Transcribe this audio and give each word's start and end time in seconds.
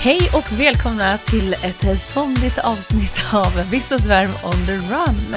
Hej 0.00 0.30
och 0.34 0.60
välkomna 0.60 1.18
till 1.18 1.52
ett 1.52 2.00
somligt 2.00 2.58
avsnitt 2.58 3.34
av 3.34 3.70
Vissa 3.70 3.98
Svärm 3.98 4.30
on 4.30 4.66
the 4.66 4.72
run. 4.72 5.36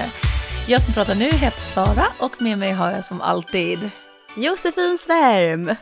Jag 0.68 0.82
som 0.82 0.94
pratar 0.94 1.16
nu 1.16 1.26
heter 1.26 1.62
Sara 1.62 2.06
och 2.20 2.42
med 2.42 2.58
mig 2.58 2.72
har 2.72 2.92
jag 2.92 3.06
som 3.06 3.22
alltid 3.22 3.90
Josefin 4.36 4.98
Svärm. 4.98 5.70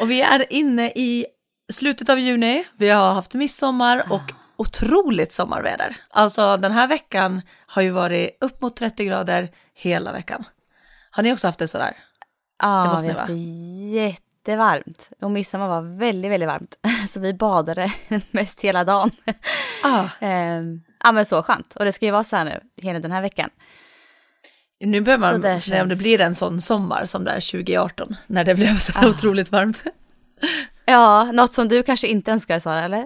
och 0.00 0.10
vi 0.10 0.22
är 0.22 0.52
inne 0.52 0.86
i 0.86 1.26
slutet 1.72 2.08
av 2.08 2.18
juni. 2.18 2.64
Vi 2.76 2.90
har 2.90 3.12
haft 3.12 3.34
midsommar 3.34 4.12
och 4.12 4.32
otroligt 4.56 5.32
sommarväder. 5.32 5.96
Alltså 6.10 6.56
den 6.56 6.72
här 6.72 6.86
veckan 6.86 7.42
har 7.66 7.82
ju 7.82 7.90
varit 7.90 8.38
upp 8.40 8.60
mot 8.60 8.76
30 8.76 9.04
grader 9.04 9.48
hela 9.74 10.12
veckan. 10.12 10.44
Har 11.10 11.22
ni 11.22 11.32
också 11.32 11.48
haft 11.48 11.58
det 11.58 11.68
sådär? 11.68 11.96
Ja, 12.62 12.98
vi 13.02 13.08
har 13.08 13.14
haft 13.18 13.26
det 13.26 14.16
jättevarmt. 14.48 15.10
Och 15.20 15.30
midsommar 15.30 15.68
var 15.68 15.98
väldigt, 15.98 16.30
väldigt 16.30 16.48
varmt. 16.48 16.74
Så 17.08 17.20
vi 17.20 17.34
badade 17.34 17.92
mest 18.30 18.60
hela 18.60 18.84
dagen. 18.84 19.10
Ah. 19.82 20.08
Ehm, 20.20 20.80
ja, 21.04 21.12
men 21.12 21.26
så 21.26 21.42
skönt. 21.42 21.76
Och 21.76 21.84
det 21.84 21.92
ska 21.92 22.06
ju 22.06 22.12
vara 22.12 22.24
så 22.24 22.36
här 22.36 22.44
nu, 22.44 22.60
hela 22.82 22.98
den 23.00 23.12
här 23.12 23.22
veckan. 23.22 23.50
Nu 24.80 25.00
börjar 25.00 25.18
man, 25.18 25.40
det 25.40 25.60
känns... 25.60 25.82
om 25.82 25.88
det 25.88 25.96
blir 25.96 26.20
en 26.20 26.34
sån 26.34 26.60
sommar 26.60 27.04
som 27.04 27.24
där 27.24 27.50
2018, 27.52 28.16
när 28.26 28.44
det 28.44 28.54
blev 28.54 28.78
så 28.78 28.92
Ah. 28.96 29.06
otroligt 29.08 29.52
varmt. 29.52 29.84
Ja, 30.86 31.24
något 31.32 31.54
som 31.54 31.68
du 31.68 31.82
kanske 31.82 32.06
inte 32.06 32.30
önskar 32.32 32.58
Sara, 32.58 32.84
eller? 32.84 33.04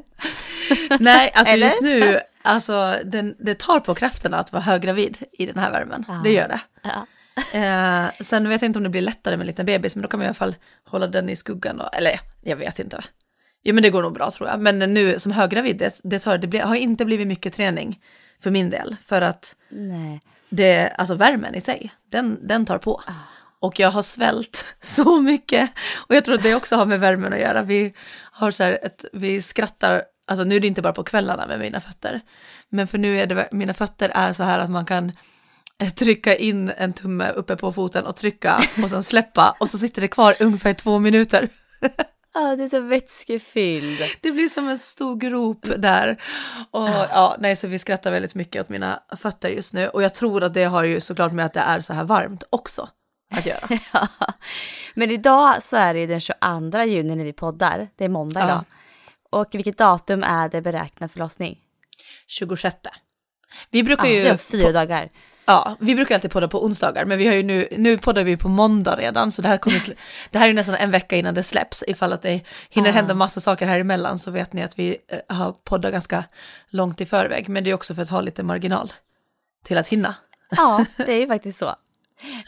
Nej, 1.00 1.32
alltså 1.34 1.54
Eller? 1.54 1.66
just 1.66 1.82
nu, 1.82 2.20
alltså 2.42 2.96
den, 3.04 3.34
det 3.38 3.58
tar 3.58 3.80
på 3.80 3.94
krafterna 3.94 4.38
att 4.38 4.52
vara 4.52 4.62
höggravid 4.62 5.16
i 5.32 5.46
den 5.46 5.58
här 5.58 5.70
värmen. 5.70 6.04
Ja. 6.08 6.20
Det 6.24 6.32
gör 6.32 6.48
det. 6.48 6.60
Ja. 6.82 7.06
Eh, 7.52 8.10
sen 8.20 8.48
vet 8.48 8.62
jag 8.62 8.68
inte 8.68 8.78
om 8.78 8.82
det 8.82 8.88
blir 8.88 9.00
lättare 9.00 9.36
med 9.36 9.42
en 9.42 9.46
liten 9.46 9.66
bebis, 9.66 9.96
men 9.96 10.02
då 10.02 10.08
kan 10.08 10.18
man 10.18 10.24
i 10.24 10.28
alla 10.28 10.34
fall 10.34 10.56
hålla 10.84 11.06
den 11.06 11.28
i 11.28 11.36
skuggan. 11.36 11.80
Och, 11.80 11.94
eller 11.94 12.20
jag 12.42 12.56
vet 12.56 12.78
inte. 12.78 13.04
Jo 13.62 13.74
men 13.74 13.82
det 13.82 13.90
går 13.90 14.02
nog 14.02 14.14
bra 14.14 14.30
tror 14.30 14.48
jag. 14.48 14.60
Men 14.60 14.78
nu 14.78 15.18
som 15.18 15.32
höggravid, 15.32 15.76
det, 15.76 16.00
det, 16.02 16.18
tar, 16.18 16.38
det 16.38 16.46
blir, 16.46 16.60
har 16.60 16.74
inte 16.74 17.04
blivit 17.04 17.26
mycket 17.26 17.54
träning 17.54 18.00
för 18.42 18.50
min 18.50 18.70
del. 18.70 18.96
För 19.04 19.22
att 19.22 19.56
Nej. 19.68 20.20
det, 20.48 20.88
alltså 20.88 21.14
värmen 21.14 21.54
i 21.54 21.60
sig, 21.60 21.90
den, 22.10 22.46
den 22.46 22.66
tar 22.66 22.78
på. 22.78 23.02
Ah. 23.06 23.12
Och 23.60 23.80
jag 23.80 23.90
har 23.90 24.02
svält 24.02 24.64
så 24.80 25.20
mycket. 25.20 25.70
Och 26.08 26.14
jag 26.14 26.24
tror 26.24 26.34
att 26.34 26.42
det 26.42 26.54
också 26.54 26.76
har 26.76 26.86
med 26.86 27.00
värmen 27.00 27.32
att 27.32 27.40
göra. 27.40 27.62
Vi 27.62 27.94
har 28.32 28.50
så 28.50 28.64
här 28.64 28.78
ett, 28.82 29.04
vi 29.12 29.42
skrattar, 29.42 30.02
alltså 30.26 30.44
nu 30.44 30.56
är 30.56 30.60
det 30.60 30.66
inte 30.66 30.82
bara 30.82 30.92
på 30.92 31.04
kvällarna 31.04 31.46
med 31.46 31.58
mina 31.58 31.80
fötter. 31.80 32.20
Men 32.68 32.88
för 32.88 32.98
nu 32.98 33.20
är 33.20 33.26
det, 33.26 33.48
mina 33.52 33.74
fötter 33.74 34.08
är 34.14 34.32
så 34.32 34.42
här 34.42 34.58
att 34.58 34.70
man 34.70 34.84
kan 34.84 35.12
trycka 35.96 36.36
in 36.36 36.72
en 36.76 36.92
tumme 36.92 37.30
uppe 37.30 37.56
på 37.56 37.72
foten 37.72 38.06
och 38.06 38.16
trycka 38.16 38.60
och 38.82 38.90
sen 38.90 39.02
släppa 39.02 39.56
och 39.60 39.68
så 39.70 39.78
sitter 39.78 40.00
det 40.02 40.08
kvar 40.08 40.34
ungefär 40.40 40.72
två 40.72 40.98
minuter. 40.98 41.48
Ja, 42.34 42.56
det 42.56 42.64
är 42.64 42.68
så 42.68 42.80
vätskefylld. 42.80 43.98
Det 44.20 44.30
blir 44.30 44.48
som 44.48 44.68
en 44.68 44.78
stor 44.78 45.16
grop 45.16 45.66
där. 45.76 46.22
Och 46.70 46.88
ja, 46.88 47.36
nej, 47.38 47.56
så 47.56 47.66
vi 47.66 47.78
skrattar 47.78 48.10
väldigt 48.10 48.34
mycket 48.34 48.62
åt 48.62 48.68
mina 48.68 49.02
fötter 49.16 49.48
just 49.48 49.72
nu. 49.72 49.88
Och 49.88 50.02
jag 50.02 50.14
tror 50.14 50.44
att 50.44 50.54
det 50.54 50.64
har 50.64 50.84
ju 50.84 51.00
såklart 51.00 51.32
med 51.32 51.46
att 51.46 51.52
det 51.54 51.60
är 51.60 51.80
så 51.80 51.92
här 51.92 52.04
varmt 52.04 52.44
också 52.50 52.88
att 53.34 53.46
göra. 53.46 53.68
Ja. 53.92 54.08
Men 54.94 55.10
idag 55.10 55.62
så 55.62 55.76
är 55.76 55.94
det 55.94 56.06
den 56.06 56.20
22 56.20 56.82
juni 56.86 57.16
när 57.16 57.24
vi 57.24 57.32
poddar. 57.32 57.88
Det 57.96 58.04
är 58.04 58.08
måndag 58.08 58.40
Ja. 58.40 58.46
idag. 58.46 58.64
Och 59.30 59.54
vilket 59.54 59.78
datum 59.78 60.22
är 60.22 60.48
det 60.48 60.62
beräknat 60.62 61.12
förlossning? 61.12 61.58
26. 62.26 62.76
Vi 63.70 63.82
brukar 63.82 64.04
Ja, 64.06 64.12
ju... 64.12 64.22
det 64.22 64.28
är 64.28 64.36
fyra 64.36 64.72
dagar. 64.72 65.08
Ja, 65.50 65.76
vi 65.80 65.94
brukar 65.94 66.14
alltid 66.14 66.30
podda 66.30 66.48
på 66.48 66.64
onsdagar, 66.64 67.04
men 67.04 67.18
vi 67.18 67.26
har 67.26 67.34
ju 67.34 67.42
nu, 67.42 67.68
nu 67.76 67.98
poddar 67.98 68.24
vi 68.24 68.36
på 68.36 68.48
måndag 68.48 68.96
redan, 68.96 69.32
så 69.32 69.42
det 69.42 69.48
här 69.48 69.58
kommer, 69.58 69.94
det 70.30 70.38
här 70.38 70.48
är 70.48 70.52
nästan 70.52 70.74
en 70.74 70.90
vecka 70.90 71.16
innan 71.16 71.34
det 71.34 71.42
släpps. 71.42 71.84
Ifall 71.86 72.12
att 72.12 72.22
det 72.22 72.40
hinner 72.70 72.92
hända 72.92 73.14
massa 73.14 73.40
saker 73.40 73.66
här 73.66 73.80
emellan 73.80 74.18
så 74.18 74.30
vet 74.30 74.52
ni 74.52 74.62
att 74.62 74.78
vi 74.78 74.96
eh, 75.08 75.36
har 75.36 75.52
poddat 75.52 75.92
ganska 75.92 76.24
långt 76.70 77.00
i 77.00 77.06
förväg, 77.06 77.48
men 77.48 77.64
det 77.64 77.70
är 77.70 77.74
också 77.74 77.94
för 77.94 78.02
att 78.02 78.08
ha 78.08 78.20
lite 78.20 78.42
marginal 78.42 78.92
till 79.64 79.78
att 79.78 79.86
hinna. 79.86 80.14
Ja, 80.56 80.84
det 80.96 81.12
är 81.12 81.20
ju 81.20 81.26
faktiskt 81.26 81.58
så. 81.58 81.74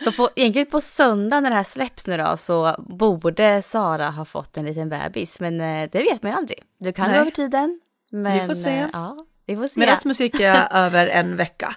Så 0.04 0.12
på, 0.12 0.28
egentligen 0.36 0.66
på 0.70 0.80
söndag 0.80 1.40
när 1.40 1.50
det 1.50 1.56
här 1.56 1.64
släpps 1.64 2.06
nu 2.06 2.16
då 2.16 2.36
så 2.36 2.76
borde 2.78 3.62
Sara 3.62 4.10
ha 4.10 4.24
fått 4.24 4.56
en 4.56 4.64
liten 4.64 4.88
bebis. 4.88 5.40
Men 5.40 5.60
eh, 5.60 5.88
det 5.92 5.98
vet 5.98 6.22
man 6.22 6.32
ju 6.32 6.38
aldrig. 6.38 6.62
Du 6.80 6.92
kan 6.92 7.06
Nej. 7.06 7.14
gå 7.14 7.20
över 7.20 7.30
tiden. 7.30 7.80
Men, 8.10 8.46
får 8.46 8.54
se. 8.54 8.78
eh, 8.78 8.86
Ja, 8.92 9.16
vi 9.46 9.56
får 9.56 9.68
se. 9.68 9.80
Med 9.80 9.88
Rasmus 9.88 10.20
gick 10.20 10.40
jag 10.40 10.68
över 10.72 11.06
en 11.06 11.36
vecka, 11.36 11.74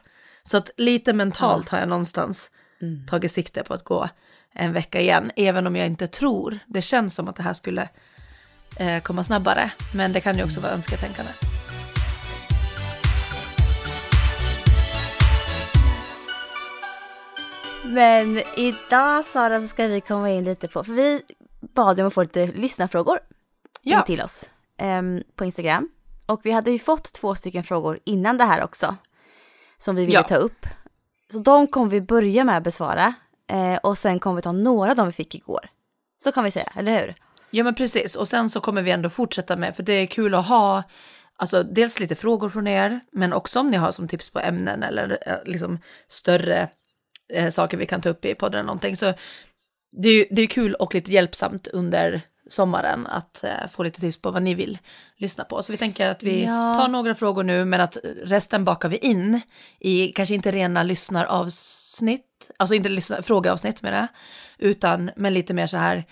så 0.48 0.58
att 0.58 0.70
lite 0.78 1.14
mentalt 1.14 1.70
har 1.70 1.80
jag 1.80 1.90
någonstans 1.90 2.52
Mm. 2.81 3.06
tagit 3.08 3.31
sikte 3.31 3.64
på 3.64 3.74
att 3.74 3.84
gå 3.84 4.09
en 4.54 4.74
vecka 4.74 5.02
igen, 5.02 5.31
även 5.36 5.68
om 5.68 5.76
jag 5.76 5.88
inte 5.88 6.08
tror, 6.08 6.59
det 6.68 6.81
känns 6.81 7.16
som 7.16 7.28
att 7.28 7.36
det 7.36 7.44
här 7.44 7.54
skulle 7.54 7.90
eh, 8.76 9.02
komma 9.02 9.24
snabbare, 9.24 9.72
men 9.96 10.14
det 10.14 10.22
kan 10.22 10.38
ju 10.38 10.44
också 10.44 10.59
vara 10.59 10.72
önsketänkande. 10.72 11.31
Men 17.86 18.42
idag 18.58 19.25
Sara 19.25 19.62
så 19.62 19.68
ska 19.68 19.88
vi 19.88 20.02
komma 20.02 20.30
in 20.31 20.44
lite 20.44 20.68
på, 20.68 20.84
för 20.84 20.94
vi 20.94 21.22
bad 21.74 22.00
om 22.00 22.08
att 22.08 22.14
få 22.14 22.22
lite 22.24 22.48
lyssnarfrågor 22.48 23.20
Ja. 23.81 24.02
till 24.02 24.22
oss 24.22 24.50
ehm, 24.78 25.24
på 25.36 25.46
Instagram. 25.46 25.90
Och 26.25 26.42
vi 26.44 26.52
hade 26.52 26.72
ju 26.72 26.80
fått 26.80 27.14
två 27.14 27.36
stycken 27.36 27.64
frågor 27.64 28.00
innan 28.06 28.38
det 28.38 28.44
här 28.44 28.64
också. 28.64 28.96
Som 29.84 29.96
vi 29.96 30.06
ville 30.06 30.14
Ja. 30.18 30.24
ta 30.24 30.36
upp. 30.36 30.66
Så 31.34 31.40
de 31.40 31.68
kommer 31.68 31.90
vi 31.92 32.02
börja 32.02 32.44
med 32.44 32.58
att 32.58 32.64
besvara. 32.64 33.14
Eh, 33.52 33.78
och 33.84 33.98
sen 33.98 34.20
kommer 34.20 34.36
vi 34.36 34.42
ta 34.42 34.52
några 34.52 34.90
av 34.92 34.96
dem 34.98 35.08
vi 35.08 35.14
fick 35.14 35.36
igår. 35.36 35.70
Så 36.24 36.32
kan 36.32 36.44
vi 36.44 36.52
säga, 36.52 36.72
eller 36.76 37.00
hur? 37.00 37.16
Ja 37.52 37.64
men 37.64 37.76
precis, 37.76 38.16
och 38.16 38.28
sen 38.28 38.50
så 38.50 38.60
kommer 38.62 38.82
vi 38.82 38.92
ändå 38.92 39.10
fortsätta 39.10 39.56
med, 39.56 39.76
för 39.76 39.84
det 39.84 39.94
är 39.94 40.06
kul 40.06 40.34
att 40.36 40.48
ha, 40.48 40.84
alltså 41.36 41.64
dels 41.64 42.00
lite 42.00 42.16
frågor 42.16 42.50
från 42.50 42.68
er, 42.68 43.00
men 43.12 43.34
också 43.34 43.60
om 43.60 43.70
ni 43.70 43.78
har 43.78 43.92
som 43.92 44.08
tips 44.08 44.30
på 44.30 44.40
ämnen 44.40 44.84
eller 44.84 45.18
eh, 45.28 45.38
liksom 45.46 45.80
större 46.08 46.70
eh, 47.34 47.50
saker 47.52 47.78
vi 47.78 47.86
kan 47.86 48.02
ta 48.02 48.10
upp 48.10 48.26
i 48.26 48.36
podden 48.36 48.60
eller 48.60 48.66
någonting. 48.68 48.98
Så 48.98 49.14
det 49.92 50.10
är 50.10 50.14
ju 50.14 50.26
det 50.32 50.42
är 50.42 50.48
kul 50.48 50.74
och 50.74 50.94
lite 50.94 51.12
hjälpsamt 51.12 51.68
under 51.68 52.22
sommaren 52.53 53.08
att 53.08 53.44
eh, 53.44 53.68
få 53.72 53.84
lite 53.84 54.02
tips 54.02 54.22
på 54.22 54.31
vad 54.31 54.44
ni 54.44 54.53
vill 54.53 54.78
lyssna 55.18 55.44
på. 55.44 55.64
Så 55.64 55.72
vi 55.72 55.78
tänker 55.78 56.08
att 56.09 56.24
vi 56.24 56.44
Ja. 56.44 56.75
tar 56.80 56.88
några 56.88 57.16
frågor 57.16 57.44
nu, 57.44 57.66
men 57.66 57.81
att 57.81 57.97
resten 58.24 58.66
bakar 58.66 58.90
vi 58.90 58.97
in 58.97 59.41
i 59.80 60.08
kanske 60.08 60.36
inte 60.36 60.52
rena 60.52 60.84
lyssnaravsnitt, 60.84 62.52
alltså 62.58 62.75
inte 62.75 62.90
lyssna, 62.90 63.22
frågeavsnitt 63.22 63.81
menar 63.81 63.97
jag, 63.97 64.08
utan 64.69 65.12
men 65.16 65.34
lite 65.34 65.53
mer 65.53 65.68
så 65.68 65.78
här 65.78 66.06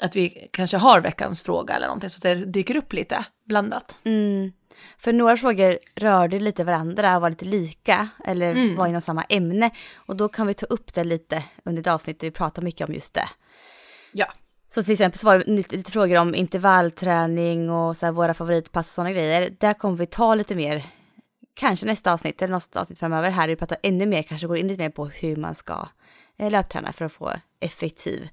att 0.00 0.16
vi 0.16 0.48
kanske 0.52 0.76
har 0.76 1.00
veckans 1.00 1.42
fråga 1.42 1.74
eller 1.74 1.86
någonting 1.86 2.10
så 2.10 2.16
att 2.18 2.22
det 2.22 2.34
dyker 2.34 2.76
upp 2.76 2.92
lite 2.92 3.24
blandat. 3.48 3.98
Mm. 4.04 4.52
För 4.98 5.12
några 5.12 5.36
frågor 5.36 5.78
rörde 5.94 6.38
lite 6.40 6.64
varandra 6.64 7.16
och 7.16 7.22
var 7.22 7.30
lite 7.30 7.44
lika 7.44 8.08
eller 8.24 8.76
var 8.76 8.86
inom 8.86 9.00
samma 9.00 9.22
ämne. 9.22 9.70
Och 9.96 10.16
då 10.16 10.28
kan 10.28 10.46
vi 10.46 10.54
ta 10.54 10.66
upp 10.66 10.94
det 10.94 11.04
lite 11.04 11.44
under 11.64 11.80
ett 11.80 11.86
avsnitt 11.86 12.20
där 12.20 12.26
vi 12.26 12.30
pratar 12.30 12.62
mycket 12.62 12.88
om 12.88 12.94
just 12.94 13.14
det. 13.14 13.28
Ja, 14.12 14.26
Så 14.76 14.82
till 14.82 14.92
exempel 14.92 15.18
så 15.18 15.26
var 15.26 15.38
det 15.38 15.44
lite, 15.46 15.76
lite 15.76 15.92
frågor 15.92 16.18
om 16.18 16.34
intervallträning 16.34 17.70
och 17.70 17.96
så 17.96 18.06
här 18.06 18.12
våra 18.12 18.34
favoritpass 18.34 18.88
och 18.88 18.94
sådana 18.94 19.12
grejer. 19.12 19.50
Där 19.60 19.74
kommer 19.74 19.96
vi 19.96 20.06
ta 20.06 20.34
lite 20.34 20.54
mer, 20.54 20.86
kanske 21.54 21.86
nästa 21.86 22.12
avsnitt 22.12 22.42
eller 22.42 22.52
något 22.52 22.76
avsnitt 22.76 22.98
framöver 22.98 23.30
här, 23.30 23.48
vi 23.48 23.56
pratar 23.56 23.78
ännu 23.82 24.06
mer, 24.06 24.22
kanske 24.22 24.46
går 24.46 24.56
in 24.56 24.68
lite 24.68 24.82
mer 24.82 24.90
på 24.90 25.06
hur 25.06 25.36
man 25.36 25.54
ska 25.54 25.88
eh, 26.38 26.50
löpträna 26.50 26.92
för 26.92 27.04
att 27.04 27.12
få 27.12 27.32
effektiv 27.60 28.28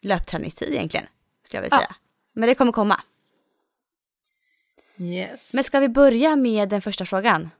löpträningstid 0.00 0.68
egentligen, 0.72 1.06
skulle 1.42 1.56
jag 1.58 1.62
vilja 1.62 1.76
Ja. 1.76 1.78
säga. 1.80 1.94
Men 2.32 2.48
det 2.48 2.54
kommer 2.54 2.72
komma. 2.72 3.00
yes. 4.96 5.54
Men 5.54 5.64
ska 5.64 5.80
vi 5.80 5.88
börja 5.88 6.36
med 6.36 6.68
den 6.68 6.82
första 6.82 7.06
frågan? 7.06 7.50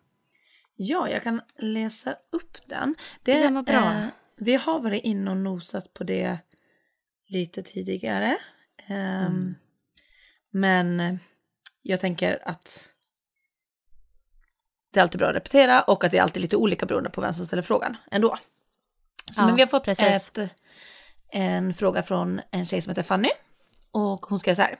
Ja, 0.76 1.08
jag 1.10 1.22
kan 1.22 1.40
läsa 1.58 2.14
upp 2.32 2.56
den. 2.66 2.94
Det, 3.22 3.32
Ja, 3.40 3.50
vad 3.50 3.64
bra. 3.64 3.92
eh, 3.92 4.04
vi 4.36 4.54
har 4.54 4.78
varit 4.80 5.04
inne 5.04 5.30
och 5.30 5.36
nosat 5.36 5.94
på 5.94 6.04
det 6.04 6.38
lite 7.26 7.62
tidigare. 7.62 8.38
Ehm, 8.86 9.26
Mm. 9.26 9.54
Men 10.50 11.18
jag 11.82 12.00
tänker 12.00 12.48
att 12.48 12.88
det 14.92 15.00
är 15.00 15.02
alltid 15.02 15.18
bra 15.18 15.28
att 15.28 15.34
repetera 15.34 15.82
och 15.82 16.04
att 16.04 16.10
det 16.10 16.18
är 16.18 16.22
alltid 16.22 16.42
lite 16.42 16.56
olika 16.56 16.86
beroende 16.86 17.10
på 17.10 17.20
vem 17.20 17.32
som 17.32 17.46
ställer 17.46 17.62
frågan 17.62 17.96
ändå. 18.10 18.38
Så, 19.32 19.40
Ja, 19.40 19.46
men 19.46 19.54
vi 19.56 19.62
har 19.62 19.66
fått 19.66 19.86
ett, 19.88 20.38
en 21.32 21.74
fråga 21.74 22.02
från 22.02 22.40
en 22.50 22.66
tjej 22.66 22.80
som 22.80 22.90
heter 22.90 23.02
Fanny 23.02 23.30
och 23.90 24.26
hon 24.26 24.38
skrev 24.38 24.54
så 24.54 24.62
här. 24.62 24.78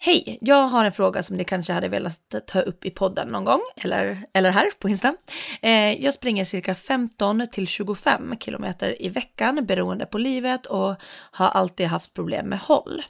Hej, 0.00 0.38
jag 0.40 0.66
har 0.68 0.84
en 0.84 0.92
fråga 0.92 1.22
som 1.22 1.36
ni 1.36 1.44
kanske 1.44 1.72
hade 1.72 1.88
velat 1.88 2.34
ta 2.46 2.60
upp 2.60 2.84
i 2.84 2.90
podden 2.90 3.28
någon 3.28 3.44
gång, 3.44 3.60
eller, 3.76 4.22
eller 4.32 4.50
här 4.50 4.70
på 4.78 4.88
Insta. 4.88 5.16
Eh, 5.62 6.02
jag 6.04 6.14
springer 6.14 6.44
cirka 6.44 6.74
15 6.74 7.46
till 7.52 7.66
25 7.66 8.38
kilometer 8.40 9.02
i 9.02 9.08
veckan 9.08 9.66
beroende 9.66 10.06
på 10.06 10.18
livet 10.18 10.66
och 10.66 10.94
har 11.30 11.48
alltid 11.48 11.86
haft 11.86 12.14
problem 12.14 12.48
med 12.48 12.58
håll. 12.58 13.02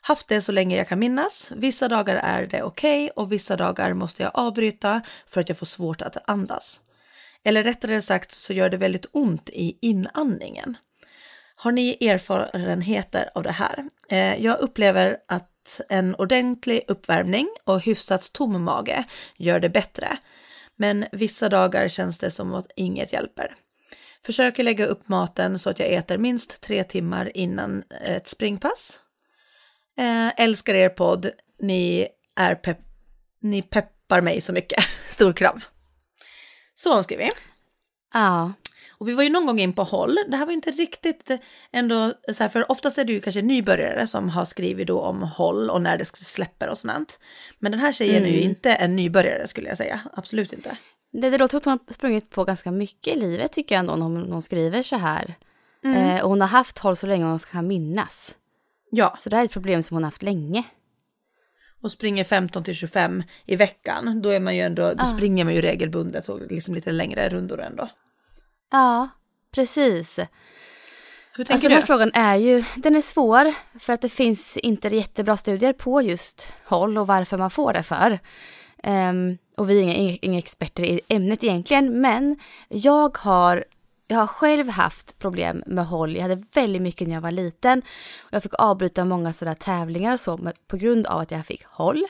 Haft 0.00 0.28
det 0.28 0.40
så 0.40 0.52
länge 0.52 0.76
jag 0.76 0.88
kan 0.88 0.98
minnas. 0.98 1.52
Vissa 1.56 1.88
dagar 1.88 2.16
är 2.16 2.46
det 2.46 2.62
okej 2.62 3.10
och 3.10 3.32
vissa 3.32 3.56
dagar 3.56 3.94
måste 3.94 4.22
jag 4.22 4.32
avbryta 4.34 5.00
för 5.26 5.40
att 5.40 5.48
jag 5.48 5.58
får 5.58 5.66
svårt 5.66 6.02
att 6.02 6.30
andas. 6.30 6.80
Eller 7.44 7.64
rättare 7.64 8.02
sagt 8.02 8.32
så 8.32 8.52
gör 8.52 8.68
det 8.68 8.76
väldigt 8.76 9.06
ont 9.12 9.50
i 9.50 9.78
inandningen. 9.82 10.76
Har 11.56 11.72
ni 11.72 12.08
erfarenheter 12.08 13.30
av 13.34 13.42
det 13.42 13.52
här? 13.52 13.84
Eh, 14.08 14.44
jag 14.44 14.58
upplever 14.60 15.16
att 15.28 15.50
en 15.88 16.14
ordentlig 16.14 16.82
uppvärmning 16.88 17.48
och 17.64 17.80
hyfsat 17.80 18.32
tom 18.32 18.64
mage 18.64 19.04
gör 19.36 19.60
det 19.60 19.68
bättre. 19.68 20.16
Men 20.76 21.06
vissa 21.12 21.48
dagar 21.48 21.88
känns 21.88 22.18
det 22.18 22.30
som 22.30 22.54
att 22.54 22.70
inget 22.76 23.12
hjälper. 23.12 23.54
Försöker 24.26 24.64
lägga 24.64 24.86
upp 24.86 25.08
maten 25.08 25.58
så 25.58 25.70
att 25.70 25.78
jag 25.78 25.88
äter 25.88 26.18
minst 26.18 26.60
tre 26.60 26.84
timmar 26.84 27.36
innan 27.36 27.84
eh, 27.90 28.16
ett 28.16 28.28
springpass. 28.28 29.00
Eh, 29.98 30.40
älskar 30.40 30.74
er 30.74 30.88
podd. 30.88 31.30
Ni 31.58 32.08
är 32.36 32.54
pepp... 32.54 32.78
Ni 33.40 33.62
peppar 33.62 34.20
mig 34.20 34.40
så 34.40 34.52
mycket. 34.52 34.84
Stor 35.08 35.32
kram. 35.32 35.60
Så 36.74 36.88
har 36.88 36.94
hon 36.94 37.04
skrivit. 37.04 37.36
Ja, 38.14 38.52
och 38.98 39.08
vi 39.08 39.12
var 39.12 39.22
ju 39.22 39.28
någon 39.30 39.46
gång 39.46 39.60
in 39.60 39.72
på 39.72 39.82
håll. 39.82 40.18
Det 40.28 40.36
här 40.36 40.44
var 40.46 40.52
ju 40.52 40.56
inte 40.56 40.70
riktigt 40.70 41.30
ändå 41.72 42.12
så 42.32 42.42
här, 42.42 42.48
för 42.48 42.70
oftast 42.72 42.98
är 42.98 43.04
det 43.04 43.12
ju 43.12 43.20
kanske 43.20 43.42
nybörjare 43.42 44.06
som 44.06 44.28
har 44.28 44.44
skrivit 44.44 44.86
då 44.86 45.00
om 45.00 45.22
håll 45.22 45.70
och 45.70 45.82
när 45.82 45.98
det 45.98 46.04
släpper 46.04 46.68
och 46.68 46.78
sånt. 46.78 47.18
Men 47.58 47.72
den 47.72 47.80
här 47.80 47.92
tjejen 47.92 48.22
är 48.24 48.28
ju 48.28 48.36
Mm. 48.36 48.48
inte 48.48 48.72
en 48.74 48.96
nybörjare 48.96 49.46
skulle 49.46 49.68
jag 49.68 49.76
säga. 49.78 50.00
Absolut 50.12 50.52
inte. 50.52 50.76
det, 51.12 51.30
det 51.30 51.38
låter 51.38 51.50
som 51.50 51.58
att 51.58 51.64
hon 51.64 51.78
har 51.86 51.92
sprungit 51.94 52.30
på 52.30 52.44
ganska 52.44 52.70
mycket 52.72 53.16
i 53.16 53.20
livet 53.20 53.52
tycker 53.52 53.74
jag 53.74 53.80
ändå 53.80 53.96
när 53.96 54.06
hon, 54.32 54.42
skriver 54.42 54.82
så 54.82 54.96
här. 54.96 55.34
Mm. 55.84 55.96
Eh, 56.16 56.22
och 56.22 56.28
hon 56.30 56.40
har 56.40 56.48
haft 56.48 56.78
håll 56.78 56.96
så 56.96 57.06
länge 57.06 57.24
hon 57.24 57.38
kan 57.38 57.66
minnas. 57.66 58.36
Ja, 58.90 59.16
Så 59.20 59.30
det 59.30 59.36
här 59.36 59.42
är 59.42 59.46
ett 59.46 59.52
problem 59.52 59.82
som 59.82 59.94
hon 59.94 60.02
har 60.04 60.10
haft 60.10 60.22
länge. 60.22 60.64
och 61.82 61.92
springer 61.92 62.24
15 62.24 62.64
till 62.64 62.74
25 62.74 63.22
i 63.46 63.56
veckan. 63.56 64.22
Då 64.22 64.28
är 64.28 64.40
man 64.40 64.56
ju 64.56 64.62
ändå, 64.62 64.94
då 64.94 65.02
Ah. 65.02 65.06
springer 65.16 65.44
man 65.44 65.54
ju 65.54 65.60
regelbundet 65.60 66.28
och 66.28 66.40
liksom 66.50 66.74
lite 66.74 66.92
längre 66.92 67.28
rundor 67.28 67.60
ändå. 67.60 67.88
Ja, 68.70 69.08
precis. 69.50 70.18
Hur 71.32 71.44
tänker 71.44 71.52
Alltså 71.54 71.68
den 71.68 71.74
här 71.74 71.80
du? 71.80 71.86
frågan 71.86 72.10
är 72.14 72.36
ju, 72.36 72.64
den 72.76 72.96
är 72.96 73.00
svår 73.00 73.54
för 73.78 73.92
att 73.92 74.00
det 74.00 74.08
finns 74.08 74.56
inte 74.56 74.88
jättebra 74.88 75.36
studier 75.36 75.72
på 75.72 76.02
just 76.02 76.48
håll 76.64 76.98
och 76.98 77.06
varför 77.06 77.38
man 77.38 77.50
får 77.50 77.72
det 77.72 77.82
för. 77.82 78.18
Ehm, 78.82 79.38
och 79.56 79.70
vi 79.70 79.78
är 79.78 79.82
inga, 79.82 80.18
inga, 80.22 80.38
experter 80.38 80.84
i 80.84 81.00
ämnet 81.08 81.44
egentligen, 81.44 82.00
men 82.00 82.38
jag 82.68 83.18
har, 83.18 83.64
jag 84.06 84.18
har 84.18 84.26
själv 84.26 84.68
haft 84.68 85.18
problem 85.18 85.62
med 85.66 85.86
håll. 85.86 86.14
Jag 86.14 86.22
hade 86.22 86.42
väldigt 86.54 86.82
mycket 86.82 87.08
när 87.08 87.14
jag 87.14 87.20
var 87.20 87.30
liten. 87.30 87.78
Och 88.18 88.32
jag 88.32 88.42
fick 88.42 88.54
avbryta 88.58 89.04
många 89.04 89.32
sådana 89.32 89.54
tävlingar 89.54 90.12
och 90.12 90.20
så 90.20 90.52
på 90.68 90.76
grund 90.76 91.06
av 91.06 91.20
att 91.20 91.30
jag 91.30 91.46
fick 91.46 91.64
håll. 91.64 92.04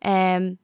Ehm, 0.00 0.56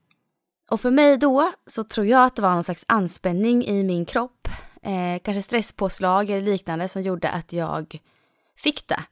och 0.71 0.81
för 0.81 0.91
mig 0.91 1.17
då 1.17 1.53
så 1.67 1.85
tror 1.85 2.07
jag 2.07 2.25
att 2.25 2.37
det 2.37 2.43
var 2.43 2.55
någon 2.55 2.65
slags 2.65 2.85
anspänning 2.89 3.65
i 3.65 3.85
min 3.85 4.05
kropp. 4.05 4.49
Eh, 4.89 5.19
kanske 5.23 5.43
stresspåslag 5.43 6.31
eller 6.31 6.43
liknande 6.43 6.89
som 6.89 7.03
gjorde 7.03 7.29
att 7.29 7.53
jag 7.53 7.99
fick 8.57 8.89
det. 8.89 9.03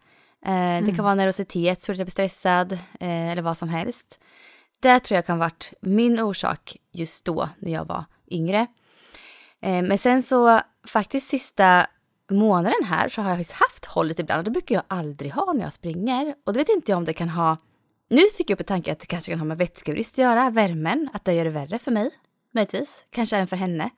Eh, 0.47 0.85
Det 0.85 0.93
kan 0.97 1.05
vara 1.05 1.15
nervositet, 1.15 1.83
så 1.83 1.93
att 1.93 1.99
jag 1.99 2.07
blir 2.07 2.11
stressad 2.13 2.73
eh, 2.73 3.31
eller 3.33 3.43
vad 3.43 3.57
som 3.57 3.69
helst. 3.69 4.21
Det 4.81 5.01
tror 5.01 5.17
jag 5.17 5.27
kan 5.27 5.39
ha 5.39 5.47
varit 5.47 5.73
min 5.81 6.21
orsak 6.21 6.77
just 6.93 7.25
då 7.25 7.49
när 7.59 7.73
jag 7.73 7.85
var 7.85 8.05
yngre. 8.31 8.67
Eh, 9.61 9.83
men 9.83 9.99
sen 9.99 10.23
så 10.23 10.61
faktiskt 10.87 11.29
sista 11.29 11.87
månaden 12.31 12.85
här 12.85 13.09
så 13.09 13.23
har 13.23 13.29
jag 13.31 13.39
faktiskt 13.39 13.61
haft 13.61 13.85
hållet 13.85 14.19
ibland 14.19 14.39
och 14.39 14.45
det 14.45 14.51
brukar 14.51 14.75
jag 14.75 14.85
aldrig 14.89 15.33
ha 15.33 15.53
när 15.53 15.63
jag 15.63 15.73
springer. 15.73 16.35
Och 16.45 16.53
då 16.53 16.59
vet 16.59 16.69
inte 16.69 16.93
jag 16.93 16.97
om 16.97 17.05
det 17.05 17.13
kan 17.13 17.29
ha 17.29 17.57
nu 18.09 18.23
fick 18.37 18.51
jag 18.51 18.57
upp 18.57 18.61
en 18.61 18.67
tanke 18.67 18.93
att 18.93 19.01
det 19.01 19.07
kanske 19.07 19.33
kan 19.33 19.39
ha 19.39 19.45
med 19.47 19.59
vätskebrist 19.59 20.15
att 20.15 20.19
göra, 20.19 20.51
värmen, 20.51 21.09
att 21.13 21.25
det 21.25 21.33
gör 21.35 21.45
det 21.45 21.51
värre 21.51 21.79
för 21.79 21.91
mig, 21.91 22.11
möjligtvis, 22.55 23.05
kanske 23.11 23.37
även 23.37 23.47
för 23.47 23.57
henne. 23.57 23.91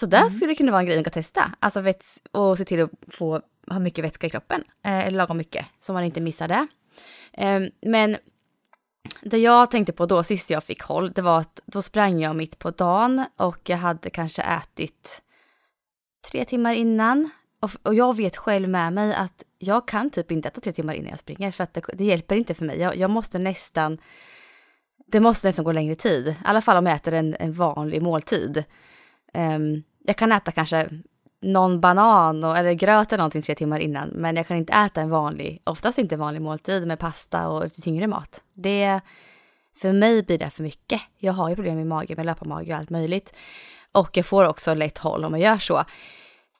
Så 0.00 0.06
där 0.06 0.28
skulle 0.28 0.46
det 0.46 0.54
kunna 0.54 0.72
vara 0.72 0.80
en 0.80 0.86
grej 0.86 0.98
att 0.98 1.12
testa, 1.12 1.52
alltså 1.60 1.80
väts 1.80 2.22
och 2.32 2.58
se 2.58 2.64
till 2.64 2.82
att 2.82 2.90
få 3.08 3.40
ha 3.70 3.78
mycket 3.78 4.04
vätska 4.04 4.26
i 4.26 4.30
kroppen, 4.30 4.64
eh, 4.84 5.06
eller 5.06 5.16
lagom 5.18 5.36
mycket, 5.36 5.66
så 5.80 5.92
man 5.92 6.04
inte 6.04 6.20
missar 6.20 6.48
det. 6.48 6.66
Eh, 7.32 7.62
men 7.82 8.16
det 9.22 9.38
jag 9.38 9.70
tänkte 9.70 9.92
på 9.92 10.06
då, 10.06 10.22
sist 10.22 10.50
jag 10.50 10.64
fick 10.64 10.82
håll, 10.82 11.12
det 11.12 11.22
var 11.22 11.38
att 11.40 11.60
då 11.66 11.82
sprang 11.82 12.20
jag 12.20 12.36
mitt 12.36 12.58
på 12.58 12.70
dagen 12.70 13.24
och 13.36 13.58
jag 13.68 13.76
hade 13.76 14.10
kanske 14.10 14.42
ätit 14.42 15.22
tre 16.30 16.44
timmar 16.44 16.74
innan. 16.74 17.30
Och, 17.60 17.70
och 17.82 17.94
jag 17.94 18.16
vet 18.16 18.36
själv 18.36 18.68
med 18.68 18.92
mig 18.92 19.14
att 19.14 19.42
jag 19.58 19.88
kan 19.88 20.10
typ 20.10 20.32
inte 20.32 20.48
äta 20.48 20.60
tre 20.60 20.72
timmar 20.72 20.94
innan 20.94 21.10
jag 21.10 21.18
springer 21.18 21.52
för 21.52 21.64
att 21.64 21.74
det, 21.74 21.82
det 21.94 22.04
hjälper 22.04 22.36
inte 22.36 22.54
för 22.54 22.64
mig. 22.64 22.78
Jag, 22.80 22.96
jag 22.96 23.10
måste 23.10 23.38
nästan, 23.38 23.98
det 25.06 25.20
måste 25.20 25.48
nästan 25.48 25.64
gå 25.64 25.72
längre 25.72 25.94
tid. 25.94 26.28
I 26.28 26.36
alla 26.44 26.60
fall 26.60 26.76
om 26.76 26.86
jag 26.86 26.96
äter 26.96 27.12
en, 27.12 27.36
en 27.40 27.52
vanlig 27.52 28.02
måltid. 28.02 28.64
Um, 29.36 29.82
jag 30.04 30.16
kan 30.16 30.32
äta 30.32 30.52
kanske 30.52 30.88
någon 31.40 31.80
banan 31.80 32.44
och, 32.44 32.56
eller 32.56 32.72
gröt 32.72 33.12
eller 33.12 33.18
någonting 33.18 33.42
tre 33.42 33.54
timmar 33.54 33.78
innan, 33.78 34.08
men 34.08 34.36
jag 34.36 34.46
kan 34.46 34.56
inte 34.56 34.72
äta 34.72 35.00
en 35.00 35.10
vanlig, 35.10 35.62
oftast 35.64 35.98
inte 35.98 36.14
en 36.14 36.20
vanlig 36.20 36.42
måltid 36.42 36.86
med 36.86 36.98
pasta 36.98 37.48
och 37.48 37.64
lite 37.64 37.82
tyngre 37.82 38.06
mat. 38.06 38.42
Det, 38.54 39.00
för 39.76 39.92
mig 39.92 40.22
blir 40.22 40.38
det 40.38 40.50
för 40.50 40.62
mycket. 40.62 41.00
Jag 41.18 41.32
har 41.32 41.48
ju 41.48 41.54
problem 41.54 41.76
med 41.76 41.86
magen, 41.86 42.16
med 42.16 42.26
löparmage 42.26 42.68
och 42.68 42.76
allt 42.76 42.90
möjligt. 42.90 43.32
Och 43.92 44.16
jag 44.16 44.26
får 44.26 44.48
också 44.48 44.74
lätt 44.74 44.98
håll 44.98 45.24
om 45.24 45.32
jag 45.32 45.40
gör 45.40 45.58
så. 45.58 45.84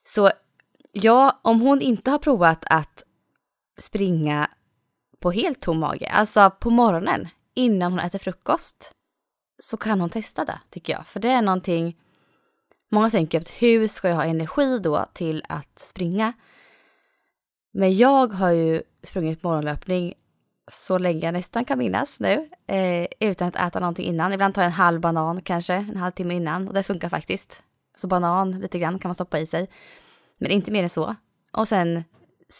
Så 0.04 0.30
ja, 0.92 1.40
om 1.42 1.60
hon 1.60 1.80
inte 1.80 2.10
har 2.10 2.18
provat 2.18 2.64
att 2.70 3.02
springa 3.78 4.50
på 5.20 5.30
helt 5.30 5.60
tom 5.60 5.78
mage, 5.78 6.08
alltså 6.08 6.50
på 6.60 6.70
morgonen 6.70 7.28
innan 7.54 7.92
hon 7.92 8.00
äter 8.00 8.18
frukost, 8.18 8.92
så 9.58 9.76
kan 9.76 10.00
hon 10.00 10.10
testa 10.10 10.44
det 10.44 10.60
tycker 10.70 10.92
jag. 10.92 11.06
För 11.06 11.20
det 11.20 11.30
är 11.30 11.42
någonting, 11.42 11.96
många 12.90 13.10
tänker 13.10 13.40
att 13.40 13.48
hur 13.48 13.88
ska 13.88 14.08
jag 14.08 14.16
ha 14.16 14.24
energi 14.24 14.78
då 14.78 15.06
till 15.12 15.42
att 15.48 15.78
springa? 15.78 16.32
Men 17.72 17.96
jag 17.96 18.32
har 18.32 18.50
ju 18.50 18.82
sprungit 19.02 19.42
morgonlöpning 19.42 20.14
så 20.70 20.98
länge 20.98 21.24
jag 21.24 21.32
nästan 21.32 21.64
kan 21.64 21.78
minnas 21.78 22.20
nu, 22.20 22.48
eh, 22.66 23.06
utan 23.20 23.48
att 23.48 23.56
äta 23.56 23.80
någonting 23.80 24.06
innan. 24.06 24.32
Ibland 24.32 24.54
tar 24.54 24.62
jag 24.62 24.66
en 24.66 24.72
halv 24.72 25.00
banan 25.00 25.42
kanske, 25.42 25.74
en 25.74 25.96
halvtimme 25.96 26.34
innan, 26.34 26.68
och 26.68 26.74
det 26.74 26.82
funkar 26.82 27.08
faktiskt. 27.08 27.62
Så 27.96 28.06
banan 28.06 28.60
lite 28.60 28.78
grann 28.78 28.98
kan 28.98 29.08
man 29.08 29.14
stoppa 29.14 29.38
i 29.38 29.46
sig, 29.46 29.70
men 30.38 30.50
inte 30.50 30.70
mer 30.70 30.82
än 30.82 30.88
så. 30.88 31.14
Och 31.52 31.68
sen 31.68 32.04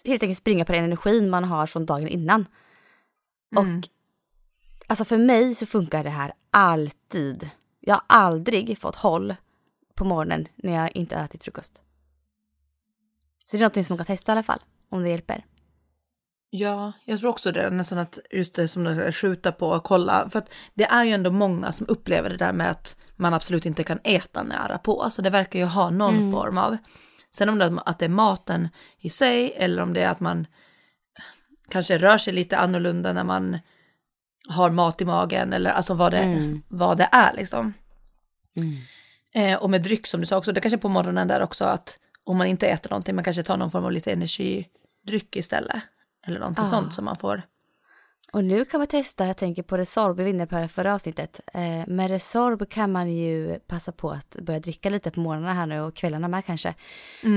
helt 0.04 0.22
enkelt 0.22 0.38
springa 0.38 0.64
på 0.64 0.72
den 0.72 0.84
energin 0.84 1.30
man 1.30 1.44
har 1.44 1.66
från 1.66 1.86
dagen 1.86 2.08
innan. 2.08 2.46
Mm. 3.56 3.78
Och 3.78 3.88
alltså 4.86 5.04
för 5.04 5.18
mig 5.18 5.54
så 5.54 5.66
funkar 5.66 6.04
det 6.04 6.10
här 6.10 6.32
alltid. 6.50 7.50
Jag 7.80 7.94
har 7.94 8.02
aldrig 8.08 8.78
fått 8.78 8.96
håll 8.96 9.34
på 9.96 10.04
morgonen 10.04 10.48
när 10.56 10.72
jag 10.72 10.96
inte 10.96 11.16
har 11.16 11.24
ätit 11.24 11.44
frukost. 11.44 11.82
Så 13.44 13.56
det 13.56 13.58
är 13.58 13.60
någonting 13.60 13.84
som 13.84 13.94
man 13.94 13.98
kan 13.98 14.16
testa 14.16 14.32
i 14.32 14.34
alla 14.34 14.42
fall, 14.42 14.60
om 14.90 15.02
det 15.02 15.08
hjälper. 15.08 15.44
Ja, 16.50 16.92
jag 17.04 17.20
tror 17.20 17.30
också 17.30 17.52
det, 17.52 17.70
nästan 17.70 17.98
att 17.98 18.18
just 18.30 18.54
det 18.54 18.68
som 18.68 18.84
du 18.84 18.94
säger, 18.94 19.12
skjuta 19.12 19.52
på 19.52 19.68
och 19.68 19.84
kolla. 19.84 20.28
För 20.30 20.38
att 20.38 20.50
det 20.74 20.84
är 20.84 21.04
ju 21.04 21.12
ändå 21.12 21.30
många 21.30 21.72
som 21.72 21.86
upplever 21.88 22.30
det 22.30 22.36
där 22.36 22.52
med 22.52 22.70
att 22.70 22.96
man 23.16 23.34
absolut 23.34 23.66
inte 23.66 23.84
kan 23.84 23.98
äta 24.04 24.42
nära 24.42 24.78
på. 24.78 25.10
Så 25.10 25.22
det 25.22 25.30
verkar 25.30 25.58
ju 25.58 25.64
ha 25.64 25.90
någon 25.90 26.14
Mm. 26.16 26.32
form 26.32 26.58
av. 26.58 26.76
Sen 27.30 27.48
om 27.48 27.58
det, 27.58 27.80
att 27.86 27.98
det 27.98 28.04
är 28.04 28.08
maten 28.08 28.68
i 28.98 29.10
sig 29.10 29.52
eller 29.56 29.82
om 29.82 29.92
det 29.92 30.02
är 30.02 30.08
att 30.10 30.20
man 30.20 30.46
kanske 31.68 31.98
rör 31.98 32.18
sig 32.18 32.32
lite 32.32 32.58
annorlunda 32.58 33.12
när 33.12 33.24
man 33.24 33.58
har 34.48 34.70
mat 34.70 35.00
i 35.00 35.04
magen 35.04 35.52
eller 35.52 35.70
alltså 35.70 35.94
vad 35.94 36.12
det, 36.12 36.18
Mm. 36.18 36.62
vad 36.68 36.98
det 36.98 37.08
är 37.12 37.34
liksom. 37.34 37.74
Eh, 39.36 39.56
och 39.58 39.70
med 39.70 39.82
dryck 39.82 40.06
som 40.06 40.20
du 40.20 40.26
sa 40.26 40.36
också, 40.36 40.52
det 40.52 40.60
kanske 40.60 40.78
på 40.78 40.88
morgonen 40.88 41.28
där 41.28 41.40
också 41.42 41.64
att 41.64 41.98
om 42.24 42.36
man 42.36 42.46
inte 42.46 42.66
äter 42.68 42.90
någonting, 42.90 43.14
man 43.14 43.24
kanske 43.24 43.42
tar 43.42 43.56
någon 43.56 43.70
form 43.70 43.84
av 43.84 43.92
lite 43.92 44.12
energidryck 44.12 45.36
istället. 45.36 45.82
Eller 46.26 46.38
någonting 46.40 46.64
Ah. 46.64 46.70
sånt 46.70 46.94
som 46.94 47.04
man 47.04 47.16
får. 47.16 47.42
Och 48.32 48.44
nu 48.44 48.64
kan 48.64 48.80
man 48.80 48.86
testa, 48.86 49.26
jag 49.26 49.36
tänker 49.36 49.62
på 49.62 49.76
Resorb, 49.78 50.16
vi 50.16 50.22
var 50.22 50.30
inne 50.30 50.46
på 50.46 50.54
det 50.54 50.60
här 50.60 50.68
förra 50.68 50.94
avsnittet. 50.94 51.40
Eh, 51.54 51.86
med 51.86 52.08
Resorb 52.10 52.68
kan 52.70 52.92
man 52.92 53.12
ju 53.12 53.58
passa 53.66 53.92
på 53.92 54.10
att 54.10 54.36
börja 54.42 54.60
dricka 54.60 54.90
lite 54.90 55.10
på 55.10 55.20
morgnarna 55.20 55.52
här 55.52 55.66
nu 55.66 55.80
och 55.80 55.94
kvällarna 55.96 56.28
med 56.28 56.44
kanske. 56.44 56.74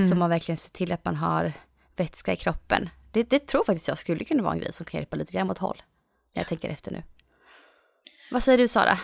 Så 0.09 0.15
man 0.15 0.29
verkligen 0.29 0.57
ser 0.57 0.69
till 0.69 0.91
att 0.91 1.05
man 1.05 1.15
har 1.15 1.53
vätska 1.95 2.33
i 2.33 2.35
kroppen. 2.35 2.89
Det, 3.11 3.23
det 3.23 3.47
tror 3.47 3.63
faktiskt 3.63 3.87
jag 3.87 3.97
skulle 3.97 4.23
kunna 4.23 4.43
vara 4.43 4.53
en 4.53 4.59
grej 4.59 4.73
som 4.73 4.85
kan 4.85 4.97
hjälpa 4.99 5.15
lite 5.17 5.31
grann 5.33 5.47
mot 5.47 5.57
håll. 5.57 5.81
Jag 6.33 6.47
tänker 6.47 6.69
efter 6.69 6.91
nu. 6.91 7.03
Vad 8.31 8.43
säger 8.43 8.57
du 8.57 8.67
Sara? 8.67 8.97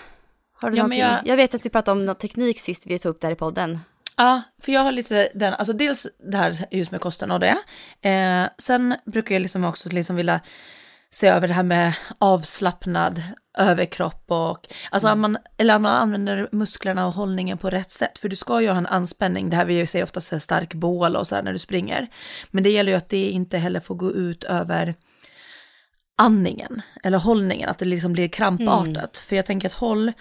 Har 0.62 0.70
du 0.72 0.78
Ja, 0.78 0.84
någonting? 0.84 1.00
Jag... 1.00 1.20
jag- 1.26 1.38
vet 1.38 1.54
att 1.56 1.66
vi 1.66 1.70
pratade 1.70 2.00
om 2.00 2.06
någon 2.06 2.16
teknik 2.16 2.60
sist 2.60 2.84
vi 2.88 3.00
tog 3.00 3.10
upp 3.10 3.22
där 3.22 3.32
i 3.32 3.36
podden. 3.36 3.80
Ja, 4.18 4.42
för 4.62 4.72
jag 4.72 4.82
har 4.82 4.92
lite 4.92 5.30
den, 5.34 5.54
alltså 5.54 5.74
dels 5.74 6.08
det 6.32 6.38
här 6.38 6.58
just 6.72 6.92
med 6.92 7.02
kosten 7.02 7.32
och 7.32 7.40
det. 7.40 7.58
Eh, 8.10 8.50
sen 8.58 8.96
brukar 9.06 9.36
jag 9.36 9.42
liksom 9.42 9.64
också 9.66 9.90
liksom 9.90 10.16
vilja 10.16 10.40
se 11.10 11.28
över 11.28 11.48
det 11.48 11.54
här 11.54 11.64
med 11.64 11.94
avslappnad 12.20 13.22
överkropp 13.58 14.32
och 14.32 14.68
alltså 14.92 15.08
att 15.08 15.18
man, 15.18 15.38
eller 15.58 15.80
man 15.80 15.96
använder 15.96 16.50
musklerna 16.52 17.08
och 17.08 17.14
hållningen 17.14 17.58
på 17.58 17.70
rätt 17.70 17.92
sätt. 17.92 18.18
För 18.18 18.30
du 18.30 18.36
ska 18.36 18.62
ju 18.62 18.70
ha 18.70 18.78
en 18.78 18.86
anspänning, 18.86 19.50
det 19.50 19.56
här 19.56 19.66
vi 19.66 19.88
säger 19.88 20.06
ofta 20.06 20.22
så 20.22 20.36
här 20.36 20.40
stark 20.40 20.74
bål 20.74 21.16
och 21.16 21.28
så 21.28 21.36
här 21.36 21.44
när 21.44 21.54
du 21.54 21.60
springer. 21.60 22.08
Men 22.52 22.64
det 22.64 22.70
gäller 22.70 22.92
ju 22.92 22.98
att 22.98 23.10
det 23.10 23.30
inte 23.30 23.58
heller 23.58 23.80
får 23.80 23.96
gå 23.96 24.12
ut 24.12 24.44
över 24.44 24.96
andningen 26.18 26.82
eller 27.04 27.18
hållningen, 27.18 27.70
att 27.70 27.78
det 27.78 27.86
liksom 27.86 28.14
blir 28.14 28.28
krampartat. 28.28 29.18
För 29.30 29.36
jag 29.36 29.46
tänker 29.46 29.68
att 29.68 29.74
håll, 29.74 30.12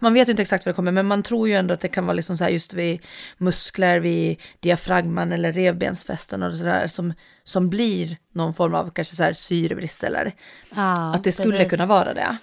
man 0.00 0.14
vet 0.14 0.28
ju 0.28 0.30
inte 0.30 0.42
exakt 0.42 0.66
vad 0.66 0.74
det 0.74 0.76
kommer, 0.76 0.92
men 0.92 1.06
man 1.06 1.22
tror 1.22 1.48
ju 1.48 1.54
ändå 1.54 1.74
att 1.74 1.80
det 1.80 1.88
kan 1.88 2.06
vara 2.06 2.14
liksom 2.14 2.36
så 2.36 2.44
här 2.44 2.50
just 2.50 2.74
vid 2.74 3.00
muskler, 3.38 4.00
vid 4.00 4.40
diafragman 4.60 5.32
eller 5.32 5.52
revbensfästen 5.52 6.42
och 6.42 6.54
sådär 6.54 6.86
som, 6.86 7.12
som 7.44 7.70
blir 7.70 8.16
någon 8.32 8.54
form 8.54 8.74
av 8.74 8.90
kanske 8.90 9.16
så 9.16 9.22
här 9.22 9.32
syrebrist 9.32 10.04
eller 10.04 10.32
Ja, 10.74 11.14
att 11.14 11.24
det 11.24 11.32
skulle 11.32 11.56
precis. 11.56 11.70
kunna 11.70 11.86
vara 11.86 12.14
det. 12.14 12.36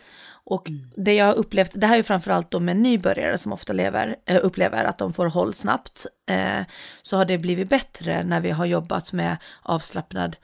Och 0.50 0.70
det 0.96 1.14
jag 1.14 1.26
har 1.26 1.34
upplevt, 1.34 1.72
det 1.74 1.88
här 1.88 1.94
är 1.94 1.98
ju 1.98 2.04
framförallt 2.04 2.52
då 2.52 2.60
med 2.60 2.78
nybörjare 2.78 3.38
som 3.38 3.54
ofta 3.54 3.74
lever, 3.74 4.16
eh, 4.26 4.40
upplever 4.44 4.84
att 4.84 4.98
de 4.98 5.14
får 5.14 5.28
håll 5.28 5.54
snabbt, 5.54 6.06
eh, 6.30 6.66
så 7.02 7.18
har 7.18 7.26
det 7.26 7.38
blivit 7.38 7.70
bättre 7.70 8.24
när 8.24 8.42
vi 8.42 8.52
har 8.52 8.66
jobbat 8.66 9.14
med 9.14 9.38
avslappnad 9.62 10.36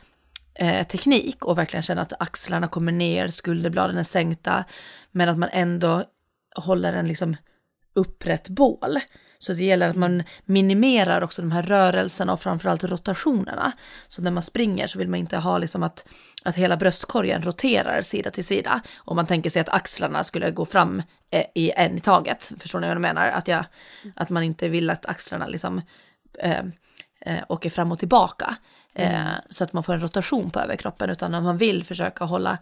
eh, 0.56 0.88
teknik 0.88 1.46
och 1.46 1.58
verkligen 1.58 1.84
känna 1.84 2.02
att 2.02 2.22
axlarna 2.22 2.68
kommer 2.68 2.92
ner, 2.92 3.28
skulderbladen 3.28 3.98
är 3.98 4.04
sänkta, 4.04 4.64
men 5.12 5.30
att 5.30 5.38
man 5.38 5.50
ändå 5.52 6.04
håller 6.56 6.94
en 6.94 7.08
liksom 7.08 7.38
upprätt 7.94 8.50
bål. 8.50 9.00
Så 9.40 9.54
det 9.54 9.64
gäller 9.64 9.90
att 9.90 9.96
man 9.96 10.24
minimerar 10.46 11.22
också 11.22 11.42
de 11.42 11.52
här 11.52 11.64
rörelserna 11.64 12.34
och 12.34 12.42
framförallt 12.42 12.84
rotationerna. 12.84 13.72
Så 14.08 14.22
när 14.22 14.32
man 14.32 14.44
springer 14.44 14.88
så 14.88 15.00
vill 15.00 15.10
man 15.10 15.20
inte 15.20 15.38
ha 15.38 15.58
liksom 15.58 15.84
att, 15.84 16.06
att 16.44 16.56
hela 16.56 16.78
bröstkorgen 16.78 17.42
roterar 17.42 18.02
sida 18.02 18.32
till 18.32 18.46
sida. 18.46 18.82
Om 18.98 19.16
man 19.16 19.26
tänker 19.26 19.50
sig 19.50 19.60
att 19.60 19.70
axlarna 19.70 20.24
skulle 20.24 20.52
gå 20.52 20.66
fram 20.66 21.04
eh, 21.32 21.46
i 21.56 21.72
en 21.76 21.98
i 21.98 22.02
taget. 22.02 22.52
Förstår 22.60 22.80
ni 22.80 22.88
vad 22.88 22.96
jag 22.96 23.02
menar? 23.02 23.28
Att, 23.28 23.48
jag, 23.48 23.66
att 24.16 24.30
man 24.30 24.44
inte 24.44 24.70
vill 24.70 24.90
att 24.90 25.06
axlarna 25.06 25.48
liksom 25.48 25.82
eh, 26.40 26.64
eh, 27.22 27.44
åker 27.50 27.70
fram 27.70 27.92
och 27.92 28.00
tillbaka. 28.00 28.56
Eh, 28.94 29.32
så 29.50 29.64
att 29.64 29.74
man 29.74 29.84
får 29.84 29.94
en 29.94 30.02
rotation 30.02 30.50
på 30.50 30.60
överkroppen. 30.60 31.10
Utan 31.10 31.36
att 31.36 31.44
man 31.44 31.58
vill 31.58 31.84
försöka 31.84 32.26
hålla 32.26 32.58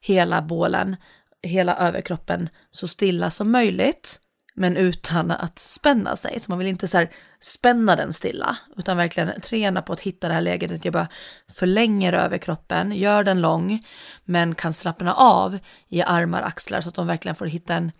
hela 0.00 0.42
bålen, 0.42 0.96
hela 1.42 1.76
överkroppen 1.76 2.48
så 2.70 2.88
stilla 2.88 3.30
som 3.30 3.50
möjligt 3.50 4.20
men 4.54 4.76
utan 4.76 5.30
att 5.30 5.58
spänna 5.58 6.16
sig. 6.16 6.40
Så 6.40 6.50
man 6.50 6.58
vill 6.58 6.68
inte 6.68 6.88
så 6.88 6.96
här 6.96 7.10
spänna 7.40 7.96
den 7.96 8.12
stilla, 8.12 8.56
utan 8.76 8.96
verkligen 8.96 9.40
träna 9.40 9.82
på 9.82 9.92
att 9.92 10.00
hitta 10.00 10.28
det 10.28 10.34
här 10.34 10.40
läget 10.40 10.72
att 10.72 10.84
jag 10.84 10.94
bara 10.94 11.08
förlänger 11.52 12.12
överkroppen, 12.12 12.92
gör 12.92 13.24
den 13.24 13.40
lång, 13.40 13.86
men 14.24 14.54
kan 14.54 14.72
slappna 14.72 15.14
av 15.14 15.58
i 15.88 16.02
armar, 16.02 16.42
axlar 16.42 16.80
så 16.80 16.88
att 16.88 16.94
de 16.94 17.06
verkligen 17.06 17.34
får 17.34 17.46
hitta 17.46 17.74
en 17.74 17.92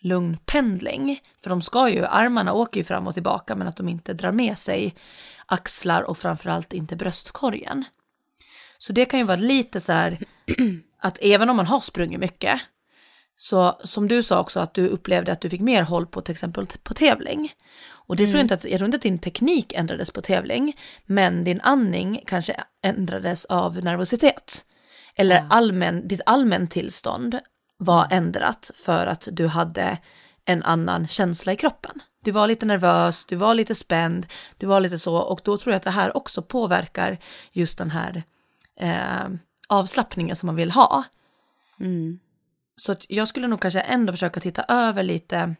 lugn 0.00 0.38
pendling. 0.46 1.20
För 1.42 1.50
de 1.50 1.62
ska 1.62 1.88
ju, 1.88 2.04
armarna 2.04 2.52
åker 2.52 2.80
ju 2.80 2.84
fram 2.84 3.06
och 3.06 3.14
tillbaka, 3.14 3.54
men 3.54 3.68
att 3.68 3.76
de 3.76 3.88
inte 3.88 4.14
drar 4.14 4.32
med 4.32 4.58
sig 4.58 4.94
axlar 5.46 6.02
och 6.02 6.18
framförallt 6.18 6.72
inte 6.72 6.96
bröstkorgen. 6.96 7.84
Så 8.78 8.92
det 8.92 9.04
kan 9.04 9.20
ju 9.20 9.26
vara 9.26 9.36
lite 9.36 9.80
så 9.80 9.92
här 9.92 10.18
att 10.98 11.18
även 11.20 11.50
om 11.50 11.56
man 11.56 11.66
har 11.66 11.80
sprungit 11.80 12.20
mycket 12.20 12.60
så 13.42 13.80
som 13.84 14.08
du 14.08 14.22
sa 14.22 14.40
också 14.40 14.60
att 14.60 14.74
du 14.74 14.88
upplevde 14.88 15.32
att 15.32 15.40
du 15.40 15.50
fick 15.50 15.60
mer 15.60 15.82
håll 15.82 16.06
på 16.06 16.20
till 16.20 16.32
exempel 16.32 16.66
på 16.82 16.94
tävling. 16.94 17.52
Och 17.90 18.16
det 18.16 18.26
tror 18.26 18.36
jag 18.36 18.44
inte 18.44 18.54
att, 18.54 18.64
jag 18.64 18.78
tror 18.78 18.84
inte 18.84 18.96
att 18.96 19.02
din 19.02 19.18
teknik 19.18 19.72
ändrades 19.72 20.10
på 20.10 20.22
tävling, 20.22 20.76
men 21.06 21.44
din 21.44 21.60
andning 21.60 22.22
kanske 22.26 22.64
ändrades 22.82 23.44
av 23.44 23.84
nervositet. 23.84 24.64
Eller 25.14 25.46
allmän, 25.50 26.08
ditt 26.08 26.20
allmän 26.26 26.68
tillstånd 26.68 27.38
var 27.78 28.06
ändrat 28.10 28.70
för 28.74 29.06
att 29.06 29.28
du 29.32 29.46
hade 29.46 29.98
en 30.44 30.62
annan 30.62 31.08
känsla 31.08 31.52
i 31.52 31.56
kroppen. 31.56 32.02
Du 32.24 32.30
var 32.30 32.48
lite 32.48 32.66
nervös, 32.66 33.26
du 33.26 33.36
var 33.36 33.54
lite 33.54 33.74
spänd, 33.74 34.26
du 34.58 34.66
var 34.66 34.80
lite 34.80 34.98
så 34.98 35.16
och 35.16 35.40
då 35.44 35.58
tror 35.58 35.72
jag 35.72 35.76
att 35.76 35.82
det 35.82 35.90
här 35.90 36.16
också 36.16 36.42
påverkar 36.42 37.18
just 37.52 37.78
den 37.78 37.90
här 37.90 38.22
eh, 38.80 39.28
avslappningen 39.68 40.36
som 40.36 40.46
man 40.46 40.56
vill 40.56 40.70
ha. 40.70 41.04
Mm. 41.80 42.18
Så 42.76 42.96
jag 43.08 43.28
skulle 43.28 43.46
nog 43.46 43.60
kanske 43.60 43.80
ändå 43.80 44.12
försöka 44.12 44.40
titta 44.40 44.64
över 44.68 45.02
lite 45.02 45.54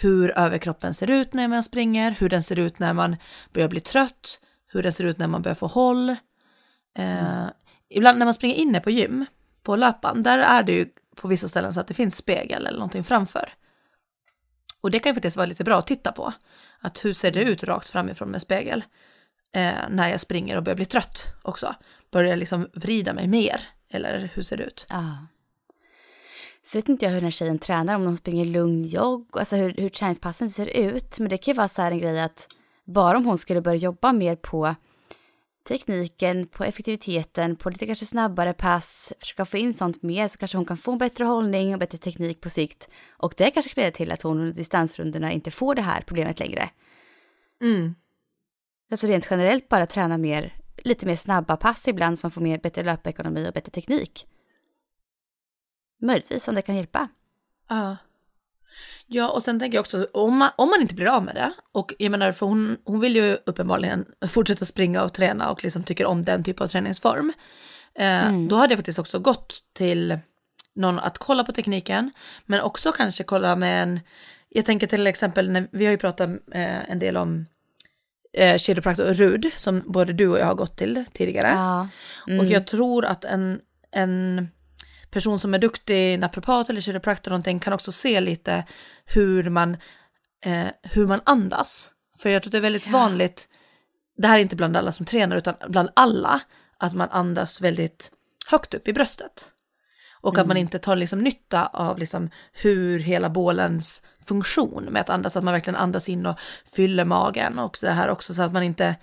hur 0.00 0.38
överkroppen 0.38 0.94
ser 0.94 1.10
ut 1.10 1.32
när 1.32 1.48
man 1.48 1.62
springer, 1.62 2.10
hur 2.10 2.28
den 2.28 2.42
ser 2.42 2.58
ut 2.58 2.78
när 2.78 2.92
man 2.92 3.16
börjar 3.52 3.68
bli 3.68 3.80
trött, 3.80 4.40
hur 4.66 4.82
den 4.82 4.92
ser 4.92 5.04
ut 5.04 5.18
när 5.18 5.26
man 5.26 5.42
börjar 5.42 5.54
få 5.54 5.66
håll. 5.66 6.08
Eh, 6.98 7.46
ibland 7.88 8.18
när 8.18 8.26
man 8.26 8.34
springer 8.34 8.54
inne 8.54 8.80
på 8.80 8.90
gym, 8.90 9.26
på 9.62 9.76
löpan, 9.76 10.22
där 10.22 10.38
är 10.38 10.62
det 10.62 10.72
ju 10.72 10.86
på 11.16 11.28
vissa 11.28 11.48
ställen 11.48 11.72
så 11.72 11.80
att 11.80 11.86
det 11.86 11.94
finns 11.94 12.16
spegel 12.16 12.66
eller 12.66 12.78
någonting 12.78 13.04
framför. 13.04 13.48
Och 14.80 14.90
det 14.90 14.98
kan 14.98 15.10
ju 15.10 15.14
faktiskt 15.14 15.36
vara 15.36 15.46
lite 15.46 15.64
bra 15.64 15.78
att 15.78 15.86
titta 15.86 16.12
på. 16.12 16.32
Att 16.80 17.04
hur 17.04 17.12
ser 17.12 17.30
det 17.30 17.42
ut 17.42 17.64
rakt 17.64 17.88
framifrån 17.88 18.30
med 18.30 18.42
spegel? 18.42 18.84
Eh, 19.54 19.74
när 19.90 20.08
jag 20.08 20.20
springer 20.20 20.56
och 20.56 20.62
börjar 20.62 20.76
bli 20.76 20.84
trött 20.84 21.34
också. 21.42 21.74
Börjar 22.10 22.30
jag 22.30 22.38
liksom 22.38 22.68
vrida 22.74 23.12
mig 23.12 23.28
mer? 23.28 23.60
Eller 23.88 24.30
hur 24.34 24.42
ser 24.42 24.56
det 24.56 24.64
ut? 24.64 24.86
Ja. 24.88 25.16
Så 26.64 26.78
vet 26.78 26.88
inte 26.88 27.04
jag 27.04 27.10
hur 27.10 27.16
den 27.16 27.24
här 27.24 27.30
tjejen 27.30 27.58
tränar, 27.58 27.94
om 27.94 28.04
de 28.04 28.16
springer 28.16 28.44
lugn 28.44 28.84
jogg, 28.84 29.28
alltså 29.32 29.56
hur, 29.56 29.74
hur 29.78 29.88
träningspassen 29.88 30.50
ser 30.50 30.66
ut. 30.66 31.18
Men 31.18 31.28
det 31.28 31.36
kan 31.36 31.52
ju 31.52 31.56
vara 31.56 31.68
så 31.68 31.82
här 31.82 31.92
en 31.92 31.98
grej 31.98 32.20
att 32.20 32.48
bara 32.84 33.16
om 33.16 33.26
hon 33.26 33.38
skulle 33.38 33.60
börja 33.60 33.76
jobba 33.76 34.12
mer 34.12 34.36
på 34.36 34.74
tekniken, 35.68 36.46
på 36.46 36.64
effektiviteten, 36.64 37.56
på 37.56 37.70
lite 37.70 37.86
kanske 37.86 38.06
snabbare 38.06 38.52
pass, 38.52 39.12
försöka 39.20 39.44
få 39.44 39.56
in 39.56 39.74
sånt 39.74 40.02
mer 40.02 40.28
så 40.28 40.38
kanske 40.38 40.58
hon 40.58 40.64
kan 40.64 40.76
få 40.76 40.92
en 40.92 40.98
bättre 40.98 41.24
hållning 41.24 41.72
och 41.74 41.80
bättre 41.80 41.98
teknik 41.98 42.40
på 42.40 42.50
sikt. 42.50 42.88
Och 43.10 43.34
det 43.36 43.50
kanske 43.50 43.74
kan 43.74 43.82
leda 43.82 43.96
till 43.96 44.12
att 44.12 44.22
hon 44.22 44.38
under 44.38 44.52
distansrundorna 44.52 45.32
inte 45.32 45.50
får 45.50 45.74
det 45.74 45.82
här 45.82 46.02
problemet 46.06 46.40
längre. 46.40 46.70
Mm. 47.62 47.94
Alltså 48.90 49.06
rent 49.06 49.26
generellt 49.30 49.68
bara 49.68 49.86
träna 49.86 50.18
mer, 50.18 50.54
lite 50.84 51.06
mer 51.06 51.16
snabba 51.16 51.56
pass 51.56 51.88
ibland 51.88 52.18
så 52.18 52.26
man 52.26 52.30
får 52.30 52.40
mer 52.40 52.58
bättre 52.58 52.82
löpekonomi 52.82 53.48
och 53.48 53.52
bättre 53.52 53.70
teknik. 53.70 54.26
Möjligtvis 56.02 56.48
om 56.48 56.54
det 56.54 56.62
kan 56.62 56.76
hjälpa. 56.76 57.08
Ja. 57.68 57.96
Ja, 59.06 59.30
och 59.30 59.42
sen 59.42 59.60
tänker 59.60 59.78
jag 59.78 59.82
också, 59.82 60.06
om 60.12 60.36
man, 60.36 60.50
om 60.56 60.70
man 60.70 60.80
inte 60.80 60.94
blir 60.94 61.06
av 61.06 61.24
med 61.24 61.34
det, 61.34 61.52
och 61.72 61.94
jag 61.98 62.10
menar, 62.10 62.32
för 62.32 62.46
hon, 62.46 62.76
hon 62.84 63.00
vill 63.00 63.16
ju 63.16 63.38
uppenbarligen 63.46 64.06
fortsätta 64.28 64.64
springa 64.64 65.02
och 65.02 65.12
träna 65.12 65.50
och 65.50 65.64
liksom 65.64 65.82
tycker 65.82 66.06
om 66.06 66.24
den 66.24 66.44
typen 66.44 66.64
av 66.64 66.68
träningsform, 66.68 67.32
eh, 67.94 68.32
då 68.48 68.56
hade 68.56 68.72
jag 68.72 68.78
faktiskt 68.78 68.98
också 68.98 69.18
gått 69.18 69.54
till 69.72 70.18
någon 70.74 70.98
att 70.98 71.18
kolla 71.18 71.44
på 71.44 71.52
tekniken, 71.52 72.10
men 72.46 72.60
också 72.60 72.92
kanske 72.92 73.24
kolla 73.24 73.56
med 73.56 73.82
en, 73.82 74.00
jag 74.48 74.64
tänker 74.64 74.86
till 74.86 75.06
exempel, 75.06 75.50
när, 75.50 75.68
vi 75.72 75.84
har 75.84 75.92
ju 75.92 75.98
pratat 75.98 76.30
eh, 76.30 76.90
en 76.90 76.98
del 76.98 77.16
om 77.16 77.46
eh, 78.32 78.58
kiropraktor 78.58 79.08
och 79.08 79.16
RUD, 79.16 79.50
som 79.56 79.82
både 79.86 80.12
du 80.12 80.28
och 80.28 80.38
jag 80.38 80.46
har 80.46 80.54
gått 80.54 80.76
till 80.76 81.04
tidigare. 81.12 81.48
Ja. 81.48 81.88
Och 82.38 82.44
jag 82.44 82.66
tror 82.66 83.04
att 83.04 83.24
en, 83.24 83.60
en 83.90 84.48
person 85.12 85.38
som 85.38 85.54
är 85.54 85.58
duktig 85.58 86.18
naprapat 86.18 86.70
eller 86.70 86.80
kiropraktor 86.80 87.30
någonting 87.30 87.58
kan 87.58 87.72
också 87.72 87.92
se 87.92 88.20
lite 88.20 88.64
hur 89.04 89.50
man, 89.50 89.76
eh, 90.44 90.66
hur 90.82 91.06
man 91.06 91.20
andas. 91.24 91.90
För 92.18 92.28
jag 92.28 92.42
tror 92.42 92.50
det 92.50 92.58
är 92.58 92.62
väldigt 92.62 92.86
vanligt, 92.86 93.48
det 94.16 94.28
här 94.28 94.36
är 94.38 94.42
inte 94.42 94.56
bland 94.56 94.76
alla 94.76 94.92
som 94.92 95.06
tränar 95.06 95.36
utan 95.36 95.54
bland 95.68 95.88
alla, 95.96 96.40
att 96.78 96.94
man 96.94 97.08
andas 97.10 97.60
väldigt 97.60 98.10
högt 98.50 98.74
upp 98.74 98.88
i 98.88 98.92
bröstet. 98.92 99.48
Och 100.20 100.38
att 100.38 100.46
man 100.46 100.56
inte 100.56 100.78
tar 100.78 100.96
liksom 100.96 101.18
nytta 101.18 101.66
av 101.66 101.98
liksom 101.98 102.30
hur 102.52 102.98
hela 102.98 103.30
bålens 103.30 104.02
funktion 104.26 104.84
med 104.84 105.00
att 105.00 105.10
andas, 105.10 105.36
att 105.36 105.44
man 105.44 105.52
verkligen 105.52 105.76
andas 105.76 106.08
in 106.08 106.26
och 106.26 106.38
fyller 106.72 107.04
magen 107.04 107.58
och 107.58 107.78
det 107.80 107.90
här 107.90 108.08
också 108.08 108.34
så 108.34 108.42
att 108.42 108.52
man 108.52 108.62
inte, 108.62 108.96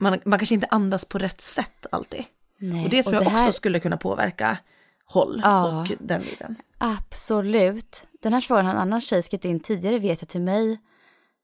man, 0.00 0.20
man 0.24 0.38
kanske 0.38 0.54
inte 0.54 0.66
andas 0.70 1.04
på 1.04 1.18
rätt 1.18 1.40
sätt 1.40 1.86
alltid. 1.92 2.24
Nej, 2.58 2.84
Och 2.84 2.90
det 2.90 3.02
tror 3.02 3.14
jag 3.14 3.22
här- 3.22 3.46
också 3.48 3.56
skulle 3.56 3.80
kunna 3.80 3.96
påverka 3.96 4.58
håll 5.06 5.40
Ja. 5.44 5.80
och 5.80 5.92
den 6.00 6.20
biten. 6.20 6.56
Absolut. 6.78 8.06
Den 8.22 8.32
här 8.32 8.40
frågan 8.40 8.64
har 8.66 8.72
en 8.72 8.78
annan 8.78 9.00
tjej 9.00 9.22
skrivit 9.22 9.44
in 9.44 9.60
tidigare 9.60 9.98
vet 9.98 10.22
jag 10.22 10.28
till 10.28 10.40
mig 10.40 10.78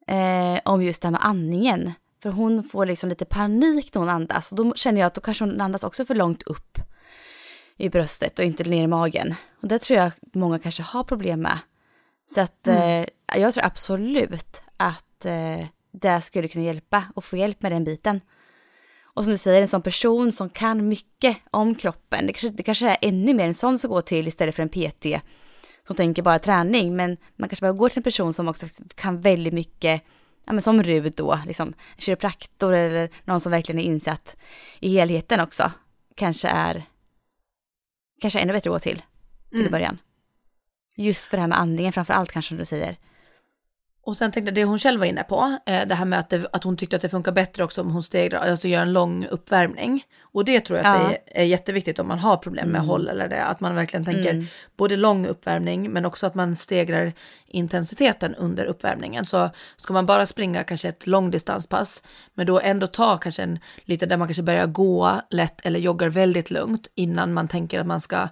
eh, 0.06 0.60
om 0.64 0.82
just 0.82 1.02
det 1.02 1.06
här 1.08 1.12
med 1.12 1.24
andningen. 1.24 1.92
För 2.22 2.30
hon 2.30 2.64
får 2.64 2.86
liksom 2.86 3.08
lite 3.08 3.24
panik 3.24 3.94
när 3.94 4.00
hon 4.00 4.08
andas 4.08 4.52
och 4.52 4.56
då 4.56 4.74
känner 4.74 5.00
jag 5.00 5.06
att 5.06 5.14
då 5.14 5.20
kanske 5.20 5.44
hon 5.44 5.60
andas 5.60 5.84
också 5.84 6.04
för 6.04 6.14
långt 6.14 6.42
upp 6.42 6.78
i 7.76 7.88
bröstet 7.88 8.38
och 8.38 8.44
inte 8.44 8.64
ner 8.64 8.84
i 8.84 8.86
magen. 8.86 9.34
Och 9.62 9.68
det 9.68 9.78
tror 9.78 9.98
jag 9.98 10.12
många 10.34 10.58
kanske 10.58 10.82
har 10.82 11.04
problem 11.04 11.40
med. 11.40 11.58
Så 12.34 12.40
att 12.40 12.66
eh, 12.66 13.04
jag 13.36 13.54
tror 13.54 13.64
absolut 13.64 14.62
att 14.76 15.24
eh, 15.24 15.66
det 15.92 16.20
skulle 16.20 16.48
kunna 16.48 16.64
hjälpa 16.64 17.04
och 17.14 17.24
få 17.24 17.36
hjälp 17.36 17.62
med 17.62 17.72
den 17.72 17.84
biten. 17.84 18.20
Och 19.14 19.24
som 19.24 19.32
du 19.32 19.38
säger, 19.38 19.62
en 19.62 19.68
sån 19.68 19.82
person 19.82 20.32
som 20.32 20.50
kan 20.50 20.88
mycket 20.88 21.36
om 21.50 21.74
kroppen. 21.74 22.26
Det 22.26 22.32
kanske, 22.32 22.48
det 22.48 22.62
kanske 22.62 22.88
är 22.88 22.96
ännu 23.00 23.34
mer 23.34 23.46
en 23.46 23.54
sån 23.54 23.78
som 23.78 23.90
går 23.90 24.00
till 24.00 24.28
istället 24.28 24.54
för 24.54 24.62
en 24.62 24.68
PT. 24.68 25.06
som 25.86 25.96
tänker 25.96 26.22
bara 26.22 26.38
träning, 26.38 26.96
men 26.96 27.16
man 27.36 27.48
kanske 27.48 27.62
behöver 27.62 27.78
gå 27.78 27.88
till 27.88 27.98
en 27.98 28.02
person 28.02 28.32
som 28.32 28.48
också 28.48 28.66
kan 28.94 29.20
väldigt 29.20 29.54
mycket, 29.54 30.02
ja 30.44 30.52
men 30.52 30.62
som 30.62 30.82
Rud 30.82 31.12
då, 31.16 31.38
liksom 31.46 31.74
kiropraktor 31.98 32.72
eller 32.72 33.10
någon 33.24 33.40
som 33.40 33.52
verkligen 33.52 33.78
är 33.78 33.84
insatt 33.84 34.36
i 34.80 34.88
helheten 34.96 35.40
också, 35.40 35.72
kanske 36.14 36.48
är, 36.48 36.82
kanske 38.20 38.40
ännu 38.40 38.52
bättre 38.52 38.70
att 38.70 38.74
gå 38.74 38.78
till, 38.78 39.02
till 39.50 39.60
mm. 39.60 39.72
början. 39.72 39.98
Just 40.96 41.26
för 41.26 41.36
det 41.36 41.40
här 41.40 41.48
med 41.48 41.58
andningen 41.58 41.92
framför 41.92 42.14
allt 42.14 42.32
kanske 42.32 42.54
du 42.54 42.64
säger. 42.64 42.96
Och 44.04 44.16
sen 44.16 44.32
tänkte 44.32 44.48
jag 44.48 44.54
det 44.54 44.64
hon 44.64 44.78
själv 44.78 45.00
var 45.00 45.06
inne 45.06 45.22
på, 45.22 45.58
eh, 45.66 45.86
det 45.88 45.94
här 45.94 46.04
med 46.04 46.18
att, 46.18 46.28
det, 46.28 46.46
att 46.52 46.64
hon 46.64 46.76
tyckte 46.76 46.96
att 46.96 47.02
det 47.02 47.08
funkar 47.08 47.32
bättre 47.32 47.64
också 47.64 47.80
om 47.80 47.90
hon 47.90 48.02
stegrar, 48.02 48.40
alltså 48.40 48.68
gör 48.68 48.82
en 48.82 48.92
lång 48.92 49.26
uppvärmning. 49.26 50.04
Och 50.20 50.44
det 50.44 50.60
tror 50.60 50.78
jag 50.78 50.86
att 50.86 51.02
ja. 51.02 51.08
det 51.08 51.14
är, 51.14 51.42
är, 51.42 51.44
jätteviktigt 51.44 51.98
om 51.98 52.08
man 52.08 52.18
har 52.18 52.36
problem 52.36 52.68
med 52.68 52.78
mm. 52.78 52.88
håll 52.88 53.08
eller 53.08 53.28
det, 53.28 53.44
att 53.44 53.60
man 53.60 53.74
verkligen 53.74 54.04
tänker 54.04 54.30
mm. 54.30 54.46
både 54.76 54.96
lång 54.96 55.26
uppvärmning 55.26 55.90
men 55.90 56.04
också 56.04 56.26
att 56.26 56.34
man 56.34 56.56
stegrar 56.56 57.12
intensiteten 57.46 58.34
under 58.34 58.64
uppvärmningen. 58.64 59.24
Så 59.24 59.50
ska 59.76 59.92
man 59.92 60.06
bara 60.06 60.26
springa 60.26 60.64
kanske 60.64 60.88
ett 60.88 61.06
långdistanspass, 61.06 62.02
men 62.34 62.46
då 62.46 62.60
ändå 62.60 62.86
ta 62.86 63.16
kanske 63.16 63.42
en 63.42 63.58
lite 63.84 64.06
där 64.06 64.16
man 64.16 64.28
kanske 64.28 64.42
börjar 64.42 64.66
gå 64.66 65.20
lätt 65.30 65.66
eller 65.66 65.80
joggar 65.80 66.08
väldigt 66.08 66.50
lugnt 66.50 66.88
innan 66.94 67.32
man 67.32 67.48
tänker 67.48 67.80
att 67.80 67.86
man 67.86 68.00
ska 68.00 68.28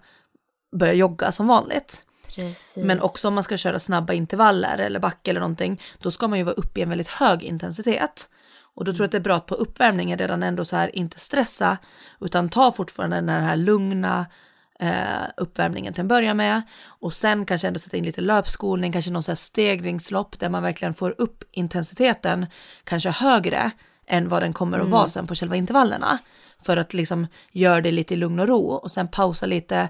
börja 0.77 0.93
jogga 0.93 1.33
som 1.33 1.47
vanligt. 1.47 2.05
Precis. 2.37 2.85
Men 2.85 3.01
också 3.01 3.29
om 3.29 3.35
man 3.35 3.45
ska 3.45 3.57
köra 3.57 3.79
snabba 3.79 4.13
intervaller 4.13 4.79
eller 4.79 5.01
backe 5.01 5.31
eller 5.31 5.41
någonting, 5.41 5.81
då 5.99 6.11
ska 6.11 6.29
man 6.29 6.39
ju 6.39 6.45
vara 6.45 6.55
uppe 6.55 6.81
i 6.81 6.83
en 6.83 6.89
väldigt 6.89 7.09
hög 7.09 7.43
intensitet. 7.43 8.31
Och 8.75 8.85
då 8.85 8.93
tror 8.93 9.03
jag 9.03 9.07
att 9.07 9.13
det 9.13 9.19
är 9.19 9.21
bra 9.21 9.37
att 9.37 9.47
på 9.47 9.55
uppvärmningen 9.55 10.19
redan 10.19 10.43
ändå 10.43 10.65
så 10.65 10.77
här 10.77 10.97
inte 10.97 11.21
stressa, 11.21 11.79
utan 12.21 12.49
ta 12.49 12.73
fortfarande 12.73 13.17
den 13.17 13.29
här 13.29 13.57
lugna 13.57 14.27
eh, 14.81 15.29
uppvärmningen 15.37 15.95
till 15.95 16.01
en 16.01 16.09
början 16.09 16.37
med 16.37 16.63
och 16.85 17.13
sen 17.13 17.47
kanske 17.47 17.69
ändå 17.69 17.81
sätta 17.81 17.97
in 17.97 18.05
lite 18.05 18.21
löpskolning, 18.21 18.93
kanske 18.93 19.11
någon 19.11 19.23
så 19.23 19.31
här 19.31 19.37
stegringslopp 19.37 20.39
där 20.39 20.49
man 20.49 20.63
verkligen 20.63 20.95
får 20.95 21.15
upp 21.19 21.45
intensiteten 21.53 22.47
kanske 22.85 23.11
högre 23.11 23.71
än 24.07 24.29
vad 24.29 24.43
den 24.43 24.53
kommer 24.53 24.79
att 24.79 24.83
mm. 24.83 24.93
vara 24.93 25.09
sen 25.09 25.27
på 25.27 25.35
själva 25.35 25.57
intervallerna. 25.57 26.19
För 26.63 26.77
att 26.77 26.95
liksom 26.95 27.27
göra 27.53 27.81
det 27.81 27.91
lite 27.91 28.15
i 28.15 28.17
lugn 28.17 28.41
och 28.41 28.49
ro 28.49 28.73
och 28.73 28.91
sen 28.91 29.09
pausa 29.09 29.47
lite, 29.47 29.89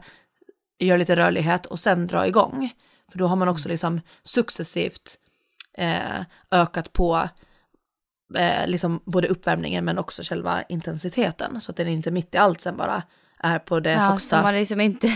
gör 0.87 0.99
lite 0.99 1.17
rörlighet 1.17 1.67
och 1.67 1.81
sen 1.81 2.07
dra 2.07 2.27
igång. 2.27 2.71
För 3.11 3.19
då 3.19 3.27
har 3.27 3.37
man 3.37 3.49
också 3.49 3.69
liksom 3.69 4.01
successivt 4.23 5.19
eh, 5.79 6.21
ökat 6.51 6.93
på 6.93 7.29
eh, 8.35 8.67
liksom 8.67 9.03
både 9.05 9.29
uppvärmningen 9.29 9.85
men 9.85 9.99
också 9.99 10.23
själva 10.23 10.63
intensiteten 10.69 11.61
så 11.61 11.71
att 11.71 11.77
den 11.77 11.89
inte 11.89 12.11
mitt 12.11 12.35
i 12.35 12.39
allt 12.39 12.61
sen 12.61 12.77
bara 12.77 13.03
är 13.39 13.59
på 13.59 13.81
det 13.81 13.91
ja, 13.91 13.99
högsta. 13.99 14.37
Så 14.37 14.43
man 14.43 14.55
liksom 14.55 14.81
inte, 14.81 15.07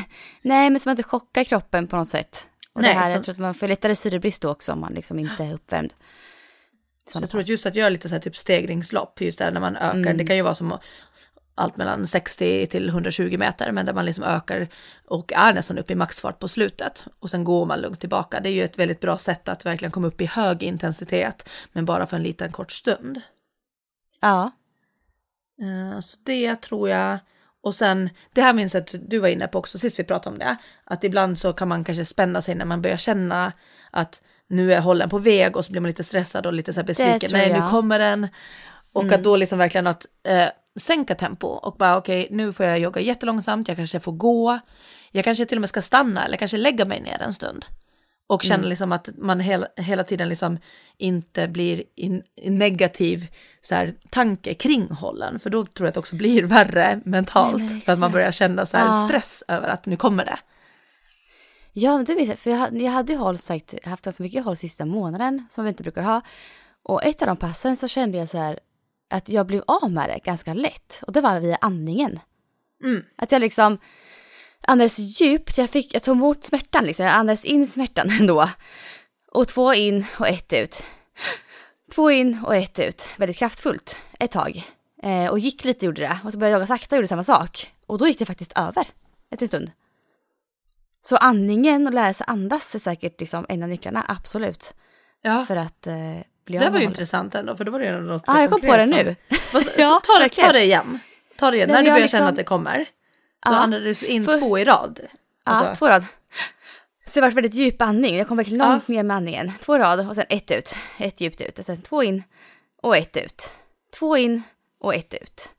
nej 0.42 0.71
men 0.71 0.80
man 0.85 0.92
inte 0.92 1.02
chockar 1.02 1.44
kroppen 1.44 1.87
på 1.87 1.97
något 1.97 2.09
sätt. 2.09 2.49
Och 2.73 2.83
nej, 2.83 2.94
det 2.94 3.00
här, 3.00 3.11
så... 3.11 3.16
jag 3.16 3.25
tror 3.25 3.33
att 3.33 3.38
man 3.38 3.54
får 3.54 3.68
lättare 3.68 3.97
syrebrist 3.97 4.42
då 4.42 4.50
också 4.50 4.73
om 4.73 4.80
man 4.80 4.92
liksom 4.92 5.18
inte 5.18 5.44
är 5.44 5.54
uppvärmd. 5.54 5.94
Så 7.12 7.21
jag 7.21 7.30
tror 7.30 7.40
att 7.40 7.49
just 7.49 7.66
att 7.66 7.75
göra 7.75 7.88
lite 7.88 8.09
så 8.09 8.14
här 8.14 8.23
typ 8.23 8.37
stegringslopp, 8.37 9.21
just 9.21 9.38
där 9.38 9.50
när 9.50 9.61
man 9.61 9.76
ökar, 9.76 9.99
mm. 9.99 10.16
det 10.16 10.26
kan 10.26 10.37
ju 10.37 10.42
vara 10.42 10.54
som 10.54 10.78
allt 11.54 11.76
mellan 11.76 12.06
60 12.06 12.66
till 12.66 12.88
120 12.88 13.38
meter, 13.38 13.73
men 13.73 13.87
där 13.87 13.92
man 13.92 14.04
liksom 14.04 14.25
ökar 14.25 14.68
och 15.06 15.32
är 15.32 15.52
nästan 15.52 15.78
uppe 15.78 15.92
i 15.92 15.96
maxfart 15.96 16.38
på 16.38 16.49
slutet 16.49 17.06
och 17.18 17.30
sen 17.30 17.44
går 17.44 17.66
man 17.66 17.80
lugnt 17.80 18.00
tillbaka. 18.00 18.40
Det 18.40 18.49
är 18.49 18.52
ju 18.52 18.64
ett 18.64 18.78
väldigt 18.78 19.00
bra 19.00 19.18
sätt 19.18 19.49
att 19.49 19.66
verkligen 19.66 19.92
komma 19.92 20.06
upp 20.06 20.20
i 20.20 20.26
hög 20.26 20.62
intensitet, 20.62 21.49
men 21.73 21.84
bara 21.84 22.06
för 22.06 22.16
en 22.16 22.23
liten 22.23 22.52
kort 22.52 22.73
stund. 22.73 23.20
Ja. 24.20 24.50
Eh, 25.61 26.00
så 26.00 26.16
det 26.25 26.56
tror 26.56 26.88
jag. 26.88 27.18
Och 27.62 27.75
sen, 27.75 28.11
det 28.32 28.42
här 28.42 28.52
minns 28.52 28.75
jag 28.75 28.82
att 28.82 28.94
du 29.08 29.18
var 29.18 29.28
inne 29.28 29.49
på 29.49 29.58
också 29.58 29.78
sist 29.78 29.99
vi 29.99 30.04
pratade 30.04 30.32
om 30.32 30.38
det, 30.38 30.56
att 30.84 31.04
ibland 31.04 31.38
så 31.38 31.52
kan 31.52 31.68
man 31.68 31.84
kanske 31.84 32.04
spänna 32.04 32.42
sig 32.42 32.54
när 32.54 32.64
man 32.64 32.82
börjar 32.82 32.96
känna 32.96 33.52
att 33.90 34.23
nu 34.49 34.75
är 34.75 34.80
hållen 34.80 35.11
på 35.11 35.18
väg 35.18 35.56
och 35.56 35.64
så 35.64 35.73
blir 35.73 35.80
man 35.80 35.88
lite 35.88 36.04
stressad 36.04 36.46
och 36.46 36.52
lite 36.52 36.73
så 36.73 36.80
här 36.80 36.87
besviken. 36.87 37.30
Nej, 37.32 37.52
nu 37.52 37.70
kommer 37.70 37.99
den. 37.99 38.28
Och 38.92 39.02
mm. 39.02 39.14
att 39.14 39.25
då 39.25 39.37
liksom 39.37 39.58
verkligen 39.58 39.87
att 39.87 40.06
eh, 40.23 40.49
sänka 40.80 41.15
tempo 41.15 41.47
och 41.47 41.76
bara 41.76 41.97
okej, 41.97 42.25
okay, 42.25 42.37
nu 42.37 42.52
får 42.52 42.67
jag 42.67 42.78
jogga 42.78 43.00
jättelångsamt, 43.00 43.69
jag 43.69 43.76
kanske 43.76 44.00
får 44.00 44.13
gå, 44.13 44.58
jag 45.13 45.25
kanske 45.25 45.47
till 45.47 45.58
och 45.58 45.60
med 45.60 45.69
ska 45.69 45.82
stanna 45.82 46.25
eller 46.25 46.37
kanske 46.37 46.56
lägga 46.56 46.84
mig 46.84 47.00
ner 47.00 47.23
en 47.23 47.32
stund. 47.32 47.65
Och 48.26 48.43
känna 48.43 48.58
mm. 48.58 48.69
liksom 48.69 48.93
att 48.93 49.08
man 49.19 49.41
hela, 49.41 49.67
hela 49.76 50.04
tiden 50.04 50.28
liksom 50.28 50.58
inte 50.99 51.49
blir 51.49 51.82
i, 51.97 52.23
negativ 52.50 53.26
så 53.63 53.75
här, 53.75 53.95
tanke 54.10 54.54
kring 54.54 54.91
hållen, 54.91 55.39
för 55.41 55.50
då 55.50 55.65
tror 55.65 55.87
jag 55.87 55.89
att 55.89 55.95
det 55.95 56.00
också 56.00 56.17
blir 56.17 56.43
värre 56.47 57.00
mentalt, 57.04 57.63
Nej, 57.63 57.80
för 57.80 57.93
att 57.93 57.99
man 57.99 58.13
börjar 58.13 58.32
känna 58.32 58.67
så 58.67 58.76
här, 58.76 58.87
ja. 58.87 59.08
stress 59.08 59.45
över 59.49 59.69
att 59.69 59.87
nu 59.87 59.97
kommer 59.97 60.25
det. 60.25 60.39
Ja, 61.73 62.04
det 62.06 62.15
vet 62.15 62.28
jag, 62.28 62.39
för 62.39 62.50
jag, 62.50 62.80
jag 62.80 62.93
hade 62.93 63.13
ju 63.13 63.19
håll 63.19 63.39
sagt, 63.39 63.75
haft 63.84 64.04
ganska 64.04 64.23
mycket 64.23 64.45
håll 64.45 64.56
sista 64.56 64.87
månaden, 64.87 65.47
som 65.50 65.65
vi 65.65 65.69
inte 65.69 65.82
brukar 65.82 66.02
ha. 66.02 66.21
Och 66.82 67.04
ett 67.04 67.23
av 67.23 67.26
de 67.26 67.37
passen 67.37 67.76
så 67.76 67.89
kände 67.89 68.19
jag 68.19 68.28
så 68.28 68.39
här, 68.39 68.58
att 69.14 69.28
jag 69.28 69.46
blev 69.46 69.62
av 69.66 69.90
med 69.90 70.08
det 70.08 70.18
ganska 70.24 70.54
lätt. 70.54 71.00
Och 71.06 71.12
det 71.12 71.20
var 71.20 71.40
via 71.40 71.58
andningen. 71.60 72.20
Mm. 72.84 73.02
Att 73.16 73.32
jag 73.32 73.40
liksom 73.40 73.78
andades 74.60 74.98
djupt, 74.98 75.58
jag, 75.58 75.70
fick, 75.70 75.94
jag 75.94 76.02
tog 76.02 76.16
emot 76.16 76.44
smärtan 76.44 76.84
liksom, 76.84 77.06
jag 77.06 77.14
andades 77.14 77.44
in 77.44 77.66
smärtan 77.66 78.10
ändå. 78.20 78.50
Och 79.32 79.48
två 79.48 79.74
in 79.74 80.04
och 80.18 80.28
ett 80.28 80.52
ut. 80.52 80.84
Två 81.94 82.10
in 82.10 82.38
och 82.46 82.56
ett 82.56 82.78
ut, 82.78 83.08
väldigt 83.16 83.36
kraftfullt 83.36 83.98
ett 84.18 84.30
tag. 84.30 84.62
Eh, 85.02 85.30
och 85.30 85.38
gick 85.38 85.64
lite 85.64 85.86
gjorde 85.86 86.00
det. 86.00 86.18
Och 86.24 86.32
så 86.32 86.38
började 86.38 86.52
jag 86.52 86.58
jogga 86.58 86.66
sakta 86.66 86.94
och 86.94 86.98
gjorde 86.98 87.08
samma 87.08 87.24
sak. 87.24 87.72
Och 87.86 87.98
då 87.98 88.08
gick 88.08 88.18
det 88.18 88.26
faktiskt 88.26 88.58
över 88.58 88.86
efter 89.30 89.44
en 89.44 89.48
stund. 89.48 89.70
Så 91.02 91.16
andningen 91.16 91.86
och 91.86 91.94
lära 91.94 92.14
sig 92.14 92.24
andas 92.28 92.74
är 92.74 92.78
säkert 92.78 93.20
liksom 93.20 93.46
en 93.48 93.62
av 93.62 93.68
nycklarna, 93.68 94.04
absolut. 94.08 94.74
Ja. 95.22 95.44
För 95.44 95.56
att 95.56 95.86
eh, 95.86 96.18
bli 96.45 96.59
Det 96.59 96.71
var 96.71 96.78
ju 96.78 96.85
intressant 96.85 97.35
ändå, 97.35 97.57
för 97.57 97.65
då 97.65 97.73
var 97.73 97.78
det 97.78 97.87
ju 97.87 98.00
något 98.00 98.23
ah, 98.26 98.41
jag 98.41 98.50
kom 98.50 98.61
på 98.61 98.76
det 98.76 98.87
nu. 98.87 99.17
Så, 99.52 99.71
ja, 99.76 100.00
ta, 100.04 100.28
ta 100.28 100.52
det 100.52 100.63
igen. 100.63 100.99
Ta 101.37 101.50
det 101.50 101.57
igen, 101.57 101.69
Nej, 101.69 101.76
när 101.76 101.83
du 101.83 101.91
börjar 101.91 102.00
liksom... 102.00 102.19
känna 102.19 102.28
att 102.28 102.37
det 102.37 102.45
kommer. 102.45 102.75
Så 102.75 103.52
ja, 103.52 103.57
andades 103.57 104.00
du 104.00 104.07
in 104.07 104.25
för... 104.25 104.41
två 104.41 104.59
i 104.59 104.65
rad. 104.65 105.00
Alltså. 105.45 105.65
Ja, 105.69 105.75
två 105.75 105.89
rad. 105.89 106.04
Så 107.07 107.15
det 107.15 107.21
var 107.21 107.30
väldigt 107.30 107.54
djup 107.54 107.83
andning. 107.83 108.17
Jag 108.17 108.28
kom 108.28 108.37
verkligen 108.37 108.69
långt 108.69 108.85
ja. 108.87 108.95
ner 108.95 109.02
med 109.02 109.17
andningen. 109.17 109.52
Två 109.61 109.78
rad 109.78 110.09
och 110.09 110.15
sen 110.15 110.25
ett 110.28 110.50
ut. 110.50 110.75
Ett 110.99 111.21
djupt 111.21 111.41
ut. 111.41 111.59
Och 111.59 111.65
sen 111.65 111.83
två 111.83 112.02
in 112.02 112.23
och 112.83 112.97
ett 112.97 113.17
ut. 113.17 113.54
Två 113.99 114.17
in 114.17 114.43
och 114.80 114.95
ett 114.95 115.15
ut. 115.15 115.50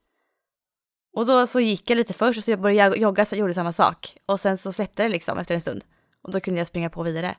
Och 1.13 1.25
då 1.25 1.47
så 1.47 1.59
gick 1.59 1.89
jag 1.89 1.95
lite 1.95 2.13
först 2.13 2.37
och 2.37 2.43
så 2.43 2.51
jag 2.51 2.61
började 2.61 2.97
jogga 2.97 3.25
så 3.25 3.35
jag 3.35 3.39
gjorde 3.39 3.53
samma 3.53 3.73
sak. 3.73 4.17
Och 4.25 4.39
sen 4.39 4.57
så 4.57 4.71
släppte 4.71 5.03
det 5.03 5.09
liksom 5.09 5.37
efter 5.39 5.55
en 5.55 5.61
stund. 5.61 5.83
Och 6.23 6.31
då 6.31 6.39
kunde 6.39 6.59
jag 6.59 6.67
springa 6.67 6.89
på 6.89 7.03
vidare. 7.03 7.35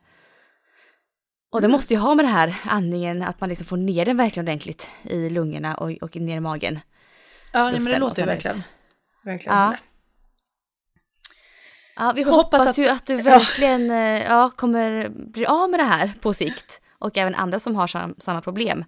Och 1.56 1.62
det 1.62 1.68
måste 1.68 1.94
ju 1.94 2.00
ha 2.00 2.14
med 2.14 2.24
det 2.24 2.28
här 2.28 2.56
andningen, 2.64 3.22
att 3.22 3.40
man 3.40 3.48
liksom 3.48 3.66
får 3.66 3.76
ner 3.76 4.04
den 4.04 4.16
verkligen 4.16 4.48
ordentligt 4.48 4.90
i 5.02 5.30
lungorna 5.30 5.74
och, 5.74 5.90
och 6.00 6.16
ner 6.16 6.36
i 6.36 6.40
magen. 6.40 6.80
Ja, 7.52 7.70
men 7.70 7.84
det 7.84 7.98
låter 7.98 8.22
ju 8.22 8.26
verkligen, 8.26 8.56
verkligen 9.24 9.58
ja. 9.58 9.76
Ja, 11.96 12.12
vi 12.16 12.22
hoppas, 12.22 12.44
hoppas 12.44 12.66
att, 12.66 12.78
ju 12.78 12.88
att 12.88 13.06
du 13.06 13.16
verkligen 13.16 13.90
ja. 13.90 13.96
Eh, 13.96 14.24
ja, 14.24 14.50
kommer 14.56 15.08
bli 15.08 15.46
av 15.46 15.70
med 15.70 15.80
det 15.80 15.84
här 15.84 16.12
på 16.20 16.34
sikt. 16.34 16.80
Och 16.98 17.18
även 17.18 17.34
andra 17.34 17.60
som 17.60 17.76
har 17.76 17.86
sam, 17.86 18.14
samma 18.18 18.40
problem. 18.40 18.84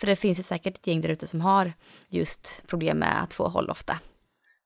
För 0.00 0.06
det 0.06 0.16
finns 0.16 0.38
ju 0.38 0.42
säkert 0.42 0.76
ett 0.76 0.86
gäng 0.86 1.00
där 1.00 1.08
ute 1.08 1.26
som 1.26 1.40
har 1.40 1.72
just 2.08 2.62
problem 2.66 2.98
med 2.98 3.22
att 3.22 3.34
få 3.34 3.48
håll 3.48 3.70
ofta. 3.70 3.98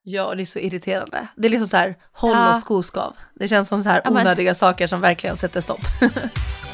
Ja, 0.02 0.34
det 0.34 0.42
är 0.42 0.46
så 0.46 0.58
irriterande. 0.58 1.28
Det 1.37 1.48
är 1.48 1.50
liksom 1.50 1.68
så 1.68 1.76
här, 1.76 1.96
håll 2.12 2.32
ja. 2.32 2.54
och 2.54 2.61
skoskav. 2.61 3.16
Det 3.34 3.48
känns 3.48 3.68
som 3.68 3.82
så 3.82 3.88
här 3.88 4.02
onödiga 4.11 4.44
ja, 4.44 4.48
men... 4.48 4.54
saker 4.54 4.87
som 4.87 5.00
verkligen 5.00 5.37
sätter 5.37 5.61
stopp. 5.61 5.80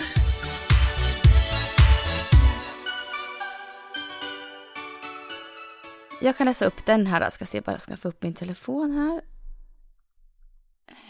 Jag 6.24 6.36
kan 6.36 6.46
läsa 6.46 6.66
upp 6.66 6.86
den 6.86 7.06
här 7.06 7.20
Jag 7.20 7.32
Ska 7.32 7.46
se 7.46 7.60
bara, 7.60 7.78
ska 7.78 7.96
få 7.96 8.08
upp 8.08 8.22
min 8.22 8.34
telefon 8.34 8.92
här. 8.92 9.20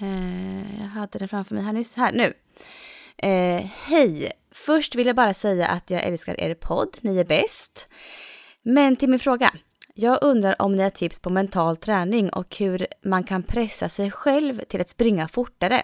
Eh, 0.01 0.81
jag 0.81 0.89
hade 0.89 1.19
den 1.19 1.29
framför 1.29 1.55
mig 1.55 1.65
här 1.65 1.73
nyss. 1.73 1.95
Här, 1.95 2.13
nu. 2.13 2.33
Eh, 3.17 3.67
hej! 3.87 4.33
Först 4.51 4.95
vill 4.95 5.07
jag 5.07 5.17
bara 5.17 5.35
säga 5.35 5.67
att 5.67 5.91
jag 5.91 6.03
älskar 6.03 6.41
er 6.41 6.55
podd. 6.55 6.97
Ni 7.01 7.19
är 7.19 7.25
bäst. 7.25 7.89
Men 8.63 8.97
till 8.97 9.09
min 9.09 9.19
fråga. 9.19 9.51
Jag 9.95 10.19
undrar 10.23 10.63
om 10.63 10.77
ni 10.77 10.83
har 10.83 10.91
tips 10.91 11.21
på 11.21 11.31
mental 11.31 11.77
träning 11.77 12.31
och 12.31 12.57
hur 12.57 12.87
man 13.05 13.25
kan 13.25 13.43
pressa 13.43 13.89
sig 13.89 14.11
själv 14.11 14.65
till 14.65 14.81
att 14.81 14.89
springa 14.89 15.29
fortare. 15.29 15.83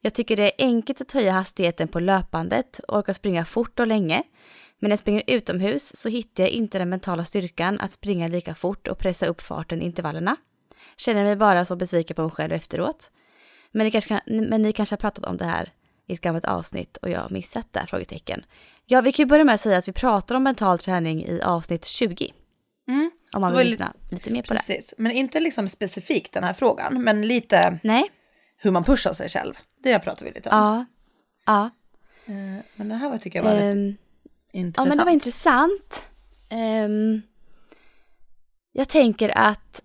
Jag 0.00 0.14
tycker 0.14 0.36
det 0.36 0.62
är 0.62 0.66
enkelt 0.66 1.00
att 1.00 1.12
höja 1.12 1.32
hastigheten 1.32 1.88
på 1.88 2.00
löpandet 2.00 2.78
och 2.88 2.98
orka 2.98 3.14
springa 3.14 3.44
fort 3.44 3.80
och 3.80 3.86
länge. 3.86 4.22
Men 4.80 4.88
när 4.88 4.92
jag 4.92 4.98
springer 4.98 5.22
utomhus 5.26 5.96
så 5.96 6.08
hittar 6.08 6.42
jag 6.42 6.50
inte 6.50 6.78
den 6.78 6.88
mentala 6.88 7.24
styrkan 7.24 7.80
att 7.80 7.90
springa 7.90 8.28
lika 8.28 8.54
fort 8.54 8.88
och 8.88 8.98
pressa 8.98 9.26
upp 9.26 9.40
farten 9.40 9.82
i 9.82 9.84
intervallerna. 9.84 10.36
Känner 10.96 11.24
mig 11.24 11.36
bara 11.36 11.64
så 11.64 11.76
besviken 11.76 12.14
på 12.16 12.22
mig 12.22 12.30
själv 12.30 12.52
efteråt. 12.52 13.10
Men 13.72 13.84
ni, 13.84 13.90
kanske 13.90 14.20
men 14.26 14.62
ni 14.62 14.72
kanske 14.72 14.92
har 14.92 14.98
pratat 14.98 15.26
om 15.26 15.36
det 15.36 15.44
här 15.44 15.72
i 16.06 16.14
ett 16.14 16.20
gammalt 16.20 16.44
avsnitt 16.44 16.96
och 16.96 17.10
jag 17.10 17.20
har 17.20 17.30
missat 17.30 17.72
det? 17.72 17.86
Frågetecken. 17.88 18.44
Ja, 18.86 19.00
vi 19.00 19.12
kan 19.12 19.22
ju 19.24 19.28
börja 19.28 19.44
med 19.44 19.54
att 19.54 19.60
säga 19.60 19.78
att 19.78 19.88
vi 19.88 19.92
pratar 19.92 20.34
om 20.34 20.42
mental 20.42 20.78
träning 20.78 21.24
i 21.24 21.40
avsnitt 21.42 21.84
20. 21.84 22.32
Mm. 22.88 23.10
Om 23.32 23.40
man 23.40 23.56
vill 23.56 23.66
lyssna 23.66 23.92
lite 24.10 24.32
mer 24.32 24.42
på 24.42 24.54
precis. 24.54 24.94
det. 24.96 25.02
Men 25.02 25.12
inte 25.12 25.40
liksom 25.40 25.68
specifikt 25.68 26.32
den 26.32 26.44
här 26.44 26.52
frågan, 26.52 27.02
men 27.02 27.28
lite 27.28 27.78
Nej. 27.82 28.10
hur 28.56 28.70
man 28.70 28.84
pushar 28.84 29.12
sig 29.12 29.28
själv. 29.28 29.54
Det 29.82 29.98
pratar 29.98 30.24
vi 30.24 30.32
lite 30.32 30.50
om. 30.50 30.56
Ja, 30.56 30.84
Ja. 31.46 31.70
Eh, 32.26 32.64
Men 32.76 32.88
det 32.88 32.94
här 32.94 33.10
var, 33.10 33.18
tycker 33.18 33.38
jag 33.38 33.44
var 33.44 33.54
lite 33.54 33.66
Ehm, 33.66 33.96
intressant. 34.52 34.76
Ja, 34.76 34.88
men 34.88 34.98
det 34.98 35.04
var 35.04 35.12
intressant. 35.12 36.08
Ehm, 36.48 37.22
jag 38.72 38.88
tänker 38.88 39.38
att 39.38 39.82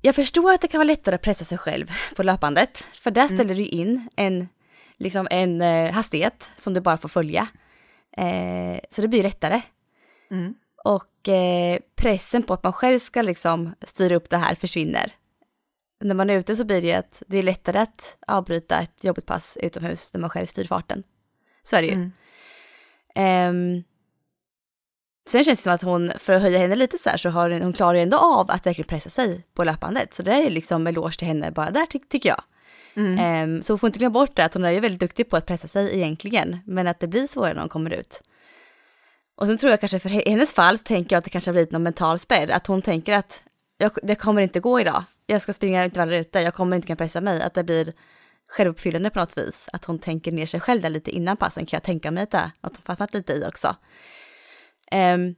jag 0.00 0.14
förstår 0.14 0.52
att 0.52 0.60
det 0.60 0.68
kan 0.68 0.78
vara 0.78 0.86
lättare 0.86 1.14
att 1.14 1.22
pressa 1.22 1.44
sig 1.44 1.58
själv 1.58 1.90
på 2.16 2.22
löpandet. 2.22 2.84
För 3.00 3.10
där 3.10 3.28
ställer 3.28 3.54
du 3.54 3.66
in 3.66 4.08
en, 4.16 4.48
liksom 4.96 5.28
en 5.30 5.62
eh, 5.62 5.92
hastighet 5.92 6.50
som 6.56 6.74
du 6.74 6.80
bara 6.80 6.96
får 6.96 7.08
följa. 7.08 7.48
Eh, 8.16 8.80
så 8.90 9.02
det 9.02 9.08
blir 9.08 9.22
lättare. 9.22 9.62
Mm. 10.30 10.54
Och 10.84 11.28
eh, 11.28 11.78
pressen 11.94 12.42
på 12.42 12.54
att 12.54 12.62
man 12.62 12.72
själv 12.72 12.98
ska 12.98 13.22
liksom 13.22 13.74
styra 13.82 14.16
upp 14.16 14.30
det 14.30 14.36
här 14.36 14.54
försvinner. 14.54 15.12
När 16.00 16.14
man 16.14 16.30
är 16.30 16.38
ute 16.38 16.56
så 16.56 16.64
blir 16.64 16.82
det 16.82 16.88
ju 16.88 16.94
att 16.94 17.22
det 17.26 17.38
är 17.38 17.42
lättare 17.42 17.78
att 17.78 18.16
avbryta 18.26 18.80
ett 18.80 19.04
jobbigt 19.04 19.26
pass 19.26 19.58
utomhus 19.60 20.12
när 20.12 20.20
man 20.20 20.30
själv 20.30 20.46
styr 20.46 20.64
farten. 20.64 21.02
Så 21.62 21.76
är 21.76 21.82
det 21.82 21.88
ju. 21.88 21.94
Mm. 21.94 22.12
Ehm, 23.14 23.84
sen 25.28 25.44
känns 25.44 25.58
det 25.58 25.62
som 25.62 25.72
att 25.72 25.82
hon, 25.82 26.12
för 26.18 26.32
att 26.32 26.42
höja 26.42 26.58
henne 26.58 26.74
lite 26.74 26.98
så 26.98 27.10
här, 27.10 27.16
så 27.16 27.30
har 27.30 27.50
hon, 27.50 27.62
hon 27.62 27.72
klarar 27.72 27.94
ju 27.94 28.02
ändå 28.02 28.16
av 28.16 28.50
att 28.50 28.66
verkligen 28.66 28.88
pressa 28.88 29.10
sig 29.10 29.46
på 29.54 29.64
löpandet. 29.64 30.14
Så 30.14 30.22
det 30.22 30.32
är 30.32 30.50
liksom 30.50 30.86
eloge 30.86 31.18
till 31.18 31.28
henne 31.28 31.50
bara 31.50 31.70
där 31.70 31.86
ty 31.86 31.98
tycker 31.98 32.28
jag. 32.28 32.42
Mm. 32.96 33.18
Ehm, 33.18 33.62
så 33.62 33.72
hon 33.72 33.78
får 33.78 33.86
inte 33.86 33.98
glömma 33.98 34.12
bort 34.12 34.36
det, 34.36 34.44
att 34.44 34.54
hon 34.54 34.64
är 34.64 34.70
ju 34.70 34.80
väldigt 34.80 35.00
duktig 35.00 35.30
på 35.30 35.36
att 35.36 35.46
pressa 35.46 35.68
sig 35.68 35.94
egentligen, 35.96 36.58
men 36.66 36.86
att 36.86 37.00
det 37.00 37.06
blir 37.06 37.26
svårare 37.26 37.54
när 37.54 37.60
hon 37.60 37.68
kommer 37.68 37.90
ut. 37.90 38.22
Och 39.36 39.46
sen 39.46 39.58
tror 39.58 39.70
jag 39.70 39.80
kanske 39.80 39.98
för 39.98 40.08
he- 40.08 40.28
hennes 40.28 40.54
fall 40.54 40.78
så 40.78 40.84
tänker 40.84 41.16
jag 41.16 41.18
att 41.18 41.24
det 41.24 41.30
kanske 41.30 41.48
har 41.50 41.52
blivit 41.52 41.70
någon 41.72 41.82
mental 41.82 42.18
spärr, 42.18 42.50
att 42.50 42.66
hon 42.66 42.82
tänker 42.82 43.12
att 43.14 43.42
jag, 43.78 43.90
det 44.02 44.14
kommer 44.14 44.42
inte 44.42 44.60
gå 44.60 44.80
idag, 44.80 45.04
jag 45.26 45.42
ska 45.42 45.52
springa 45.52 45.84
intervaller 45.84 46.18
ute, 46.20 46.40
jag 46.40 46.54
kommer 46.54 46.76
inte 46.76 46.86
kunna 46.86 46.96
pressa 46.96 47.20
mig, 47.20 47.42
att 47.42 47.54
det 47.54 47.64
blir 47.64 47.92
självuppfyllande 48.48 49.10
på 49.10 49.18
något 49.18 49.38
vis, 49.38 49.68
att 49.72 49.84
hon 49.84 49.98
tänker 49.98 50.32
ner 50.32 50.46
sig 50.46 50.60
själv 50.60 50.82
där 50.82 50.90
lite 50.90 51.10
innan 51.10 51.36
passen 51.36 51.66
kan 51.66 51.76
jag 51.76 51.82
tänka 51.82 52.10
mig 52.10 52.22
att, 52.22 52.30
det, 52.30 52.50
att 52.60 52.76
hon 52.76 52.82
fastnat 52.84 53.14
lite 53.14 53.32
i 53.32 53.44
också. 53.48 53.76
Ehm, 54.90 55.34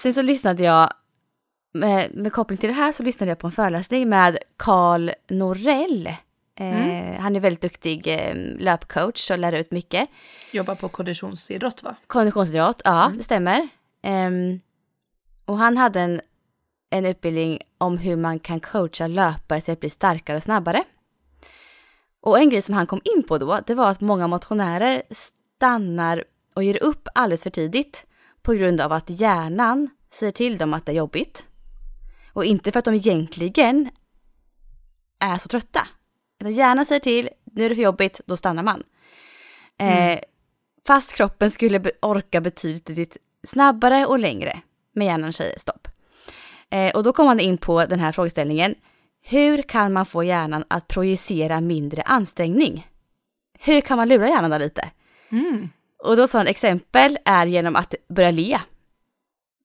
sen 0.00 0.14
så 0.14 0.22
lyssnade 0.22 0.62
jag, 0.62 0.92
med, 1.74 2.14
med 2.14 2.32
koppling 2.32 2.58
till 2.58 2.68
det 2.68 2.74
här 2.74 2.92
så 2.92 3.02
lyssnade 3.02 3.30
jag 3.30 3.38
på 3.38 3.46
en 3.46 3.52
föreläsning 3.52 4.08
med 4.08 4.38
Karl 4.56 5.10
Norell. 5.30 6.06
Eh, 6.58 7.20
Han 7.20 7.36
är 7.36 7.40
väldigt 7.40 7.62
duktig 7.62 8.06
eh, 8.06 8.34
löpcoach 8.58 9.30
och 9.30 9.38
lär 9.38 9.52
ut 9.52 9.70
mycket. 9.70 10.08
Jobbar 10.50 10.74
på 10.74 10.88
konditionsidrott 10.88 11.82
va? 11.82 11.96
Konditionsidrott, 12.06 12.82
ja 12.84 13.12
det 13.16 13.24
stämmer. 13.24 13.68
Ehm, 14.02 14.60
och 15.44 15.58
han 15.58 15.76
hade 15.76 16.00
en, 16.00 16.20
en 16.90 17.06
utbildning 17.06 17.58
om 17.78 17.98
hur 17.98 18.16
man 18.16 18.38
kan 18.38 18.60
coacha 18.60 19.06
löpare 19.06 19.60
till 19.60 19.72
att 19.72 19.80
bli 19.80 19.90
starkare 19.90 20.36
och 20.36 20.42
snabbare. 20.42 20.84
Och 22.20 22.38
en 22.38 22.50
grej 22.50 22.62
som 22.62 22.74
han 22.74 22.86
kom 22.86 23.00
in 23.16 23.22
på 23.22 23.38
då, 23.38 23.60
det 23.66 23.74
var 23.74 23.90
att 23.90 24.00
många 24.00 24.26
motionärer 24.26 25.02
stannar 25.10 26.24
och 26.54 26.62
ger 26.62 26.82
upp 26.82 27.08
alldeles 27.14 27.42
för 27.42 27.50
tidigt 27.50 28.06
på 28.44 28.52
grund 28.52 28.80
av 28.80 28.92
att 28.92 29.10
hjärnan 29.10 29.90
säger 30.10 30.32
till 30.32 30.58
dem 30.58 30.74
att 30.74 30.86
det 30.86 30.92
är 30.92 30.96
jobbigt. 30.96 31.46
Och 32.32 32.44
inte 32.44 32.72
för 32.72 32.78
att 32.78 32.84
de 32.84 32.94
egentligen 32.94 33.90
är 35.20 35.38
så 35.38 35.48
trötta. 35.48 35.86
Utan 36.40 36.54
hjärnan 36.54 36.84
säger 36.84 37.00
till, 37.00 37.28
nu 37.44 37.64
är 37.64 37.68
det 37.68 37.74
för 37.74 37.82
jobbigt, 37.82 38.20
då 38.26 38.36
stannar 38.36 38.62
man. 38.62 38.82
Eh, 39.78 40.18
fast 40.86 41.12
kroppen 41.12 41.50
skulle 41.50 41.82
orka 42.02 42.40
betydligt 42.40 43.16
snabbare 43.46 44.06
och 44.06 44.18
längre. 44.18 44.60
Men 44.92 45.06
hjärnan 45.06 45.32
säger 45.32 45.58
stopp. 45.58 45.88
Eh, 46.70 46.96
och 46.96 47.02
då 47.04 47.12
kom 47.12 47.26
han 47.26 47.40
in 47.40 47.58
på 47.58 47.84
den 47.84 48.00
här 48.00 48.12
frågeställningen. 48.12 48.74
Hur 49.22 49.62
kan 49.62 49.92
man 49.92 50.06
få 50.06 50.24
hjärnan 50.24 50.64
att 50.68 50.88
projicera 50.88 51.60
mindre 51.60 52.02
ansträngning? 52.02 52.86
Hur 53.58 53.80
kan 53.80 53.96
man 53.96 54.08
lura 54.08 54.28
hjärnan 54.28 54.50
då 54.50 54.58
lite? 54.58 54.90
Mm. 55.30 55.68
Och 56.04 56.16
då 56.16 56.28
sa 56.28 56.38
han 56.38 56.46
exempel 56.46 57.18
är 57.24 57.46
genom 57.46 57.76
att 57.76 57.94
börja 58.08 58.30
le. 58.30 58.60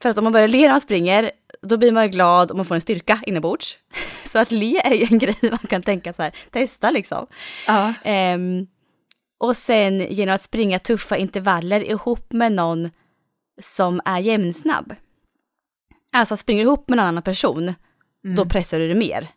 För 0.02 0.10
att 0.10 0.18
om 0.18 0.24
man 0.24 0.34
börjar 0.34 0.48
le 0.48 0.62
när 0.62 0.70
man 0.70 0.82
springer, 0.82 1.32
då 1.62 1.78
blir 1.78 1.92
man 1.92 2.04
ju 2.04 2.10
glad 2.10 2.52
och 2.52 2.58
man 2.58 2.66
får 2.66 2.76
en 2.76 2.82
styrka 2.82 3.20
inombords. 3.26 3.78
Så 4.26 4.40
att 4.40 4.52
le 4.52 4.82
är 4.84 4.94
ju 4.94 5.08
en 5.12 5.20
grej 5.20 5.36
man 5.42 5.58
kan 5.58 5.82
tänka 5.82 6.14
så 6.14 6.22
här, 6.22 6.36
testa 6.52 6.92
liksom. 6.92 7.28
Ja. 7.68 7.94
Ehm, 8.04 8.68
och 9.40 9.58
sen 9.58 10.00
genom 10.14 10.36
att 10.36 10.42
springa 10.42 10.80
tuffa 10.80 11.18
intervaller 11.18 11.92
ihop 11.92 12.32
med 12.32 12.52
någon 12.52 12.90
som 13.62 14.02
är 14.06 14.20
jämnsnabb. 14.20 14.96
Alltså 16.14 16.38
springer 16.38 16.64
ihop 16.64 16.90
med 16.90 17.00
en 17.00 17.06
annan 17.06 17.24
person, 17.24 17.74
då 18.36 18.46
pressar 18.46 18.80
du 18.80 18.88
det 18.88 18.96
mer. 18.96 19.28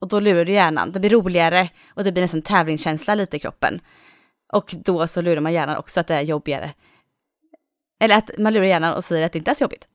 Och 0.00 0.08
då 0.08 0.20
lurar 0.20 0.44
du 0.44 0.52
hjärnan, 0.52 0.92
det 0.92 1.00
blir 1.00 1.10
roligare 1.10 1.70
och 1.94 2.04
det 2.04 2.12
blir 2.12 2.22
nästan 2.22 2.42
tävlingskänsla 2.42 3.14
lite 3.14 3.36
i 3.36 3.40
kroppen. 3.40 3.80
Och 4.52 4.74
då 4.84 5.06
så 5.06 5.22
lurar 5.22 5.40
man 5.40 5.52
hjärnan 5.52 5.76
också 5.76 6.00
att 6.00 6.06
det 6.06 6.14
är 6.14 6.22
jobbigare. 6.22 6.72
Eller 8.00 8.16
att 8.18 8.30
man 8.38 8.52
lurar 8.52 8.64
hjärnan 8.66 8.94
och 8.94 9.04
säger 9.04 9.26
att 9.26 9.32
det 9.32 9.38
inte 9.38 9.50
är 9.50 9.54
så 9.54 9.64
jobbigt. 9.64 9.88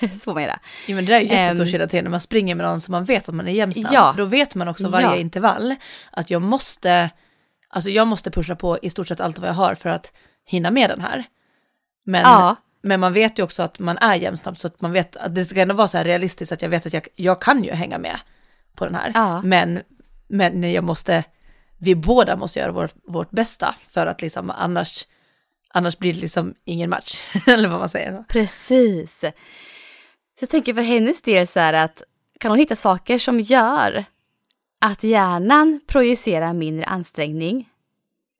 så 0.00 0.18
får 0.18 0.34
man 0.34 0.42
göra. 0.42 0.58
Jo 0.86 0.96
men 0.96 1.04
det 1.04 1.12
där 1.12 1.18
är 1.18 1.22
ju 1.24 1.28
jättestor 1.28 1.64
Ehm. 1.64 1.70
skillnad 1.70 1.90
till 1.90 2.02
när 2.02 2.10
man 2.10 2.20
springer 2.20 2.54
med 2.54 2.66
någon 2.66 2.80
som 2.80 2.92
man 2.92 3.04
vet 3.04 3.28
att 3.28 3.34
man 3.34 3.48
är 3.48 3.52
jämnsnabb. 3.52 3.92
Ja. 3.94 4.12
För 4.12 4.18
då 4.18 4.24
vet 4.24 4.54
man 4.54 4.68
också 4.68 4.88
varje 4.88 5.06
Ja. 5.06 5.16
intervall 5.16 5.74
att 6.12 6.30
jag 6.30 6.42
måste, 6.42 7.10
alltså 7.68 7.90
jag 7.90 8.06
måste 8.06 8.30
pusha 8.30 8.56
på 8.56 8.78
i 8.82 8.90
stort 8.90 9.08
sett 9.08 9.20
allt 9.20 9.38
vad 9.38 9.48
jag 9.48 9.54
har 9.54 9.74
för 9.74 9.88
att 9.88 10.12
hinna 10.44 10.70
med 10.70 10.90
den 10.90 11.00
här. 11.00 11.24
Men, 12.04 12.20
Ja. 12.22 12.56
men 12.82 13.00
man 13.00 13.12
vet 13.12 13.38
ju 13.38 13.42
också 13.42 13.62
att 13.62 13.78
man 13.78 13.98
är 13.98 14.14
jämnsnabb 14.14 14.58
så 14.58 14.66
att 14.66 14.80
man 14.80 14.92
vet 14.92 15.16
att 15.16 15.34
det 15.34 15.44
ska 15.44 15.60
ändå 15.60 15.74
vara 15.74 15.88
så 15.88 15.96
här 15.96 16.04
realistiskt 16.04 16.52
att 16.52 16.62
jag 16.62 16.68
vet 16.68 16.86
att 16.86 16.92
jag, 16.92 17.08
jag 17.14 17.42
kan 17.42 17.64
ju 17.64 17.70
hänga 17.72 17.98
med 17.98 18.16
på 18.76 18.84
den 18.84 18.94
här. 18.94 19.10
Ja. 19.14 19.42
Men, 19.42 19.80
men 20.28 20.72
jag 20.72 20.84
måste, 20.84 21.24
vi 21.84 21.94
båda 21.94 22.36
måste 22.36 22.58
göra 22.58 22.72
vårt, 22.72 22.94
vårt 23.04 23.30
bästa 23.30 23.74
för 23.88 24.06
att 24.06 24.22
liksom 24.22 24.50
annars, 24.50 25.06
annars 25.68 25.98
blir 25.98 26.14
det 26.14 26.20
liksom 26.20 26.54
ingen 26.64 26.90
match. 26.90 27.22
Eller 27.46 27.68
vad 27.68 27.78
man 27.78 27.88
säger. 27.88 28.24
Precis. 28.28 29.20
Så 29.20 29.26
jag 30.40 30.50
tänker 30.50 30.74
för 30.74 30.82
hennes 30.82 31.22
del 31.22 31.46
så 31.46 31.60
här 31.60 31.72
att 31.72 32.02
kan 32.40 32.50
hon 32.50 32.58
hitta 32.58 32.76
saker 32.76 33.18
som 33.18 33.40
gör 33.40 34.04
att 34.80 35.04
hjärnan 35.04 35.80
projicerar 35.86 36.52
mindre 36.52 36.84
ansträngning 36.86 37.68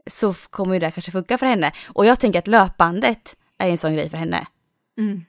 så 0.06 0.34
kommer 0.34 0.80
det 0.80 0.90
kanske 0.90 1.12
funka 1.12 1.38
för 1.38 1.46
henne. 1.46 1.72
Och 1.86 2.06
jag 2.06 2.20
tänker 2.20 2.38
att 2.38 2.46
löpandet 2.46 3.36
är 3.58 3.68
en 3.68 3.78
sån 3.78 3.94
grej 3.94 4.10
för 4.10 4.18
henne. 4.18 4.46
Mm. 4.98 5.24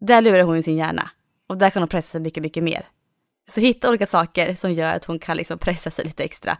Där 0.00 0.20
lurar 0.20 0.42
hon 0.42 0.62
sin 0.62 0.76
hjärna 0.76 1.10
och 1.46 1.56
där 1.58 1.70
kan 1.70 1.82
hon 1.82 1.88
pressa 1.88 2.08
sig 2.08 2.20
mycket, 2.20 2.42
mycket 2.42 2.64
mer. 2.64 2.86
Så 3.48 3.60
hitta 3.60 3.88
olika 3.88 4.06
saker 4.06 4.54
som 4.54 4.72
gör 4.72 4.94
att 4.94 5.04
hon 5.04 5.18
kan 5.18 5.36
liksom 5.36 5.58
pressa 5.58 5.90
sig 5.90 6.04
lite 6.04 6.24
extra. 6.24 6.58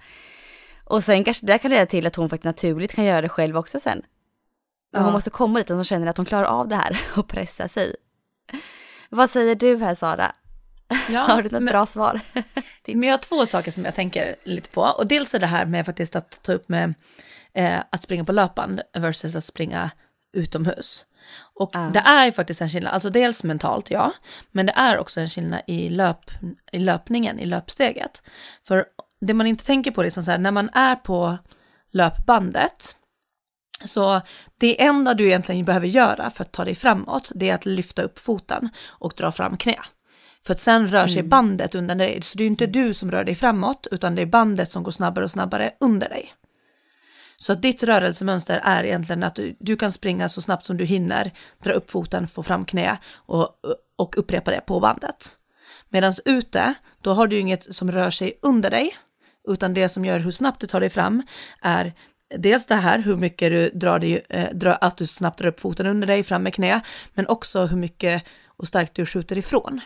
Och 0.90 1.04
sen 1.04 1.24
kanske 1.24 1.46
det 1.46 1.58
kan 1.58 1.70
leda 1.70 1.86
till 1.86 2.06
att 2.06 2.16
hon 2.16 2.28
faktiskt 2.28 2.44
naturligt 2.44 2.94
kan 2.94 3.04
göra 3.04 3.20
det 3.20 3.28
själv 3.28 3.56
också 3.56 3.80
sen. 3.80 4.02
Men 4.92 5.02
hon 5.02 5.08
Ja. 5.08 5.12
måste 5.12 5.30
komma 5.30 5.58
dit 5.58 5.70
att 5.70 5.74
hon 5.76 5.84
känner 5.84 6.06
att 6.06 6.16
hon 6.16 6.26
klarar 6.26 6.44
av 6.44 6.68
det 6.68 6.76
här 6.76 7.00
och 7.16 7.28
pressa 7.28 7.68
sig. 7.68 7.96
Vad 9.10 9.30
säger 9.30 9.54
du 9.54 9.76
här 9.76 9.94
Sara? 9.94 10.32
Ja, 11.08 11.20
Har 11.28 11.36
du 11.36 11.42
något 11.42 11.52
men- 11.52 11.64
bra 11.66 11.86
svar? 11.86 12.20
Men 12.86 13.02
jag 13.02 13.12
har 13.12 13.18
två 13.18 13.46
saker 13.46 13.70
som 13.70 13.84
jag 13.84 13.94
tänker 13.94 14.36
lite 14.44 14.70
på. 14.70 14.80
Och 14.82 15.06
dels 15.06 15.34
är 15.34 15.38
det 15.38 15.46
här 15.46 15.66
med 15.66 15.86
faktiskt 15.86 16.16
att 16.16 16.42
ta 16.42 16.52
upp 16.52 16.68
med 16.68 16.94
eh, 17.54 17.78
att 17.90 18.02
springa 18.02 18.24
på 18.24 18.32
löpband 18.32 18.80
versus 18.94 19.34
att 19.34 19.44
springa 19.44 19.90
utomhus. 20.32 21.06
Och 21.54 21.70
Ja. 21.72 21.90
det 21.92 21.98
är 22.00 22.24
ju 22.26 22.32
faktiskt 22.32 22.60
en 22.60 22.68
skillnad, 22.68 22.92
alltså 22.94 23.10
dels 23.10 23.44
mentalt 23.44 23.90
ja, 23.90 24.12
men 24.50 24.66
det 24.66 24.72
är 24.72 24.98
också 24.98 25.20
en 25.20 25.28
skillnad 25.28 25.60
i, 25.66 25.88
löp, 25.88 26.30
i 26.72 26.78
löpningen, 26.78 27.38
i 27.40 27.46
löpsteget. 27.46 28.22
För 28.64 28.84
det 29.20 29.34
man 29.34 29.46
inte 29.46 29.64
tänker 29.64 29.90
på, 29.90 30.02
liksom 30.02 30.22
så 30.22 30.30
här, 30.30 30.38
när 30.38 30.50
man 30.50 30.70
är 30.72 30.96
på 30.96 31.38
löpbandet, 31.90 32.96
så 33.84 34.20
det 34.58 34.82
enda 34.82 35.14
du 35.14 35.26
egentligen 35.26 35.64
behöver 35.64 35.86
göra 35.86 36.30
för 36.30 36.44
att 36.44 36.52
ta 36.52 36.64
dig 36.64 36.74
framåt, 36.74 37.32
det 37.34 37.50
är 37.50 37.54
att 37.54 37.66
lyfta 37.66 38.02
upp 38.02 38.18
foten 38.18 38.68
och 38.88 39.12
dra 39.16 39.32
fram 39.32 39.56
knä. 39.56 39.78
För 40.46 40.54
att 40.54 40.60
sen 40.60 40.88
rör 40.88 41.06
sig 41.06 41.22
bandet 41.22 41.74
under 41.74 41.94
dig, 41.94 42.22
så 42.22 42.38
det 42.38 42.44
är 42.44 42.46
inte 42.46 42.66
du 42.66 42.94
som 42.94 43.10
rör 43.10 43.24
dig 43.24 43.34
framåt, 43.34 43.86
utan 43.90 44.14
det 44.14 44.22
är 44.22 44.26
bandet 44.26 44.70
som 44.70 44.82
går 44.82 44.92
snabbare 44.92 45.24
och 45.24 45.30
snabbare 45.30 45.72
under 45.80 46.08
dig. 46.08 46.34
Så 47.36 47.52
att 47.52 47.62
ditt 47.62 47.82
rörelsemönster 47.82 48.60
är 48.64 48.84
egentligen 48.84 49.22
att 49.22 49.34
du, 49.34 49.56
du 49.60 49.76
kan 49.76 49.92
springa 49.92 50.28
så 50.28 50.42
snabbt 50.42 50.66
som 50.66 50.76
du 50.76 50.84
hinner, 50.84 51.30
dra 51.62 51.72
upp 51.72 51.90
foten, 51.90 52.28
få 52.28 52.42
fram 52.42 52.64
knä 52.64 52.98
och, 53.14 53.48
och 53.96 54.18
upprepa 54.18 54.50
det 54.50 54.60
på 54.60 54.80
bandet. 54.80 55.36
Medan 55.88 56.12
ute, 56.24 56.74
då 57.00 57.12
har 57.12 57.26
du 57.26 57.38
inget 57.38 57.76
som 57.76 57.92
rör 57.92 58.10
sig 58.10 58.38
under 58.42 58.70
dig, 58.70 58.96
utan 59.48 59.74
det 59.74 59.88
som 59.88 60.04
gör 60.04 60.18
hur 60.18 60.30
snabbt 60.30 60.60
du 60.60 60.66
tar 60.66 60.80
dig 60.80 60.90
fram 60.90 61.22
är 61.62 61.94
dels 62.36 62.66
det 62.66 62.74
här 62.74 62.98
hur 62.98 63.16
mycket 63.16 63.50
du 63.50 63.70
drar 63.70 63.98
dig, 63.98 64.26
eh, 64.28 64.50
drar, 64.54 64.78
att 64.80 64.96
du 64.96 65.06
snabbt 65.06 65.38
drar 65.38 65.48
upp 65.48 65.60
foten 65.60 65.86
under 65.86 66.06
dig, 66.06 66.22
fram 66.22 66.42
med 66.42 66.54
knä, 66.54 66.80
men 67.14 67.26
också 67.26 67.66
hur 67.66 67.76
mycket 67.76 68.24
och 68.46 68.68
starkt 68.68 68.94
du 68.94 69.06
skjuter 69.06 69.38
ifrån. 69.38 69.80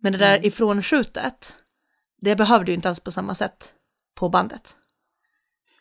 Men 0.00 0.12
det 0.12 0.18
där 0.18 0.46
ifrånskjutet, 0.46 1.56
det 2.20 2.36
behöver 2.36 2.64
du 2.64 2.72
inte 2.72 2.88
alls 2.88 3.00
på 3.00 3.10
samma 3.10 3.34
sätt 3.34 3.72
på 4.14 4.28
bandet. 4.28 4.74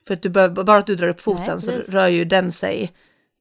För 0.08 0.13
att 0.13 0.21
du 0.21 0.30
behöver, 0.30 0.63
bara 0.63 0.78
att 0.78 0.88
du 0.88 0.95
drar 0.95 1.08
upp 1.08 1.21
foten 1.21 1.60
Nej, 1.63 1.84
så 1.84 1.91
rör 1.91 2.08
ju 2.08 2.26
den 2.26 2.52
sig 2.52 2.93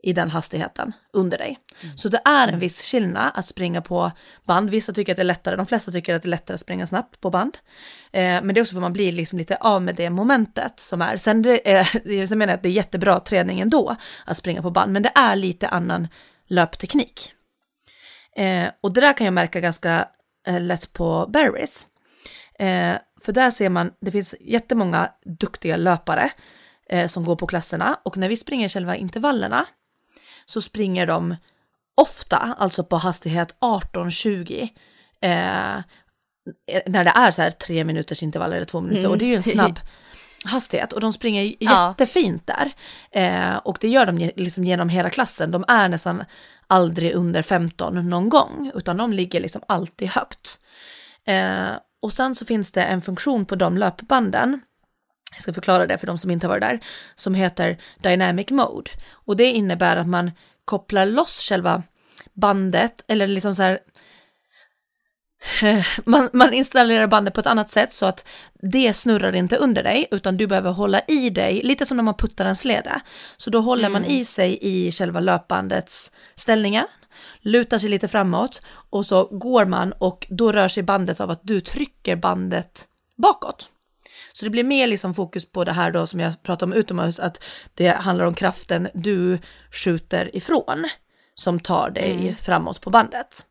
i 0.03 0.13
den 0.13 0.31
hastigheten 0.31 0.93
under 1.13 1.39
dig. 1.39 1.59
Så 1.97 2.09
det 2.09 2.21
är 2.25 2.49
en 2.49 2.59
viss 2.59 2.83
skillnad 2.83 3.31
att 3.35 3.47
springa 3.47 3.83
på 3.83 4.13
band. 4.45 4.71
Vissa 4.71 4.93
tycker 4.93 5.13
att 5.13 5.17
det 5.17 5.23
är 5.23 5.25
lättare, 5.25 5.57
de 5.57 5.67
flesta 5.67 5.93
tycker 5.93 6.15
att 6.15 6.23
det 6.23 6.27
är 6.27 6.31
lättare 6.31 6.55
att 6.55 6.61
springa 6.61 6.87
snabbt 6.87 7.21
på 7.21 7.31
band. 7.31 7.59
Eh, 8.13 8.23
men 8.23 8.49
det 8.49 8.59
är 8.59 8.63
också 8.63 8.73
för 8.73 8.79
att 8.79 8.83
man 8.83 8.93
blir 8.93 9.13
liksom 9.13 9.39
lite 9.39 9.57
av 9.57 9.83
med 9.83 9.95
det 9.95 10.11
momentet 10.11 10.81
som 10.81 11.03
är. 11.03 11.17
Sen 11.17 11.43
det 11.43 11.71
är, 11.71 12.11
jag 12.13 12.39
menar 12.39 12.55
att 12.55 12.63
det 12.63 12.69
är 12.69 12.73
jättebra 12.73 13.21
träning 13.21 13.61
ändå 13.61 13.97
att 14.27 14.37
springa 14.37 14.63
på 14.63 14.71
band, 14.71 14.93
men 14.93 15.03
det 15.03 15.13
är 15.15 15.37
lite 15.37 15.69
annan 15.69 16.09
löpteknik. 16.47 17.35
Eh, 18.37 18.69
och 18.81 18.93
det 18.93 19.01
där 19.01 19.13
kan 19.13 19.25
jag 19.25 19.35
märka 19.35 19.61
ganska 19.61 20.09
eh, 20.47 20.61
lätt 20.61 20.93
på 20.93 21.27
berries. 21.33 21.87
Eh, 22.59 22.95
för 23.25 23.33
där 23.33 23.51
ser 23.51 23.69
man, 23.69 23.93
det 24.01 24.11
finns 24.11 24.35
jättemånga 24.41 25.11
duktiga 25.25 25.77
löpare 25.77 26.31
eh, 26.89 27.07
som 27.07 27.25
går 27.25 27.37
på 27.37 27.47
klasserna 27.47 28.01
och 28.05 28.17
när 28.17 28.29
vi 28.29 28.37
springer 28.37 28.69
själva 28.69 28.97
intervallerna 28.97 29.67
så 30.51 30.61
springer 30.61 31.07
de 31.07 31.37
ofta, 32.01 32.37
alltså 32.59 32.85
på 32.85 32.97
hastighet 32.97 33.57
18-20, 33.61 34.63
eh, 35.23 35.83
när 36.87 37.05
det 37.05 37.11
är 37.11 37.31
så 37.31 37.43
här 37.43 37.51
tre 37.51 37.85
minuters 37.85 38.23
intervaller 38.23 38.57
eller 38.57 38.67
två 38.67 38.81
minuter 38.81 39.01
mm. 39.01 39.11
och 39.11 39.19
det 39.19 39.25
är 39.25 39.29
ju 39.29 39.35
en 39.35 39.43
snabb 39.43 39.81
hastighet 40.45 40.93
och 40.93 41.01
de 41.01 41.13
springer 41.13 41.55
ja. 41.59 41.89
jättefint 41.89 42.47
där. 42.47 42.73
Eh, 43.11 43.57
och 43.57 43.79
det 43.81 43.89
gör 43.89 44.07
de 44.07 44.33
liksom 44.37 44.65
genom 44.65 44.89
hela 44.89 45.11
klassen. 45.11 45.51
De 45.51 45.65
är 45.69 45.89
nästan 45.89 46.25
aldrig 46.67 47.15
under 47.15 47.43
15 47.43 48.09
någon 48.09 48.29
gång, 48.29 48.73
utan 48.75 48.97
de 48.97 49.13
ligger 49.13 49.41
liksom 49.41 49.63
alltid 49.69 50.09
högt. 50.09 50.59
Eh, 51.27 51.71
och 52.03 52.13
sen 52.13 52.35
så 52.35 52.45
finns 52.45 52.73
det 52.73 52.83
en 52.83 53.03
funktion 53.03 53.45
på 53.45 53.55
de 53.55 53.77
löpbanden, 53.77 54.61
jag 55.33 55.43
ska 55.43 55.53
förklara 55.53 55.87
det 55.87 55.99
för 55.99 56.07
de 56.07 56.19
som 56.19 56.31
inte 56.31 56.47
har 56.47 56.49
varit 56.55 56.63
där, 56.63 56.81
som 57.15 57.35
heter 57.35 57.79
Dynamic 57.99 58.51
Mode. 58.51 58.91
Och 59.11 59.37
det 59.37 59.51
innebär 59.51 59.97
att 59.97 60.07
man 60.07 60.31
kopplar 60.65 61.07
loss 61.07 61.49
själva 61.49 61.83
bandet, 62.33 63.05
eller 63.09 63.27
liksom 63.27 63.55
så 63.55 63.63
här, 63.63 63.79
man, 66.05 66.29
man, 66.33 66.53
installerar 66.53 67.07
bandet 67.07 67.35
på 67.35 67.41
ett 67.41 67.47
annat 67.47 67.71
sätt 67.71 67.93
så 67.93 68.07
att 68.07 68.29
det 68.63 68.95
snurrar 68.95 69.35
inte 69.35 69.57
under 69.57 69.83
dig 69.83 70.07
utan 70.11 70.37
du 70.37 70.47
behöver 70.47 70.71
hålla 70.71 71.01
i 71.01 71.31
dig, 71.31 71.61
lite 71.65 71.87
som 71.87 71.97
när 71.97 72.05
man 72.05 72.15
puttar 72.15 72.45
en 72.45 72.57
släde. 72.57 73.01
Så 73.37 73.51
då 73.51 73.61
håller 73.61 73.89
mm. 73.89 73.93
man 73.93 74.05
i 74.05 74.25
sig 74.25 74.59
i 74.61 74.93
själva 74.93 75.21
löpbandets 75.21 76.13
ställningar, 76.35 76.87
lutar 77.41 77.79
sig 77.79 77.91
lite 77.91 78.09
framåt 78.09 78.61
och 78.91 79.07
så 79.07 79.25
går 79.25 79.65
man 79.65 79.93
och 79.93 80.27
då 80.31 80.53
rör 80.53 80.69
sig 80.69 80.83
bandet 80.83 81.21
av 81.21 81.31
att 81.31 81.41
du 81.43 81.61
trycker 81.61 82.17
bandet 82.17 82.89
bakåt. 83.17 83.69
Så 84.41 84.47
det 84.47 84.51
blir 84.51 84.65
mer 84.65 84.87
liksom 84.87 85.15
fokus 85.15 85.53
på 85.53 85.65
det 85.65 85.73
här 85.73 85.91
då 85.91 86.07
som 86.07 86.21
jag 86.21 86.43
pratade 86.43 86.73
om 86.73 86.79
utomhus, 86.79 87.19
att 87.21 87.45
det 87.75 87.89
handlar 87.89 88.25
om 88.25 88.35
kraften 88.35 88.89
du 88.95 89.39
skjuter 89.71 90.37
ifrån 90.37 90.89
som 91.35 91.61
tar 91.61 91.91
dig 91.91 92.13
mm. 92.13 92.35
framåt 92.35 92.81
på 92.81 92.91
bandet. 92.91 93.47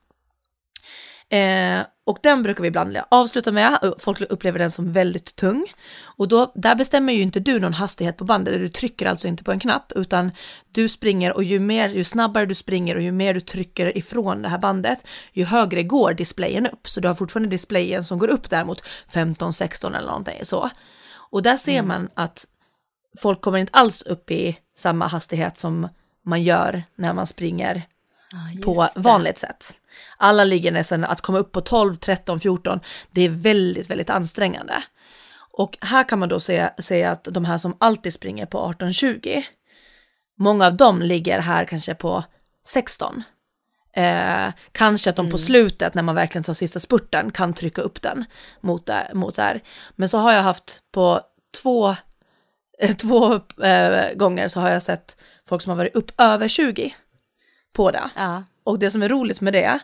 Eh, 1.29 1.81
och 2.05 2.19
den 2.23 2.43
brukar 2.43 2.61
vi 2.61 2.67
ibland 2.67 2.97
avsluta 3.11 3.51
med, 3.51 3.93
folk 3.99 4.21
upplever 4.21 4.59
den 4.59 4.71
som 4.71 4.91
väldigt 4.91 5.35
tung. 5.35 5.65
Och 6.03 6.27
då, 6.27 6.51
där 6.55 6.75
bestämmer 6.75 7.13
ju 7.13 7.21
inte 7.21 7.39
du 7.39 7.59
någon 7.59 7.73
hastighet 7.73 8.17
på 8.17 8.23
bandet, 8.23 8.53
du 8.53 8.69
trycker 8.69 9.05
alltså 9.05 9.27
inte 9.27 9.43
på 9.43 9.51
en 9.51 9.59
knapp, 9.59 9.91
utan 9.95 10.31
du 10.71 10.89
springer 10.89 11.35
och 11.35 11.43
ju 11.43 11.59
mer, 11.59 11.89
ju 11.89 12.03
snabbare 12.03 12.45
du 12.45 12.55
springer 12.55 12.95
och 12.95 13.01
ju 13.01 13.11
mer 13.11 13.33
du 13.33 13.39
trycker 13.39 13.97
ifrån 13.97 14.41
det 14.41 14.49
här 14.49 14.57
bandet, 14.57 15.05
ju 15.33 15.45
högre 15.45 15.83
går 15.83 16.13
displayen 16.13 16.67
upp. 16.67 16.89
Så 16.89 16.99
du 16.99 17.07
har 17.07 17.15
fortfarande 17.15 17.49
displayen 17.49 18.05
som 18.05 18.19
går 18.19 18.27
upp 18.27 18.49
där 18.49 18.65
mot 18.65 18.83
15, 19.13 19.53
16 19.53 19.95
eller 19.95 20.07
någonting 20.07 20.45
så. 20.45 20.69
Och 21.31 21.43
där 21.43 21.57
ser 21.57 21.71
mm. 21.79 21.87
man 21.87 22.09
att 22.13 22.45
folk 23.19 23.41
kommer 23.41 23.57
inte 23.57 23.73
alls 23.73 24.01
upp 24.01 24.31
i 24.31 24.57
samma 24.77 25.07
hastighet 25.07 25.57
som 25.57 25.87
man 26.25 26.43
gör 26.43 26.83
när 26.95 27.13
man 27.13 27.27
springer 27.27 27.87
ah, 28.33 28.63
på 28.65 28.89
det. 28.95 29.01
vanligt 29.01 29.37
sätt. 29.37 29.75
Alla 30.17 30.43
ligger 30.43 30.71
nästan, 30.71 31.03
att 31.03 31.21
komma 31.21 31.39
upp 31.39 31.51
på 31.51 31.61
12, 31.61 31.95
13, 31.95 32.39
14, 32.39 32.79
det 33.11 33.21
är 33.21 33.29
väldigt, 33.29 33.89
väldigt 33.89 34.09
ansträngande. 34.09 34.83
Och 35.53 35.77
här 35.81 36.09
kan 36.09 36.19
man 36.19 36.29
då 36.29 36.39
se, 36.39 36.69
se 36.79 37.03
att 37.03 37.23
de 37.23 37.45
här 37.45 37.57
som 37.57 37.77
alltid 37.79 38.13
springer 38.13 38.45
på 38.45 38.59
18, 38.59 38.93
20, 38.93 39.45
många 40.37 40.67
av 40.67 40.77
dem 40.77 41.01
ligger 41.01 41.39
här 41.39 41.65
kanske 41.65 41.95
på 41.95 42.23
16. 42.67 43.23
Eh, 43.93 44.51
kanske 44.71 45.09
att 45.09 45.15
de 45.15 45.25
mm. 45.25 45.31
på 45.31 45.37
slutet 45.37 45.93
när 45.93 46.03
man 46.03 46.15
verkligen 46.15 46.43
tar 46.43 46.53
sista 46.53 46.79
spurten 46.79 47.31
kan 47.31 47.53
trycka 47.53 47.81
upp 47.81 48.01
den 48.01 48.25
mot, 48.61 48.85
det, 48.85 49.11
mot 49.13 49.35
så 49.35 49.41
här. 49.41 49.61
Men 49.95 50.09
så 50.09 50.17
har 50.17 50.33
jag 50.33 50.43
haft 50.43 50.83
på 50.91 51.21
två, 51.61 51.95
två 52.97 53.33
eh, 53.63 54.13
gånger 54.13 54.47
så 54.47 54.59
har 54.59 54.69
jag 54.69 54.81
sett 54.81 55.17
folk 55.47 55.61
som 55.61 55.69
har 55.69 55.77
varit 55.77 55.95
upp 55.95 56.11
över 56.17 56.47
20 56.47 56.95
på 57.73 57.91
det. 57.91 58.09
Ja. 58.15 58.43
Och 58.63 58.79
det 58.79 58.91
som 58.91 59.03
är 59.03 59.09
roligt 59.09 59.41
med 59.41 59.53
det, 59.53 59.79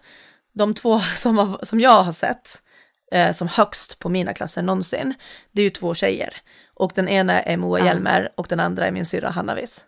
de 0.53 0.73
två 0.73 0.99
som, 1.15 1.37
har, 1.37 1.65
som 1.65 1.79
jag 1.79 2.03
har 2.03 2.11
sett 2.11 2.61
eh, 3.11 3.31
som 3.31 3.47
högst 3.47 3.99
på 3.99 4.09
mina 4.09 4.33
klasser 4.33 4.61
någonsin, 4.61 5.13
det 5.51 5.61
är 5.61 5.63
ju 5.63 5.69
två 5.69 5.93
tjejer. 5.93 6.33
Och 6.73 6.91
den 6.95 7.07
ena 7.07 7.41
är 7.41 7.57
Moa 7.57 7.79
ja. 7.79 7.85
Hjelmer 7.85 8.29
och 8.37 8.47
den 8.49 8.59
andra 8.59 8.87
är 8.87 8.91
min 8.91 9.05
syrra 9.05 9.29
Hanna 9.29 9.55
Wiss. 9.55 9.83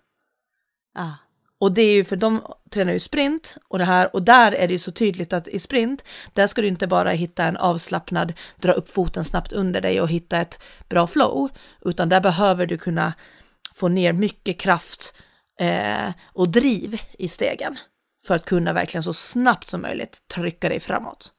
Ja. 0.95 1.13
Och 1.59 1.71
det 1.71 1.81
är 1.81 1.93
ju 1.93 2.03
för 2.03 2.15
de 2.15 2.41
tränar 2.71 2.93
ju 2.93 2.99
sprint 2.99 3.57
och 3.67 3.79
det 3.79 3.85
här 3.85 4.15
och 4.15 4.23
där 4.23 4.51
är 4.51 4.67
det 4.67 4.73
ju 4.73 4.79
så 4.79 4.91
tydligt 4.91 5.33
att 5.33 5.47
i 5.47 5.59
sprint, 5.59 6.03
där 6.33 6.47
ska 6.47 6.61
du 6.61 6.67
inte 6.67 6.87
bara 6.87 7.11
hitta 7.11 7.43
en 7.43 7.57
avslappnad, 7.57 8.33
dra 8.55 8.71
upp 8.71 8.89
foten 8.89 9.23
snabbt 9.23 9.53
under 9.53 9.81
dig 9.81 10.01
och 10.01 10.09
hitta 10.09 10.37
ett 10.37 10.59
bra 10.89 11.07
flow, 11.07 11.49
utan 11.81 12.09
där 12.09 12.19
behöver 12.19 12.65
du 12.65 12.77
kunna 12.77 13.13
få 13.75 13.87
ner 13.87 14.13
mycket 14.13 14.59
kraft 14.59 15.13
eh, 15.59 16.09
och 16.33 16.49
driv 16.49 17.01
i 17.17 17.27
stegen 17.27 17.77
för 18.27 18.35
att 18.35 18.45
kunna 18.45 18.73
verkligen 18.73 19.03
så 19.03 19.13
snabbt 19.13 19.67
som 19.67 19.81
möjligt 19.81 20.27
trycka 20.27 20.69
dig 20.69 20.79
framåt. 20.79 21.33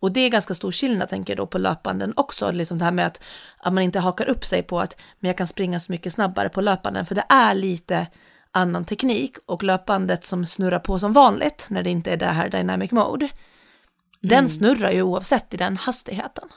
Och 0.00 0.12
det 0.12 0.20
är 0.20 0.30
ganska 0.30 0.54
stor 0.54 0.72
skillnad 0.72 1.08
tänker 1.08 1.32
jag 1.32 1.38
då 1.38 1.46
på 1.46 1.58
löpanden 1.58 2.12
också, 2.16 2.50
liksom 2.50 2.78
det 2.78 2.84
här 2.84 2.92
med 2.92 3.06
att, 3.06 3.20
att 3.58 3.72
man 3.72 3.84
inte 3.84 4.00
hakar 4.00 4.28
upp 4.28 4.44
sig 4.44 4.62
på 4.62 4.80
att 4.80 4.96
men 5.20 5.28
jag 5.28 5.38
kan 5.38 5.46
springa 5.46 5.80
så 5.80 5.92
mycket 5.92 6.12
snabbare 6.12 6.48
på 6.48 6.60
löpanden, 6.60 7.06
för 7.06 7.14
det 7.14 7.24
är 7.28 7.54
lite 7.54 8.06
annan 8.50 8.84
teknik 8.84 9.36
och 9.46 9.62
löpbandet 9.62 10.24
som 10.24 10.46
snurrar 10.46 10.78
på 10.78 10.98
som 10.98 11.12
vanligt 11.12 11.66
när 11.70 11.82
det 11.82 11.90
inte 11.90 12.12
är 12.12 12.16
det 12.16 12.26
här 12.26 12.48
dynamic 12.48 12.90
mode, 12.90 13.28
den 14.20 14.38
mm. 14.38 14.48
snurrar 14.48 14.90
ju 14.90 15.02
oavsett 15.02 15.54
i 15.54 15.56
den 15.56 15.76
hastigheten. 15.76 16.48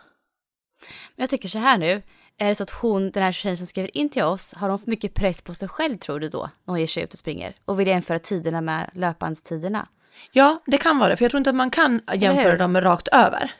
Men 1.15 1.23
jag 1.23 1.29
tänker 1.29 1.47
så 1.47 1.59
här 1.59 1.77
nu, 1.77 2.01
är 2.39 2.49
det 2.49 2.55
så 2.55 2.63
att 2.63 2.69
hon, 2.69 3.11
den 3.11 3.23
här 3.23 3.31
tjejen 3.31 3.57
som 3.57 3.67
skriver 3.67 3.97
in 3.97 4.09
till 4.09 4.23
oss, 4.23 4.53
har 4.53 4.69
hon 4.69 4.79
för 4.79 4.89
mycket 4.89 5.13
press 5.13 5.41
på 5.41 5.53
sig 5.53 5.67
själv 5.67 5.97
tror 5.97 6.19
du 6.19 6.29
då, 6.29 6.41
när 6.41 6.71
hon 6.71 6.79
ger 6.79 6.87
sig 6.87 7.03
ut 7.03 7.13
och 7.13 7.19
springer? 7.19 7.55
Och 7.65 7.79
vill 7.79 7.87
jämföra 7.87 8.19
tiderna 8.19 8.61
med 8.61 8.89
löpbandstiderna? 8.93 9.87
Ja, 10.31 10.59
det 10.65 10.77
kan 10.77 10.99
vara 10.99 11.09
det, 11.09 11.17
för 11.17 11.25
jag 11.25 11.31
tror 11.31 11.37
inte 11.37 11.49
att 11.49 11.55
man 11.55 11.69
kan 11.69 12.01
jämföra 12.13 12.57
dem 12.57 12.81
rakt 12.81 13.07
över. 13.07 13.51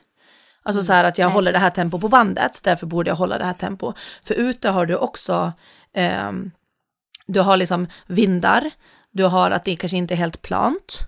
Alltså 0.63 0.79
mm. 0.79 0.83
så 0.83 0.93
här 0.93 1.03
att 1.03 1.17
jag 1.17 1.25
Nej, 1.25 1.33
håller 1.33 1.53
det 1.53 1.59
här 1.59 1.69
tempo 1.69 1.99
på 1.99 2.09
bandet, 2.09 2.59
därför 2.63 2.87
borde 2.87 3.09
jag 3.09 3.15
hålla 3.15 3.37
det 3.37 3.45
här 3.45 3.53
tempo. 3.53 3.93
För 4.23 4.33
ute 4.33 4.69
har 4.69 4.85
du 4.85 4.95
också, 4.95 5.53
eh, 5.93 6.31
du 7.27 7.39
har 7.39 7.57
liksom 7.57 7.87
vindar, 8.07 8.71
du 9.11 9.23
har 9.23 9.51
att 9.51 9.65
det 9.65 9.75
kanske 9.75 9.97
inte 9.97 10.13
är 10.13 10.17
helt 10.17 10.41
plant. 10.41 10.99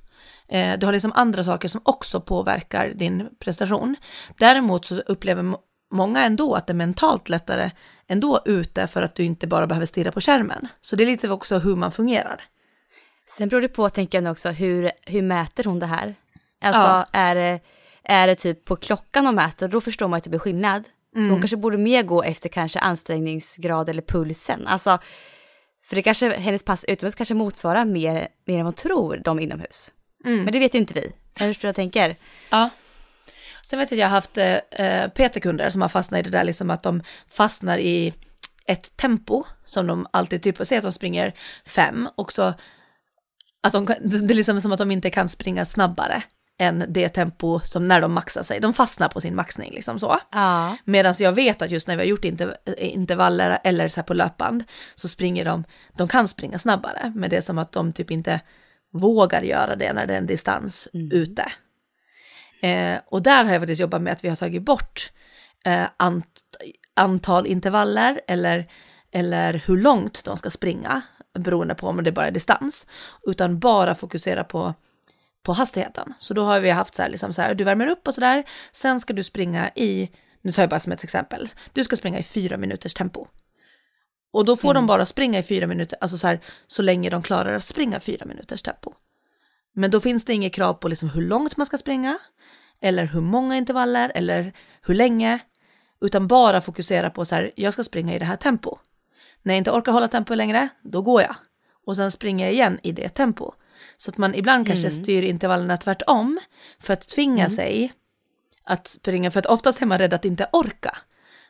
Eh, 0.47 0.79
du 0.79 0.85
har 0.85 0.93
liksom 0.93 1.11
andra 1.15 1.43
saker 1.43 1.67
som 1.67 1.81
också 1.83 2.21
påverkar 2.21 2.89
din 2.89 3.29
prestation. 3.39 3.95
Däremot 4.37 4.85
så 4.85 4.95
upplever 4.95 5.43
många 5.91 6.25
ändå 6.25 6.55
att 6.55 6.67
det 6.67 6.73
är 6.73 6.75
mentalt 6.75 7.29
lättare 7.29 7.71
ändå 8.07 8.41
ute 8.45 8.87
för 8.87 9.01
att 9.01 9.15
du 9.15 9.23
inte 9.23 9.47
bara 9.47 9.67
behöver 9.67 9.85
stirra 9.85 10.11
på 10.11 10.21
skärmen. 10.21 10.67
Så 10.81 10.95
det 10.95 11.03
är 11.03 11.05
lite 11.05 11.29
också 11.29 11.57
hur 11.57 11.75
man 11.75 11.91
fungerar. 11.91 12.43
Sen 13.37 13.49
beror 13.49 13.61
det 13.61 13.67
på, 13.67 13.89
tänker 13.89 14.21
jag 14.21 14.31
också, 14.31 14.49
hur, 14.49 14.91
hur 15.05 15.21
mäter 15.21 15.63
hon 15.63 15.79
det 15.79 15.85
här? 15.85 16.15
Alltså 16.61 16.81
ja. 16.81 17.05
är, 17.11 17.35
det, 17.35 17.59
är 18.03 18.27
det 18.27 18.35
typ 18.35 18.65
på 18.65 18.75
klockan 18.75 19.25
hon 19.25 19.35
mäter, 19.35 19.67
då 19.67 19.81
förstår 19.81 20.07
man 20.07 20.17
att 20.17 20.23
det 20.23 20.29
blir 20.29 20.39
skillnad. 20.39 20.83
Mm. 20.85 20.87
Så 21.13 21.19
hon 21.19 21.29
mm. 21.29 21.41
kanske 21.41 21.57
borde 21.57 21.77
mer 21.77 22.03
gå 22.03 22.23
efter 22.23 22.49
kanske 22.49 22.79
ansträngningsgrad 22.79 23.89
eller 23.89 24.01
pulsen. 24.01 24.67
Alltså, 24.67 24.99
för 25.85 25.95
det 25.95 26.01
kanske, 26.01 26.29
hennes 26.29 26.63
pass 26.63 26.85
utomhus 26.85 27.15
kanske 27.15 27.33
motsvarar 27.33 27.85
mer, 27.85 28.27
mer 28.45 28.59
än 28.59 28.65
vad 28.65 28.65
hon 28.65 28.73
tror 28.73 29.21
de 29.23 29.39
inomhus. 29.39 29.93
Mm. 30.25 30.43
Men 30.43 30.53
det 30.53 30.59
vet 30.59 30.75
ju 30.75 30.79
inte 30.79 30.93
vi. 30.93 31.11
Jag 31.37 31.47
förstår 31.47 31.67
vad 31.67 31.69
jag 31.69 31.75
tänker. 31.75 32.15
Ja. 32.49 32.69
Sen 33.63 33.79
vet 33.79 33.91
jag 33.91 33.97
att 33.97 33.99
jag 33.99 34.07
har 34.07 34.15
haft 34.15 34.37
eh, 34.37 35.07
PT-kunder 35.07 35.69
som 35.69 35.81
har 35.81 35.89
fastnat 35.89 36.19
i 36.19 36.23
det 36.23 36.29
där 36.37 36.43
liksom 36.43 36.69
att 36.69 36.83
de 36.83 37.03
fastnar 37.29 37.77
i 37.77 38.13
ett 38.65 38.97
tempo 38.97 39.43
som 39.65 39.87
de 39.87 40.07
alltid, 40.13 40.43
typ, 40.43 40.57
säg 40.61 40.77
att 40.77 40.83
de 40.83 40.91
springer 40.91 41.33
fem 41.65 42.09
och 42.15 42.31
så 42.31 42.53
att 43.63 43.73
de, 43.73 43.85
det 43.85 44.33
är 44.33 44.35
liksom 44.35 44.61
som 44.61 44.71
att 44.71 44.79
de 44.79 44.91
inte 44.91 45.09
kan 45.09 45.29
springa 45.29 45.65
snabbare 45.65 46.23
än 46.59 46.85
det 46.89 47.09
tempo 47.09 47.59
som 47.59 47.85
när 47.85 48.01
de 48.01 48.13
maxar 48.13 48.43
sig. 48.43 48.59
De 48.59 48.73
fastnar 48.73 49.09
på 49.09 49.21
sin 49.21 49.35
maxning 49.35 49.71
liksom 49.73 49.99
så. 49.99 50.19
Ja. 50.31 50.77
Medan 50.85 51.13
jag 51.19 51.31
vet 51.31 51.61
att 51.61 51.71
just 51.71 51.87
när 51.87 51.95
vi 51.95 52.01
har 52.01 52.07
gjort 52.07 52.25
intervaller 52.77 53.59
eller 53.63 53.89
så 53.89 53.99
här 53.99 54.05
på 54.05 54.13
löpband 54.13 54.63
så 54.95 55.07
springer 55.07 55.45
de, 55.45 55.63
de 55.97 56.07
kan 56.07 56.27
springa 56.27 56.59
snabbare, 56.59 57.13
men 57.15 57.29
det 57.29 57.37
är 57.37 57.41
som 57.41 57.57
att 57.57 57.71
de 57.71 57.93
typ 57.93 58.11
inte 58.11 58.41
vågar 58.93 59.41
göra 59.41 59.75
det 59.75 59.93
när 59.93 60.05
det 60.07 60.13
är 60.13 60.17
en 60.17 60.27
distans 60.27 60.87
mm. 60.93 61.09
ute. 61.13 61.45
Eh, 62.61 62.99
och 63.05 63.21
där 63.21 63.43
har 63.43 63.51
jag 63.51 63.61
faktiskt 63.61 63.81
jobbat 63.81 64.01
med 64.01 64.13
att 64.13 64.23
vi 64.23 64.29
har 64.29 64.35
tagit 64.35 64.63
bort 64.63 65.11
eh, 65.65 65.85
ant 65.97 66.27
antal 66.93 67.47
intervaller 67.47 68.21
eller, 68.27 68.71
eller 69.11 69.53
hur 69.65 69.77
långt 69.77 70.25
de 70.25 70.37
ska 70.37 70.49
springa. 70.49 71.01
beroende 71.39 71.75
på 71.75 71.87
om 71.87 72.03
det 72.03 72.11
bara 72.11 72.27
är 72.27 72.31
distans, 72.31 72.87
utan 73.27 73.59
bara 73.59 73.95
fokusera 73.95 74.43
på 74.43 74.73
på 75.43 75.53
hastigheten. 75.53 76.13
Så 76.19 76.33
då 76.33 76.43
har 76.43 76.59
vi 76.59 76.69
haft 76.69 76.95
så 76.95 77.01
här, 77.01 77.09
liksom 77.09 77.33
så 77.33 77.41
här, 77.41 77.55
du 77.55 77.63
värmer 77.63 77.87
upp 77.87 78.07
och 78.07 78.13
så 78.13 78.21
där, 78.21 78.43
sen 78.71 78.99
ska 78.99 79.13
du 79.13 79.23
springa 79.23 79.71
i, 79.75 80.09
nu 80.41 80.51
tar 80.51 80.63
jag 80.63 80.69
bara 80.69 80.79
som 80.79 80.91
ett 80.91 81.03
exempel, 81.03 81.49
du 81.73 81.83
ska 81.83 81.95
springa 81.95 82.19
i 82.19 82.23
fyra 82.23 82.57
minuters 82.57 82.93
tempo. 82.93 83.27
Och 84.33 84.45
då 84.45 84.57
får 84.57 84.71
mm. 84.71 84.75
de 84.75 84.87
bara 84.87 85.05
springa 85.05 85.39
i 85.39 85.43
fyra 85.43 85.67
minuter, 85.67 85.97
alltså 86.01 86.17
så 86.17 86.27
här, 86.27 86.39
så 86.67 86.81
länge 86.81 87.09
de 87.09 87.23
klarar 87.23 87.53
att 87.53 87.65
springa 87.65 87.99
fyra 87.99 88.25
minuters 88.25 88.61
tempo. 88.61 88.93
Men 89.73 89.91
då 89.91 90.01
finns 90.01 90.25
det 90.25 90.33
inget 90.33 90.53
krav 90.53 90.73
på 90.73 90.87
liksom 90.87 91.09
hur 91.09 91.21
långt 91.21 91.57
man 91.57 91.65
ska 91.65 91.77
springa, 91.77 92.17
eller 92.81 93.05
hur 93.05 93.21
många 93.21 93.57
intervaller, 93.57 94.11
eller 94.15 94.53
hur 94.81 94.95
länge, 94.95 95.39
utan 96.01 96.27
bara 96.27 96.61
fokusera 96.61 97.09
på 97.09 97.25
så 97.25 97.35
här, 97.35 97.51
jag 97.55 97.73
ska 97.73 97.83
springa 97.83 98.15
i 98.15 98.19
det 98.19 98.25
här 98.25 98.35
tempo. 98.35 98.77
När 99.41 99.53
jag 99.53 99.57
inte 99.57 99.71
orkar 99.71 99.91
hålla 99.91 100.07
tempo 100.07 100.33
längre, 100.33 100.69
då 100.83 101.01
går 101.01 101.21
jag. 101.21 101.35
Och 101.85 101.95
sen 101.95 102.11
springer 102.11 102.45
jag 102.45 102.53
igen 102.53 102.79
i 102.83 102.91
det 102.91 103.09
tempo. 103.09 103.51
Så 103.97 104.11
att 104.11 104.17
man 104.17 104.35
ibland 104.35 104.67
kanske 104.67 104.87
mm. 104.87 105.03
styr 105.03 105.21
intervallerna 105.21 105.77
tvärtom 105.77 106.39
för 106.79 106.93
att 106.93 107.07
tvinga 107.07 107.45
mm. 107.45 107.49
sig 107.49 107.93
att 108.63 108.87
springa, 108.87 109.31
för 109.31 109.39
att 109.39 109.45
oftast 109.45 109.81
är 109.81 109.85
man 109.85 109.97
rädd 109.97 110.13
att 110.13 110.25
inte 110.25 110.49
orka. 110.51 110.97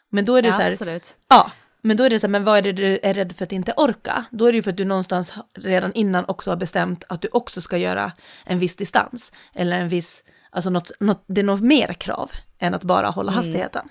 Men 0.10 0.26
då 0.26 0.36
är 0.36 0.41
det 0.41 0.48
ja, 0.48 0.54
så 0.54 0.62
här, 0.62 0.72
absolut. 0.72 1.15
ja, 1.30 1.52
men 1.82 1.98
då 1.98 2.04
är 2.04 2.10
det 2.10 2.20
så 2.20 2.28
här, 2.28 2.32
men 2.32 2.44
vad 2.44 2.58
är 2.58 2.62
det 2.62 2.72
du 2.72 3.00
är 3.04 3.13
rädd 3.13 3.36
för 3.36 3.44
att 3.44 3.52
inte 3.52 3.74
orka? 3.78 4.26
Då 4.32 4.46
är 4.46 4.52
det 4.52 4.56
ju 4.56 4.63
för 4.63 4.72
att 4.72 4.78
du 4.78 4.86
någonstans 4.86 5.34
redan 5.54 5.94
innan 5.94 6.26
också 6.28 6.52
har 6.52 6.58
bestämt 6.58 7.04
att 7.10 7.22
du 7.22 7.28
också 7.32 7.62
ska 7.62 7.78
göra 7.78 8.12
en 8.46 8.60
viss 8.60 8.76
distans. 8.76 9.32
Eller 9.54 9.80
en 9.80 9.89
viss, 9.89 10.24
alltså 10.51 10.69
något, 10.69 10.91
något, 10.99 11.23
det 11.27 11.41
är 11.41 11.45
något 11.45 11.61
mer 11.61 11.93
krav 11.93 12.31
än 12.59 12.73
att 12.73 12.83
bara 12.83 13.09
hålla 13.09 13.31
mm. 13.31 13.37
hastigheten. 13.37 13.89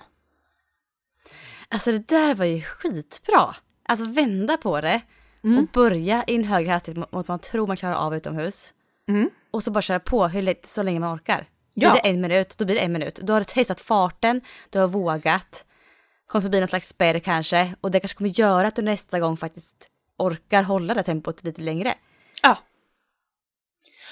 Alltså 1.69 1.91
det 1.91 2.07
där 2.07 2.35
var 2.35 2.45
ju 2.45 2.61
skitbra. 2.61 3.55
Alltså 3.83 4.11
vända 4.11 4.57
på 4.57 4.81
det 4.81 5.01
mm. 5.43 5.57
och 5.57 5.65
börja 5.65 6.23
i 6.27 6.35
en 6.35 6.43
högre 6.43 6.71
hastighet 6.71 6.97
mot 6.97 7.11
vad 7.11 7.29
man 7.29 7.39
tror 7.39 7.67
man 7.67 7.77
klarar 7.77 7.95
av 7.95 8.15
utomhus. 8.15 8.73
Mm. 9.09 9.29
Och 9.51 9.63
så 9.63 9.71
bara 9.71 9.81
köra 9.81 9.99
på 9.99 10.27
hur 10.27 10.41
lätt, 10.41 10.69
så 10.69 10.83
länge 10.83 10.99
man 10.99 11.15
orkar. 11.15 11.45
Ja. 11.73 11.91
Blir 11.91 12.01
det 12.01 12.09
en 12.09 12.21
minut, 12.21 12.57
då 12.57 12.65
blir 12.65 12.75
det 12.75 12.81
en 12.81 12.93
minut. 12.93 13.19
Du 13.23 13.33
har 13.33 13.43
testat 13.43 13.81
farten, 13.81 14.41
du 14.69 14.79
har 14.79 14.87
vågat, 14.87 15.65
kommit 16.27 16.43
förbi 16.43 16.59
något 16.59 16.69
slags 16.69 16.87
spärr 16.87 17.19
kanske 17.19 17.75
och 17.81 17.91
det 17.91 17.99
kanske 17.99 18.17
kommer 18.17 18.39
göra 18.39 18.67
att 18.67 18.75
du 18.75 18.81
nästa 18.81 19.19
gång 19.19 19.37
faktiskt 19.37 19.89
orkar 20.17 20.63
hålla 20.63 20.93
det 20.93 21.03
tempot 21.03 21.43
lite 21.43 21.61
längre. 21.61 21.95
Ja. 22.41 22.57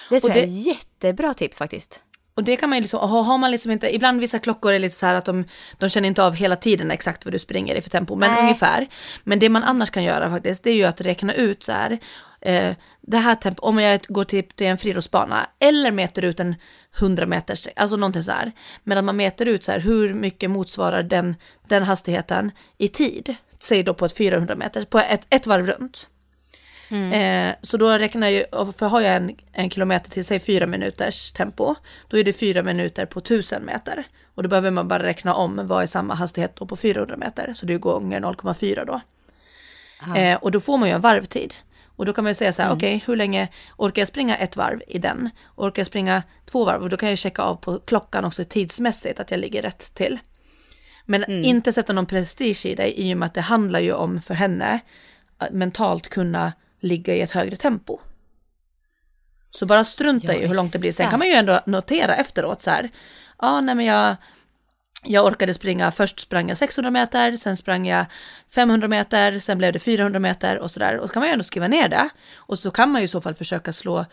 Det 0.09 0.19
tror 0.19 0.31
och 0.31 0.37
jag 0.37 0.43
är 0.43 0.47
jättebra 0.47 1.33
tips 1.33 1.57
faktiskt. 1.57 2.01
Och 2.39 2.45
det 2.45 2.57
kan 2.57 2.69
man 2.69 2.77
ju 2.77 2.81
liksom, 2.81 3.09
har 3.09 3.37
man 3.37 3.51
liksom 3.51 3.71
inte, 3.71 3.95
ibland 3.95 4.19
vissa 4.19 4.39
klockor 4.39 4.73
är 4.73 4.79
lite 4.79 4.95
så 4.95 5.05
här 5.05 5.15
att 5.15 5.25
de, 5.25 5.45
de 5.77 5.89
känner 5.89 6.07
inte 6.07 6.23
av 6.23 6.35
hela 6.35 6.55
tiden 6.55 6.91
exakt 6.91 7.25
vad 7.25 7.33
du 7.33 7.39
springer 7.39 7.75
i 7.75 7.81
för 7.81 7.89
tempo, 7.89 8.15
men 8.15 8.31
Nej. 8.31 8.41
ungefär. 8.41 8.87
Men 9.23 9.39
det 9.39 9.49
man 9.49 9.63
annars 9.63 9.89
kan 9.89 10.03
göra 10.03 10.29
faktiskt, 10.29 10.63
det 10.63 10.71
är 10.71 10.75
ju 10.75 10.83
att 10.83 11.01
räkna 11.01 11.33
ut 11.33 11.63
så 11.63 11.71
här, 11.71 11.99
eh, 12.41 12.73
det 13.01 13.17
här 13.17 13.35
tempot, 13.35 13.65
om 13.65 13.79
jag 13.79 13.99
går 14.07 14.23
till, 14.23 14.43
till 14.43 14.67
en 14.67 14.77
friidrottsbana 14.77 15.49
eller 15.59 15.91
mäter 15.91 16.25
ut 16.25 16.39
en 16.39 16.55
100 16.99 17.25
meters, 17.25 17.67
alltså 17.75 17.95
någonting 17.95 18.23
så 18.23 18.31
här. 18.31 18.51
Men 18.83 18.97
att 18.97 19.03
man 19.03 19.15
mäter 19.15 19.47
ut 19.47 19.63
så 19.63 19.71
här, 19.71 19.79
hur 19.79 20.13
mycket 20.13 20.49
motsvarar 20.49 21.03
den, 21.03 21.35
den 21.67 21.83
hastigheten 21.83 22.51
i 22.77 22.87
tid? 22.87 23.35
Säg 23.59 23.83
då 23.83 23.93
på 23.93 24.05
ett 24.05 24.17
400 24.17 24.55
meter, 24.55 24.85
på 24.85 24.99
ett, 24.99 25.25
ett 25.29 25.47
varv 25.47 25.67
runt. 25.67 26.07
Mm. 26.91 27.13
Eh, 27.13 27.55
så 27.61 27.77
då 27.77 27.89
räknar 27.89 28.27
jag, 28.27 28.45
för 28.77 28.85
har 28.85 29.01
jag 29.01 29.15
en, 29.15 29.35
en 29.51 29.69
kilometer 29.69 30.11
till 30.11 30.25
säg 30.25 30.39
fyra 30.39 30.67
minuters 30.67 31.31
tempo, 31.31 31.75
då 32.07 32.17
är 32.17 32.23
det 32.23 32.33
fyra 32.33 32.63
minuter 32.63 33.05
på 33.05 33.21
tusen 33.21 33.65
meter. 33.65 34.03
Och 34.35 34.43
då 34.43 34.49
behöver 34.49 34.71
man 34.71 34.87
bara 34.87 35.03
räkna 35.03 35.33
om 35.33 35.67
vad 35.67 35.83
är 35.83 35.87
samma 35.87 36.13
hastighet 36.13 36.55
då 36.55 36.65
på 36.65 36.75
400 36.75 37.17
meter, 37.17 37.53
så 37.53 37.65
det 37.65 37.73
är 37.73 37.77
gånger 37.77 38.19
0,4 38.19 38.85
då. 38.85 39.01
Eh, 40.15 40.35
och 40.35 40.51
då 40.51 40.59
får 40.59 40.77
man 40.77 40.89
ju 40.89 40.95
en 40.95 41.01
varvtid. 41.01 41.53
Och 41.95 42.05
då 42.05 42.13
kan 42.13 42.23
man 42.23 42.31
ju 42.31 42.35
säga 42.35 42.53
så 42.53 42.61
här, 42.61 42.69
mm. 42.69 42.77
okej, 42.77 42.95
okay, 42.95 43.05
hur 43.07 43.15
länge 43.15 43.47
orkar 43.77 44.01
jag 44.01 44.07
springa 44.07 44.37
ett 44.37 44.57
varv 44.57 44.81
i 44.87 44.99
den? 44.99 45.29
Orkar 45.55 45.79
jag 45.79 45.87
springa 45.87 46.23
två 46.45 46.65
varv? 46.65 46.81
Och 46.81 46.89
då 46.89 46.97
kan 46.97 47.09
jag 47.09 47.17
checka 47.17 47.41
av 47.41 47.55
på 47.55 47.79
klockan 47.79 48.25
också 48.25 48.43
tidsmässigt 48.45 49.19
att 49.19 49.31
jag 49.31 49.39
ligger 49.39 49.61
rätt 49.61 49.93
till. 49.93 50.19
Men 51.05 51.23
mm. 51.23 51.45
inte 51.45 51.73
sätta 51.73 51.93
någon 51.93 52.05
prestige 52.05 52.65
i 52.65 52.75
det 52.75 53.01
i 53.01 53.13
och 53.13 53.17
med 53.17 53.25
att 53.25 53.33
det 53.33 53.41
handlar 53.41 53.79
ju 53.79 53.93
om 53.93 54.21
för 54.21 54.33
henne 54.33 54.79
att 55.37 55.51
mentalt 55.51 56.09
kunna 56.09 56.53
ligga 56.79 57.15
i 57.15 57.21
ett 57.21 57.31
högre 57.31 57.55
tempo. 57.55 57.99
Så 59.51 59.65
bara 59.65 59.83
strunta 59.83 60.33
ja, 60.33 60.39
i 60.39 60.47
hur 60.47 60.55
långt 60.55 60.73
det 60.73 60.79
blir. 60.79 60.91
Sen 60.91 61.09
kan 61.09 61.19
man 61.19 61.27
ju 61.27 61.33
ändå 61.33 61.59
notera 61.65 62.15
efteråt 62.15 62.61
så 62.61 62.69
här. 62.69 62.89
Ja, 63.41 63.61
nej 63.61 63.75
men 63.75 63.85
jag, 63.85 64.15
jag 65.03 65.25
orkade 65.25 65.53
springa, 65.53 65.91
först 65.91 66.19
sprang 66.19 66.49
jag 66.49 66.57
600 66.57 66.91
meter, 66.91 67.37
sen 67.37 67.57
sprang 67.57 67.87
jag 67.87 68.05
500 68.49 68.87
meter, 68.87 69.39
sen 69.39 69.57
blev 69.57 69.73
det 69.73 69.79
400 69.79 70.19
meter 70.19 70.57
och 70.57 70.71
sådär. 70.71 70.97
Och 70.97 71.07
så 71.07 71.13
kan 71.13 71.21
man 71.21 71.27
ju 71.27 71.33
ändå 71.33 71.43
skriva 71.43 71.67
ner 71.67 71.89
det. 71.89 72.09
Och 72.35 72.59
så 72.59 72.71
kan 72.71 72.91
man 72.91 73.01
ju 73.01 73.05
i 73.05 73.07
så 73.07 73.21
fall 73.21 73.35
försöka 73.35 73.73
slå 73.73 74.05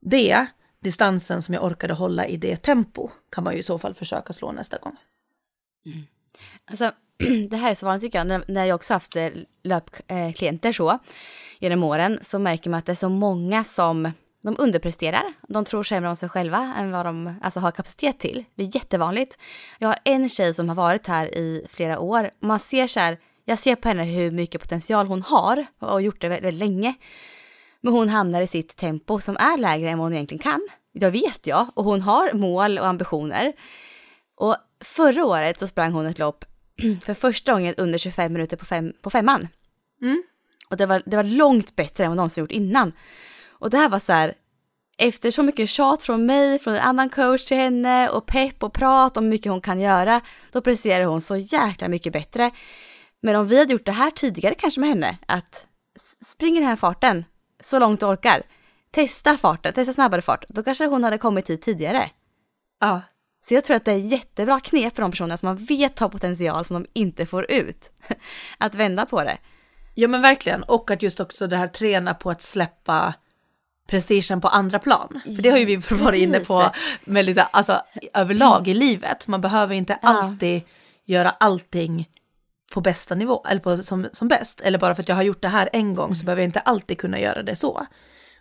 det, 0.00 0.46
distansen 0.80 1.42
som 1.42 1.54
jag 1.54 1.64
orkade 1.64 1.94
hålla 1.94 2.26
i 2.26 2.36
det 2.36 2.56
tempo, 2.56 3.10
kan 3.30 3.44
man 3.44 3.52
ju 3.52 3.58
i 3.58 3.62
så 3.62 3.78
fall 3.78 3.94
försöka 3.94 4.32
slå 4.32 4.52
nästa 4.52 4.78
gång. 4.78 4.96
Mm. 5.86 6.06
Alltså, 6.64 6.92
det 7.50 7.56
här 7.56 7.70
är 7.70 7.74
så 7.74 7.86
vanligt 7.86 8.02
tycker 8.02 8.18
jag, 8.18 8.42
när 8.48 8.64
jag 8.64 8.74
också 8.74 8.92
haft 8.92 9.16
eh, 9.16 9.28
löpklienter 9.62 10.72
så 10.72 10.98
genom 11.62 11.84
åren, 11.84 12.18
så 12.22 12.38
märker 12.38 12.70
man 12.70 12.78
att 12.78 12.86
det 12.86 12.92
är 12.92 12.96
så 12.96 13.08
många 13.08 13.64
som 13.64 14.10
de 14.42 14.56
underpresterar. 14.58 15.22
De 15.48 15.64
tror 15.64 15.82
sämre 15.82 16.08
om 16.08 16.16
sig 16.16 16.28
själva 16.28 16.74
än 16.78 16.90
vad 16.90 17.06
de 17.06 17.34
alltså, 17.42 17.60
har 17.60 17.70
kapacitet 17.70 18.18
till. 18.18 18.44
Det 18.54 18.62
är 18.62 18.76
jättevanligt. 18.76 19.38
Jag 19.78 19.88
har 19.88 19.98
en 20.04 20.28
tjej 20.28 20.54
som 20.54 20.68
har 20.68 20.76
varit 20.76 21.06
här 21.06 21.26
i 21.26 21.66
flera 21.70 21.98
år. 21.98 22.30
Man 22.40 22.60
ser 22.60 22.86
så 22.86 23.00
här, 23.00 23.18
jag 23.44 23.58
ser 23.58 23.76
på 23.76 23.88
henne 23.88 24.04
hur 24.04 24.30
mycket 24.30 24.60
potential 24.60 25.06
hon 25.06 25.22
har 25.22 25.66
och 25.78 25.88
har 25.88 26.00
gjort 26.00 26.20
det 26.20 26.28
väldigt 26.28 26.54
länge. 26.54 26.94
Men 27.80 27.92
hon 27.92 28.08
hamnar 28.08 28.42
i 28.42 28.46
sitt 28.46 28.76
tempo 28.76 29.20
som 29.20 29.36
är 29.36 29.58
lägre 29.58 29.90
än 29.90 29.98
vad 29.98 30.04
hon 30.04 30.14
egentligen 30.14 30.42
kan. 30.42 30.68
Det 30.94 31.10
vet 31.10 31.46
jag 31.46 31.66
och 31.74 31.84
hon 31.84 32.00
har 32.00 32.32
mål 32.32 32.78
och 32.78 32.86
ambitioner. 32.86 33.52
Och 34.36 34.56
förra 34.84 35.24
året 35.24 35.58
så 35.58 35.66
sprang 35.66 35.92
hon 35.92 36.06
ett 36.06 36.18
lopp 36.18 36.44
för 37.04 37.14
första 37.14 37.52
gången 37.52 37.74
under 37.76 37.98
25 37.98 38.32
minuter 38.32 38.56
på, 38.56 38.64
fem, 38.64 38.92
på 39.02 39.10
femman. 39.10 39.48
Mm. 40.02 40.22
Och 40.72 40.78
det 40.78 40.86
var, 40.86 41.02
det 41.06 41.16
var 41.16 41.24
långt 41.24 41.76
bättre 41.76 42.04
än 42.04 42.10
vad 42.10 42.16
någonsin 42.16 42.42
gjort 42.42 42.50
innan. 42.50 42.92
Och 43.50 43.70
det 43.70 43.76
här 43.76 43.88
var 43.88 43.98
så 43.98 44.12
här, 44.12 44.34
efter 44.98 45.30
så 45.30 45.42
mycket 45.42 45.68
tjat 45.68 46.02
från 46.02 46.26
mig, 46.26 46.58
från 46.58 46.74
en 46.74 46.80
annan 46.80 47.08
coach 47.08 47.44
till 47.44 47.56
henne 47.56 48.08
och 48.08 48.26
pepp 48.26 48.62
och 48.62 48.72
prat 48.72 49.16
om 49.16 49.24
hur 49.24 49.30
mycket 49.30 49.52
hon 49.52 49.60
kan 49.60 49.80
göra, 49.80 50.20
då 50.52 50.60
presterar 50.60 51.04
hon 51.04 51.20
så 51.20 51.36
jäkla 51.36 51.88
mycket 51.88 52.12
bättre. 52.12 52.50
Men 53.20 53.36
om 53.36 53.46
vi 53.46 53.58
hade 53.58 53.72
gjort 53.72 53.86
det 53.86 53.92
här 53.92 54.10
tidigare 54.10 54.54
kanske 54.54 54.80
med 54.80 54.88
henne, 54.88 55.18
att 55.26 55.66
springa 56.26 56.60
den 56.60 56.68
här 56.68 56.76
farten 56.76 57.24
så 57.60 57.78
långt 57.78 58.00
du 58.00 58.06
orkar, 58.06 58.42
testa 58.90 59.36
farten, 59.36 59.72
testa 59.72 59.92
snabbare 59.92 60.22
fart, 60.22 60.44
då 60.48 60.62
kanske 60.62 60.86
hon 60.86 61.04
hade 61.04 61.18
kommit 61.18 61.50
hit 61.50 61.62
tidigare. 61.62 62.10
Ja. 62.80 63.00
Så 63.40 63.54
jag 63.54 63.64
tror 63.64 63.76
att 63.76 63.84
det 63.84 63.92
är 63.92 63.98
jättebra 63.98 64.60
knep 64.60 64.94
för 64.94 65.02
de 65.02 65.10
personerna 65.10 65.36
som 65.36 65.46
man 65.46 65.56
vet 65.56 65.98
har 65.98 66.08
potential 66.08 66.64
som 66.64 66.82
de 66.82 66.88
inte 66.92 67.26
får 67.26 67.50
ut. 67.50 67.90
Att 68.58 68.74
vända 68.74 69.06
på 69.06 69.24
det. 69.24 69.38
Ja 69.94 70.08
men 70.08 70.22
verkligen, 70.22 70.62
och 70.62 70.90
att 70.90 71.02
just 71.02 71.20
också 71.20 71.46
det 71.46 71.56
här 71.56 71.68
träna 71.68 72.14
på 72.14 72.30
att 72.30 72.42
släppa 72.42 73.14
prestigen 73.88 74.40
på 74.40 74.48
andra 74.48 74.78
plan. 74.78 75.20
För 75.24 75.42
det 75.42 75.50
har 75.50 75.58
ju 75.58 75.64
vi 75.64 75.76
varit 75.76 76.22
inne 76.22 76.40
på 76.40 76.70
med 77.04 77.24
lite, 77.24 77.42
alltså 77.42 77.82
överlag 78.14 78.68
i 78.68 78.74
livet. 78.74 79.26
Man 79.26 79.40
behöver 79.40 79.74
inte 79.74 79.94
alltid 79.94 80.62
göra 81.04 81.30
allting 81.30 82.08
på 82.72 82.80
bästa 82.80 83.14
nivå, 83.14 83.44
eller 83.48 83.60
på, 83.60 83.82
som, 83.82 84.06
som 84.12 84.28
bäst. 84.28 84.60
Eller 84.60 84.78
bara 84.78 84.94
för 84.94 85.02
att 85.02 85.08
jag 85.08 85.16
har 85.16 85.22
gjort 85.22 85.42
det 85.42 85.48
här 85.48 85.68
en 85.72 85.94
gång 85.94 86.14
så 86.14 86.24
behöver 86.24 86.42
jag 86.42 86.48
inte 86.48 86.60
alltid 86.60 86.98
kunna 86.98 87.20
göra 87.20 87.42
det 87.42 87.56
så. 87.56 87.86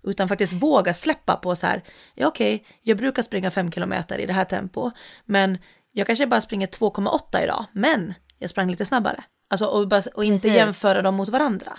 Utan 0.04 0.28
faktiskt 0.28 0.54
våga 0.54 0.94
släppa 0.94 1.36
på 1.36 1.56
så 1.56 1.68
här, 1.68 1.84
ja 2.16 2.28
okej, 2.28 2.56
okay, 2.56 2.68
jag 2.82 2.98
brukar 2.98 3.22
springa 3.22 3.52
5 3.52 3.72
kilometer 3.72 4.18
i 4.18 4.26
det 4.26 4.34
här 4.34 4.46
tempo, 4.46 4.92
men 5.26 5.58
jag 5.92 6.08
kanske 6.08 6.28
bara 6.28 6.42
springer 6.42 6.68
2,8 6.68 7.44
idag, 7.44 7.66
men 7.72 8.14
jag 8.38 8.50
sprang 8.50 8.72
lite 8.72 8.86
snabbare. 8.86 9.24
Alltså 9.52 9.66
och, 9.66 9.88
bara, 9.88 10.02
och 10.14 10.24
inte 10.24 10.42
Precis. 10.42 10.58
jämföra 10.58 11.02
dem 11.02 11.16
mot 11.16 11.30
varandra. 11.30 11.78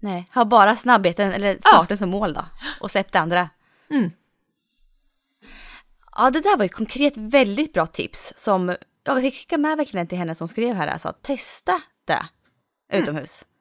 Nej, 0.00 0.28
ha 0.34 0.44
bara 0.44 0.76
snabbheten 0.76 1.32
eller 1.32 1.54
farten 1.54 1.86
ja. 1.90 1.96
som 1.96 2.10
mål 2.10 2.34
då. 2.34 2.44
Och 2.80 2.90
släpp 2.90 3.12
det 3.12 3.18
andra. 3.18 3.48
Mm. 3.90 4.10
Ja, 6.16 6.30
det 6.30 6.40
där 6.40 6.56
var 6.56 6.64
ju 6.64 6.68
konkret 6.68 7.16
väldigt 7.16 7.72
bra 7.72 7.86
tips 7.86 8.32
som 8.36 8.76
jag 9.04 9.20
fick 9.20 9.34
skicka 9.34 9.58
med 9.58 9.76
verkligen 9.76 10.06
till 10.06 10.18
henne 10.18 10.34
som 10.34 10.48
skrev 10.48 10.74
här, 10.74 10.88
alltså 10.88 11.12
testa 11.22 11.80
det 12.04 12.22
utomhus. 12.92 13.44
Mm. 13.44 13.52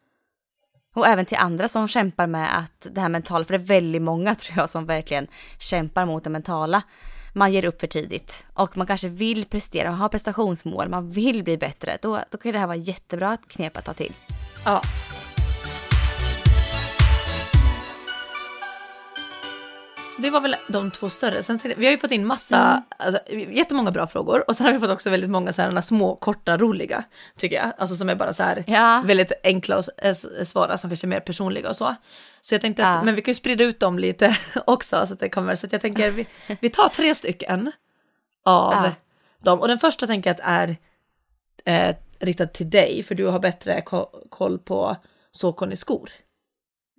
Och 0.96 1.08
även 1.08 1.26
till 1.26 1.38
andra 1.38 1.68
som 1.68 1.88
kämpar 1.88 2.28
med 2.28 2.58
att 2.58 2.88
det 2.92 3.02
här 3.02 3.10
mentala, 3.10 3.46
för 3.46 3.58
det 3.58 3.64
är 3.64 3.68
väldigt 3.68 4.02
många 4.02 4.36
tror 4.36 4.58
jag 4.58 4.70
som 4.70 4.86
verkligen 4.86 5.28
kämpar 5.60 6.06
mot 6.06 6.24
det 6.24 6.30
mentala. 6.30 6.84
Man 7.38 7.54
ger 7.54 7.66
upp 7.66 7.80
för 7.80 7.88
tidigt 7.88 8.44
och 8.54 8.78
man 8.78 8.88
kanske 8.88 9.08
vill 9.08 9.46
prestera, 9.46 9.90
man 9.90 10.00
har 10.00 10.10
prestationsmål, 10.10 10.90
man 10.90 11.12
vill 11.12 11.44
bli 11.44 11.58
bättre. 11.58 11.98
Då, 12.02 12.20
då 12.32 12.38
kan 12.38 12.52
det 12.52 12.60
här 12.60 12.68
vara 12.68 12.78
jättebra 12.78 13.38
knep 13.38 13.78
att 13.78 13.86
ta 13.86 13.94
till. 13.94 14.14
Ja. 14.66 14.82
Så 20.16 20.22
det 20.22 20.30
var 20.30 20.40
väl 20.42 20.56
de 20.68 20.92
två 20.92 21.10
större. 21.10 21.44
Sen 21.44 21.60
tänkte, 21.60 21.80
vi 21.80 21.86
har 21.86 21.92
ju 21.92 21.98
fått 21.98 22.12
in 22.12 22.26
massa, 22.26 22.58
Mm. 22.58 22.84
alltså, 22.98 23.34
jättemånga 23.34 23.92
bra 23.92 24.08
frågor 24.08 24.50
och 24.50 24.56
sen 24.56 24.66
har 24.66 24.74
vi 24.74 24.80
fått 24.80 24.90
också 24.90 25.10
väldigt 25.10 25.30
många 25.30 25.54
så 25.54 25.62
här, 25.62 25.82
små, 25.82 26.16
korta, 26.16 26.58
roliga, 26.58 27.04
tycker 27.38 27.56
jag. 27.56 27.72
Alltså 27.78 27.96
som 27.96 28.10
är 28.10 28.16
bara 28.16 28.34
så 28.34 28.44
här 28.44 28.64
Ja. 28.68 29.04
väldigt 29.06 29.32
enkla 29.44 29.76
att 29.76 30.26
svara, 30.48 30.78
som 30.78 30.90
kanske 30.90 31.08
är 31.08 31.10
mer 31.10 31.20
personliga 31.20 31.70
och 31.70 31.76
så. 31.76 31.96
Så 32.42 32.54
jag 32.54 32.62
tänkte 32.62 32.88
att, 32.88 32.96
Ja. 32.96 33.04
men 33.04 33.16
vi 33.16 33.22
kan 33.22 33.32
ju 33.32 33.36
sprida 33.36 33.64
ut 33.64 33.80
dem 33.80 34.00
lite 34.00 34.38
också, 34.66 35.08
så 35.08 35.14
att 35.14 35.20
det 35.20 35.30
kommer, 35.30 35.56
så 35.56 35.66
att 35.66 35.72
jag 35.72 35.82
tänker, 35.82 36.12
vi, 36.12 36.28
vi 36.62 36.70
tar 36.70 36.90
tre 36.90 37.16
stycken 37.16 37.72
av 38.46 38.74
Ja. 38.74 38.92
dem. 39.44 39.60
Och 39.60 39.68
den 39.68 39.80
första 39.80 40.08
tänker 40.08 40.30
jag 40.30 40.34
att 40.36 40.42
är 40.44 40.76
eh, 41.90 41.96
riktad 42.20 42.48
till 42.48 42.70
dig, 42.70 43.04
för 43.04 43.16
du 43.16 43.26
har 43.28 43.40
bättre 43.40 43.82
ko- 43.82 44.28
koll 44.30 44.60
på 44.60 44.96
såkon 45.32 45.72
i 45.72 45.78
skor. 45.78 46.10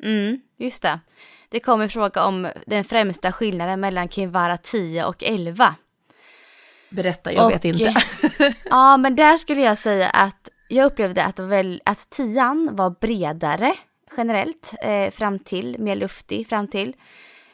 Mm, 0.02 0.40
just 0.58 0.82
det. 0.82 1.00
Det 1.48 1.60
kom 1.60 1.80
en 1.80 1.88
fråga 1.88 2.24
om 2.26 2.48
den 2.66 2.84
främsta 2.84 3.32
skillnaden 3.32 3.80
mellan 3.80 4.08
Kinvara 4.08 4.56
10 4.56 5.04
och 5.04 5.22
11. 5.22 5.74
Berätta, 6.90 7.32
jag 7.32 7.44
Och- 7.46 7.52
vet 7.52 7.64
inte. 7.64 7.94
Ja, 8.70 8.96
men 8.96 9.16
där 9.16 9.36
skulle 9.36 9.60
jag 9.60 9.78
säga 9.78 10.08
att 10.10 10.48
jag 10.68 10.86
upplevde 10.86 11.24
att, 11.24 11.38
väl, 11.38 11.82
att 11.84 12.10
10 12.10 12.68
var 12.70 12.90
bredare 13.00 13.74
generellt 14.16 14.72
eh, 14.82 15.10
fram 15.10 15.38
till, 15.38 15.76
mer 15.78 15.96
luftig 15.96 16.48
fram 16.48 16.68
till. 16.68 16.96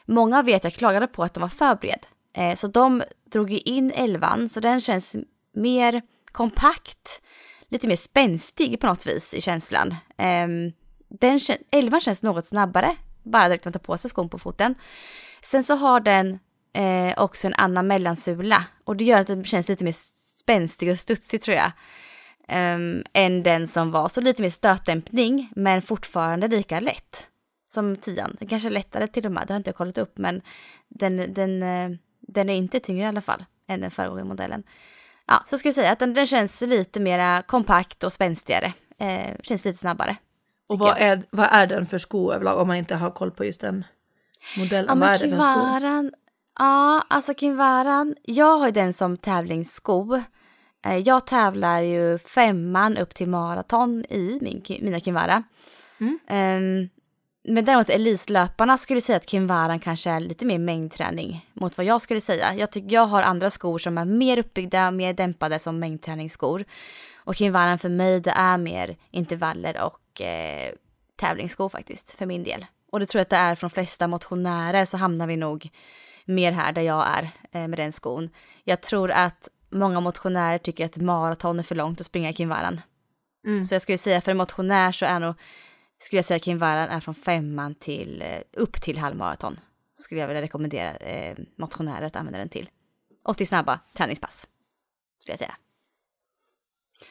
Många 0.05 0.41
vet 0.41 0.63
jag 0.63 0.73
klagade 0.73 1.07
på 1.07 1.23
att 1.23 1.33
den 1.33 1.41
var 1.41 1.49
för 1.49 1.75
bred. 1.75 1.99
Eh, 2.37 2.55
så 2.55 2.67
de 2.67 3.03
drog 3.31 3.49
ju 3.51 3.57
in 3.57 3.91
11 3.95 4.47
så 4.49 4.59
den 4.59 4.81
känns 4.81 5.15
mer 5.55 6.01
kompakt, 6.31 7.21
lite 7.69 7.87
mer 7.87 7.95
spänstig 7.95 8.79
på 8.79 8.87
något 8.87 9.07
vis 9.07 9.33
i 9.33 9.41
känslan. 9.41 9.95
Ehm, 10.17 10.71
den 11.09 11.39
11 11.71 11.99
känns 11.99 12.23
något 12.23 12.45
snabbare, 12.45 12.95
bara 13.23 13.47
direkt 13.47 13.65
man 13.65 13.73
tar 13.73 13.79
på 13.79 13.97
sig 13.97 14.09
skon 14.09 14.29
på 14.29 14.39
foten. 14.39 14.75
Sen 15.41 15.63
så 15.63 15.75
har 15.75 15.99
den 15.99 16.39
eh, 16.73 17.23
också 17.23 17.47
en 17.47 17.53
annan 17.53 17.87
mellansula 17.87 18.65
och 18.83 18.95
det 18.95 19.03
gör 19.03 19.21
att 19.21 19.27
den 19.27 19.43
känns 19.43 19.69
lite 19.69 19.83
mer 19.83 19.95
spänstig 20.39 20.91
och 20.91 20.99
studsig 20.99 21.41
tror 21.41 21.57
jag. 21.57 21.71
Um, 22.47 23.03
än 23.13 23.43
den 23.43 23.67
som 23.67 23.91
var, 23.91 24.09
så 24.09 24.21
lite 24.21 24.41
mer 24.41 24.49
stötdämpning 24.49 25.51
men 25.55 25.81
fortfarande 25.81 26.47
lika 26.47 26.79
lätt 26.79 27.27
som 27.73 27.95
tian. 27.95 28.35
Den 28.39 28.47
kanske 28.47 28.69
är 28.69 28.71
lättare 28.71 29.07
till 29.07 29.25
och 29.25 29.31
med, 29.31 29.43
det 29.47 29.53
har 29.53 29.57
inte 29.57 29.69
jag 29.69 29.75
kollat 29.75 29.97
upp 29.97 30.17
men 30.17 30.41
den, 30.89 31.33
den, 31.33 31.63
eh, 31.63 31.89
den 32.19 32.49
är 32.49 32.53
inte 32.53 32.79
tyngre 32.79 33.03
i 33.03 33.07
alla 33.07 33.21
fall 33.21 33.45
än 33.67 33.81
den 33.81 33.91
föregående 33.91 34.23
modellen. 34.23 34.63
Ja, 35.27 35.43
så 35.45 35.57
ska 35.57 35.67
jag 35.67 35.75
säga 35.75 35.91
att 35.91 35.99
den, 35.99 36.13
den 36.13 36.27
känns 36.27 36.61
lite 36.61 36.99
mera 36.99 37.41
kompakt 37.41 38.03
och 38.03 38.13
spänstigare. 38.13 38.73
Eh, 38.99 39.35
känns 39.43 39.65
lite 39.65 39.79
snabbare. 39.79 40.17
Och 40.67 40.79
vad 40.79 40.97
är, 40.97 41.23
vad 41.29 41.47
är 41.51 41.67
den 41.67 41.85
för 41.85 41.97
sko 41.97 42.31
överlag 42.33 42.59
om 42.59 42.67
man 42.67 42.77
inte 42.77 42.95
har 42.95 43.11
koll 43.11 43.31
på 43.31 43.45
just 43.45 43.61
den 43.61 43.83
modellen? 44.57 44.85
Ja, 44.89 44.95
vad 44.95 45.09
är 45.09 45.19
det 45.19 45.29
för 45.29 46.09
sko? 46.09 46.17
Ja, 46.59 47.03
alltså 47.07 47.33
Kinvaran, 47.33 48.15
jag 48.23 48.57
har 48.57 48.65
ju 48.65 48.71
den 48.71 48.93
som 48.93 49.17
tävlingssko. 49.17 50.21
Eh, 50.85 50.97
Jag 50.97 51.27
tävlar 51.27 51.81
ju 51.81 52.17
femman 52.17 52.97
upp 52.97 53.15
till 53.15 53.29
maraton 53.29 54.05
i 54.09 54.39
min, 54.41 54.63
mina 54.81 54.99
Kinvara. 54.99 55.43
Mm. 55.99 56.19
Ehm, 56.27 56.89
men 57.47 57.65
däremot 57.65 57.89
elitlöparna 57.89 58.77
skulle 58.77 59.01
säga 59.01 59.15
att 59.17 59.29
Kinvaran 59.29 59.79
kanske 59.79 60.09
är 60.09 60.19
lite 60.19 60.45
mer 60.45 60.59
mängdträning 60.59 61.49
mot 61.53 61.77
vad 61.77 61.85
jag 61.85 62.01
skulle 62.01 62.21
säga. 62.21 62.55
Jag, 62.55 62.71
tycker 62.71 62.95
jag 62.95 63.05
har 63.07 63.21
andra 63.21 63.49
skor 63.49 63.79
som 63.79 63.97
är 63.97 64.05
mer 64.05 64.39
uppbyggda, 64.39 64.91
mer 64.91 65.13
dämpade 65.13 65.59
som 65.59 65.79
mängdträningsskor. 65.79 66.63
Och 67.15 67.35
Kinvaran 67.35 67.79
för 67.79 67.89
mig 67.89 68.19
det 68.19 68.31
är 68.31 68.57
mer 68.57 68.95
intervaller 69.11 69.81
och 69.85 69.97
eh, 70.21 70.73
tävlingsskor 71.17 71.69
faktiskt 71.69 72.11
för 72.11 72.25
min 72.25 72.43
del. 72.43 72.65
Och 72.91 72.99
det 72.99 73.05
tror 73.05 73.19
jag 73.19 73.23
att 73.23 73.29
det 73.29 73.35
är 73.35 73.55
från 73.55 73.67
de 73.69 73.73
flesta 73.73 74.07
motionärer 74.07 74.85
så 74.85 74.97
hamnar 74.97 75.27
vi 75.27 75.37
nog 75.37 75.69
mer 76.25 76.51
här 76.51 76.73
där 76.73 76.81
jag 76.81 77.07
är 77.07 77.23
eh, 77.51 77.67
med 77.67 77.79
den 77.79 77.93
skon. 77.93 78.29
Jag 78.63 78.81
tror 78.81 79.11
att 79.11 79.49
många 79.69 79.99
motionärer 79.99 80.57
tycker 80.57 80.85
att 80.85 80.97
maraton 80.97 81.59
är 81.59 81.63
för 81.63 81.75
långt 81.75 81.99
att 81.99 82.05
springa 82.05 82.33
Kinvaran. 82.33 82.81
Mm. 83.45 83.63
Så 83.63 83.75
jag 83.75 83.81
skulle 83.81 83.97
säga 83.97 84.21
för 84.21 84.31
en 84.31 84.37
motionär 84.37 84.91
så 84.91 85.05
är 85.05 85.19
nog, 85.19 85.35
skulle 85.99 86.17
jag 86.17 86.25
säga 86.25 86.35
att 86.35 86.45
Kinvaran 86.45 86.89
är 86.89 86.99
från 86.99 87.15
femman 87.15 87.75
till, 87.75 88.21
eh, 88.21 88.61
upp 88.61 88.81
till 88.81 88.97
halvmaraton. 88.97 89.59
Skulle 89.95 90.21
jag 90.21 90.27
vilja 90.27 90.41
rekommendera 90.41 90.95
eh, 90.95 91.37
motionärer 91.57 92.05
att 92.05 92.15
använda 92.15 92.39
den 92.39 92.49
till. 92.49 92.69
Och 93.23 93.37
till 93.37 93.47
snabba 93.47 93.79
träningspass. 93.93 94.47
Skulle 95.19 95.31
jag 95.31 95.39
säga. 95.39 95.55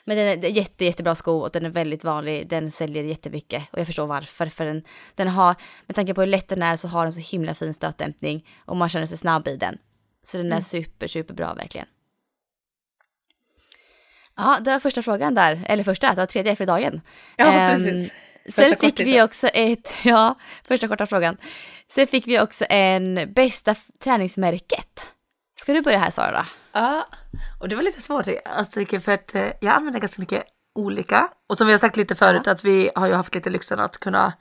Men 0.05 0.16
den 0.16 0.45
är 0.45 0.49
jätte, 0.49 0.84
jättebra 0.84 1.14
sko 1.14 1.32
och 1.38 1.51
den 1.51 1.66
är 1.66 1.70
väldigt 1.70 2.05
vanlig. 2.05 2.49
Den 2.49 2.70
säljer 2.70 3.03
jättemycket 3.03 3.62
och 3.72 3.78
jag 3.78 3.86
förstår 3.86 4.07
varför. 4.07 4.47
För 4.47 4.64
den, 4.64 4.82
den 5.14 5.28
har, 5.28 5.55
med 5.86 5.95
tanke 5.97 6.14
på 6.14 6.20
hur 6.20 6.28
lätt 6.28 6.49
den 6.49 6.62
är 6.62 6.76
så 6.76 6.88
har 6.88 7.03
den 7.03 7.12
så 7.12 7.20
himla 7.20 7.55
fin 7.55 7.74
stötdämpning 7.74 8.49
och 8.64 8.76
man 8.76 8.88
känner 8.88 9.07
sig 9.07 9.18
snabb 9.18 9.49
i 9.49 9.57
den. 9.57 9.78
Så 10.22 10.36
den 10.36 10.53
är 10.53 10.61
super, 10.61 11.09
super 11.09 11.34
bra 11.34 11.55
verkligen. 11.55 11.86
Ja, 14.36 14.59
det 14.61 14.70
var 14.70 14.80
första 14.80 15.03
frågan 15.03 15.34
där. 15.34 15.64
Eller 15.68 15.84
första, 15.84 16.11
det 16.11 16.16
var 16.16 16.26
tredje 16.26 16.57
för 16.57 16.66
dagen. 16.66 17.01
Ja, 17.36 17.45
Ehm, 17.53 17.76
precis. 17.84 18.12
Sen 18.49 18.64
Första 18.64 18.76
fick 18.80 19.01
vi 19.01 19.22
också 19.22 19.47
ett, 19.49 19.95
ja, 20.05 20.34
första 20.68 20.88
korta 20.88 21.07
frågan. 21.07 21.36
Sen 21.88 22.07
fick 22.07 22.26
vi 22.26 22.40
också 22.40 22.64
en 22.68 23.32
bästa 23.32 23.74
träningsmärket. 23.99 25.12
Ska 25.62 25.72
du 25.72 25.82
börja 25.82 25.98
här 25.98 26.10
Sara? 26.10 26.46
Ja, 26.72 27.06
och 27.60 27.68
det 27.68 27.76
var 27.76 27.82
lite 27.82 28.00
svårt 28.00 28.26
alltså, 28.44 29.00
för 29.00 29.12
att 29.12 29.34
eh, 29.34 29.52
jag 29.60 29.74
använder 29.74 30.00
ganska 30.00 30.22
mycket 30.22 30.44
olika. 30.74 31.28
Och 31.48 31.58
som 31.58 31.66
vi 31.66 31.72
har 31.72 31.78
sagt 31.78 31.96
lite 31.96 32.14
förut 32.14 32.46
att 32.46 32.64
vi 32.64 32.90
har 32.94 33.06
ju 33.06 33.14
haft 33.14 33.34
lite 33.34 33.50
lyxen 33.50 33.80
att 33.80 33.98
kunna 33.98 34.32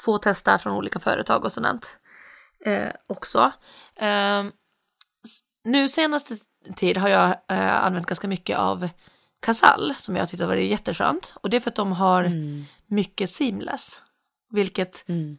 få 0.00 0.18
testa 0.18 0.58
från 0.58 0.72
olika 0.76 1.00
företag 1.00 1.44
och 1.44 1.52
sådant 1.52 1.98
eh, 2.64 2.88
också. 3.06 3.52
Eh, 3.96 4.44
nu 5.64 5.88
senaste 5.88 6.36
tid 6.76 6.96
har 6.96 7.08
jag 7.08 7.30
eh, 7.48 7.84
använt 7.84 8.06
ganska 8.06 8.28
mycket 8.28 8.58
av 8.58 8.88
Casall 9.40 9.94
som 9.98 10.16
jag 10.16 10.28
tyckte 10.28 10.46
var 10.46 10.54
jätteskönt. 10.54 11.32
Och 11.34 11.50
det 11.50 11.56
är 11.56 11.60
för 11.60 11.70
att 11.70 11.76
de 11.76 11.92
har 11.92 12.30
mycket 12.86 13.30
seamless. 13.30 14.02
Vilket 14.50 15.08
Mm. 15.08 15.38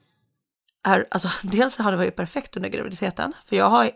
Är, 0.84 1.08
alltså 1.12 1.30
dels 1.48 1.78
har 1.78 1.92
det 1.92 1.98
varit 1.98 2.16
perfekt 2.16 2.58
under 2.58 2.70
graviditeten, 2.70 3.34
för 3.46 3.56
jag 3.56 3.70
har, 3.70 3.92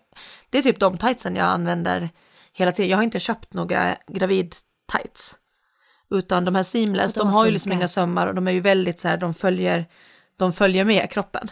det 0.49 0.57
är 0.57 0.61
typ 0.61 0.79
de 0.79 0.97
tightsen 0.97 1.35
jag 1.35 1.45
använder 1.45 2.09
hela 2.53 2.71
tiden. 2.71 2.89
Jag 2.89 2.97
har 2.97 3.03
inte 3.03 3.19
köpt 3.19 3.53
några 3.53 3.97
gravid 4.07 4.55
tights. 4.91 5.39
Utan 6.09 6.45
de 6.45 6.55
här 6.55 6.63
seamless, 6.63 7.13
de 7.13 7.19
de 7.19 7.27
har 7.27 7.33
har 7.33 7.45
ju 7.45 7.51
liksom 7.51 7.71
inga 7.71 7.87
sömmar 7.87 8.27
och 8.27 8.35
de 8.35 8.47
är 8.47 8.51
ju 8.51 8.59
väldigt 8.59 8.99
så 8.99 9.07
här, 9.07 9.17
de 9.17 9.33
följer, 9.33 9.85
de 10.37 10.53
följer 10.53 10.85
med 10.85 11.09
kroppen. 11.09 11.51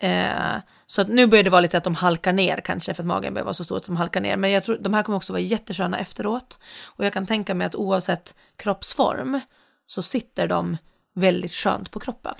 Eh, 0.00 0.56
så 0.86 1.00
att 1.00 1.08
nu 1.08 1.26
börjar 1.26 1.44
det 1.44 1.50
vara 1.50 1.60
lite 1.60 1.78
att 1.78 1.84
de 1.84 1.94
halkar 1.94 2.32
ner 2.32 2.60
kanske 2.60 2.94
för 2.94 3.02
att 3.02 3.06
magen 3.06 3.34
börjar 3.34 3.44
vara 3.44 3.54
så 3.54 3.64
stor 3.64 3.76
att 3.76 3.84
de 3.84 3.96
halkar 3.96 4.20
ner. 4.20 4.36
Men 4.36 4.50
jag 4.50 4.64
tror 4.64 4.78
de 4.80 4.94
här 4.94 5.02
kommer 5.02 5.16
också 5.16 5.32
vara 5.32 5.40
jättesköna 5.40 5.98
efteråt. 5.98 6.58
Och 6.84 7.04
jag 7.04 7.12
kan 7.12 7.26
tänka 7.26 7.54
mig 7.54 7.66
att 7.66 7.74
oavsett 7.74 8.34
kroppsform 8.56 9.40
så 9.86 10.02
sitter 10.02 10.48
de 10.48 10.76
väldigt 11.14 11.52
skönt 11.52 11.90
på 11.90 12.00
kroppen. 12.00 12.34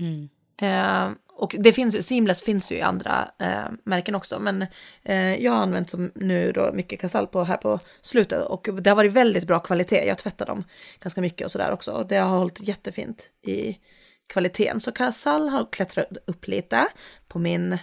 Mm. 0.00 0.28
Eh, 0.60 1.10
och 1.32 1.56
det 1.58 1.72
finns 1.72 1.94
ju, 1.94 2.02
Seamless 2.02 2.42
finns 2.42 2.72
ju 2.72 2.76
i 2.76 2.82
andra 2.82 3.30
eh, 3.38 3.70
märken 3.84 4.14
också, 4.14 4.38
men 4.38 4.66
eh, 5.02 5.42
jag 5.42 5.52
har 5.52 5.62
använt 5.62 5.90
som 5.90 6.12
nu 6.14 6.52
då 6.52 6.70
mycket 6.72 7.00
Casall 7.00 7.26
på 7.26 7.44
här 7.44 7.56
på 7.56 7.80
slutet 8.00 8.46
och 8.46 8.68
det 8.82 8.90
har 8.90 8.96
varit 8.96 9.12
väldigt 9.12 9.46
bra 9.46 9.60
kvalitet. 9.60 10.06
Jag 10.06 10.18
tvättar 10.18 10.46
dem 10.46 10.64
ganska 11.00 11.20
mycket 11.20 11.44
och 11.44 11.52
sådär 11.52 11.72
också 11.72 11.92
och 11.92 12.06
det 12.06 12.16
har 12.16 12.38
hållit 12.38 12.68
jättefint 12.68 13.28
i 13.46 13.76
kvaliteten. 14.32 14.80
Så 14.80 14.92
Casall 14.92 15.48
har 15.48 15.72
klättrat 15.72 16.08
upp 16.26 16.48
lite 16.48 16.86
på 17.28 17.38
min 17.38 17.78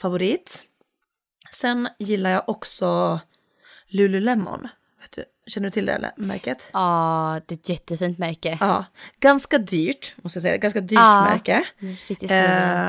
favorit. 0.00 0.64
Sen 1.52 1.88
gillar 1.98 2.30
jag 2.30 2.48
också 2.48 3.20
Lululemon. 3.86 4.68
Känner 5.46 5.66
du 5.66 5.70
till 5.70 5.86
det 5.86 6.12
märket? 6.16 6.70
Ja, 6.72 7.40
det 7.46 7.54
är 7.54 7.56
ett 7.58 7.68
jättefint 7.68 8.18
märke. 8.18 8.58
Ja, 8.60 8.84
ganska 9.20 9.58
dyrt 9.58 10.14
måste 10.16 10.36
jag 10.36 10.42
säga, 10.42 10.56
ganska 10.56 10.80
dyrt 10.80 10.98
Ja. 10.98 11.24
märke. 11.24 11.64
Riktigt 12.08 12.30
Eh, 12.30 12.88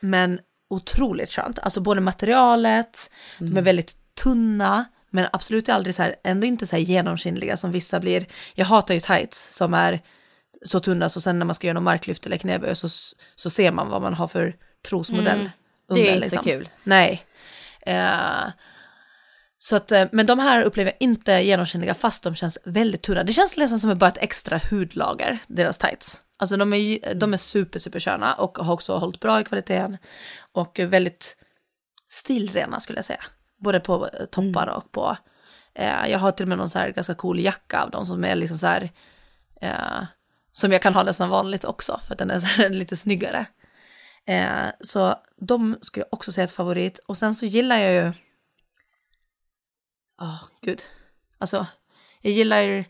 men 0.00 0.40
otroligt 0.70 1.30
skönt. 1.32 1.58
Alltså 1.58 1.80
både 1.80 2.00
materialet, 2.00 3.10
de 3.38 3.56
är 3.56 3.62
väldigt 3.62 3.96
tunna, 4.14 4.84
men 5.10 5.26
absolut 5.32 5.68
aldrig 5.68 5.94
så 5.94 6.02
här, 6.02 6.16
ändå 6.24 6.46
inte 6.46 6.66
så 6.66 6.76
här 6.76 6.82
genomskinliga 6.82 7.56
som 7.56 7.72
vissa 7.72 8.00
blir. 8.00 8.26
Jag 8.54 8.66
hatar 8.66 8.94
ju 8.94 9.00
tights 9.00 9.54
som 9.56 9.74
är 9.74 10.00
så 10.64 10.80
tunna 10.80 11.08
så 11.08 11.20
sen 11.20 11.38
när 11.38 11.46
man 11.46 11.54
ska 11.54 11.66
göra 11.66 11.74
någon 11.74 11.84
marklyft 11.84 12.26
eller 12.26 12.36
knäböj 12.36 12.76
så, 12.76 12.88
så 13.34 13.50
ser 13.50 13.72
man 13.72 13.88
vad 13.88 14.02
man 14.02 14.14
har 14.14 14.28
för 14.28 14.56
trosmodell. 14.88 15.40
Mm. 15.40 15.50
Det 15.88 15.94
är 15.94 15.98
under, 16.12 16.24
inte 16.24 16.36
så 16.36 16.42
kul. 16.42 16.68
Nej. 16.84 17.26
Eh, 17.86 18.44
så 19.64 19.76
att, 19.76 19.92
eh, 19.92 20.04
men 20.12 20.26
de 20.26 20.38
här 20.38 20.62
upplever 20.62 20.90
jag 20.90 20.96
inte 21.00 21.32
genomskinliga 21.32 21.94
fast 21.94 22.24
de 22.24 22.34
känns 22.34 22.58
väldigt 22.64 23.02
tunna. 23.02 23.24
Det 23.24 23.32
känns 23.32 23.56
nästan 23.56 23.78
som 23.78 23.98
bara 23.98 24.10
ett 24.10 24.18
extra 24.22 24.60
hudlager, 24.70 25.38
deras 25.46 25.78
tights. 25.78 26.20
Alltså 26.38 26.56
de 26.56 26.72
är, 26.72 27.14
de 27.14 27.34
är 27.34 27.38
super, 27.38 27.78
super 27.78 28.00
sköna 28.00 28.34
och 28.34 28.58
har 28.58 28.74
också 28.74 28.96
hållit 28.96 29.20
bra 29.20 29.40
i 29.40 29.44
kvaliteten. 29.44 29.98
Och 30.52 30.78
väldigt 30.78 31.36
stilrena 32.12 32.80
skulle 32.80 32.98
jag 32.98 33.04
säga. 33.04 33.22
Både 33.58 33.80
på 33.80 34.08
eh, 34.08 34.24
toppar 34.24 34.66
och 34.66 34.92
på, 34.92 35.16
eh, 35.74 36.06
jag 36.06 36.18
har 36.18 36.32
till 36.32 36.44
och 36.44 36.48
med 36.48 36.58
någon 36.58 36.70
så 36.70 36.78
här 36.78 36.90
ganska 36.90 37.14
cool 37.14 37.40
jacka 37.40 37.82
av 37.82 37.90
dem 37.90 38.06
som 38.06 38.24
är 38.24 38.36
liksom 38.36 38.58
så 38.58 38.66
här, 38.66 38.90
eh, 39.60 40.04
som 40.52 40.72
jag 40.72 40.82
kan 40.82 40.94
ha 40.94 41.02
nästan 41.02 41.28
vanligt 41.28 41.64
också 41.64 42.00
för 42.06 42.14
att 42.14 42.18
den 42.18 42.30
är 42.30 42.40
så 42.40 42.68
lite 42.68 42.96
snyggare. 42.96 43.46
Eh, 44.26 44.66
så 44.80 45.14
de 45.40 45.78
skulle 45.80 46.04
jag 46.04 46.14
också 46.14 46.32
säga 46.32 46.44
ett 46.44 46.52
favorit. 46.52 46.98
Och 46.98 47.18
sen 47.18 47.34
så 47.34 47.46
gillar 47.46 47.76
jag 47.76 47.92
ju... 47.92 48.12
Oh, 50.22 50.44
gud. 50.60 50.82
Alltså, 51.38 51.66
jag 52.20 52.32
gillar. 52.32 52.84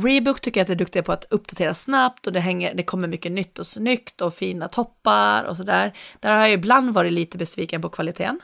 Rebook 0.00 0.40
tycker 0.40 0.60
jag 0.60 0.64
att 0.64 0.70
är 0.70 0.74
duktiga 0.74 1.02
på 1.02 1.12
att 1.12 1.24
uppdatera 1.30 1.74
snabbt 1.74 2.26
och 2.26 2.32
det, 2.32 2.40
hänger, 2.40 2.74
det 2.74 2.82
kommer 2.82 3.08
mycket 3.08 3.32
nytt 3.32 3.58
och 3.58 3.66
snyggt 3.66 4.20
och 4.20 4.34
fina 4.34 4.68
toppar 4.68 5.44
och 5.44 5.56
sådär. 5.56 5.92
Där 6.20 6.32
har 6.32 6.40
jag 6.40 6.52
ibland 6.52 6.94
varit 6.94 7.12
lite 7.12 7.38
besviken 7.38 7.82
på 7.82 7.88
kvaliteten, 7.88 8.40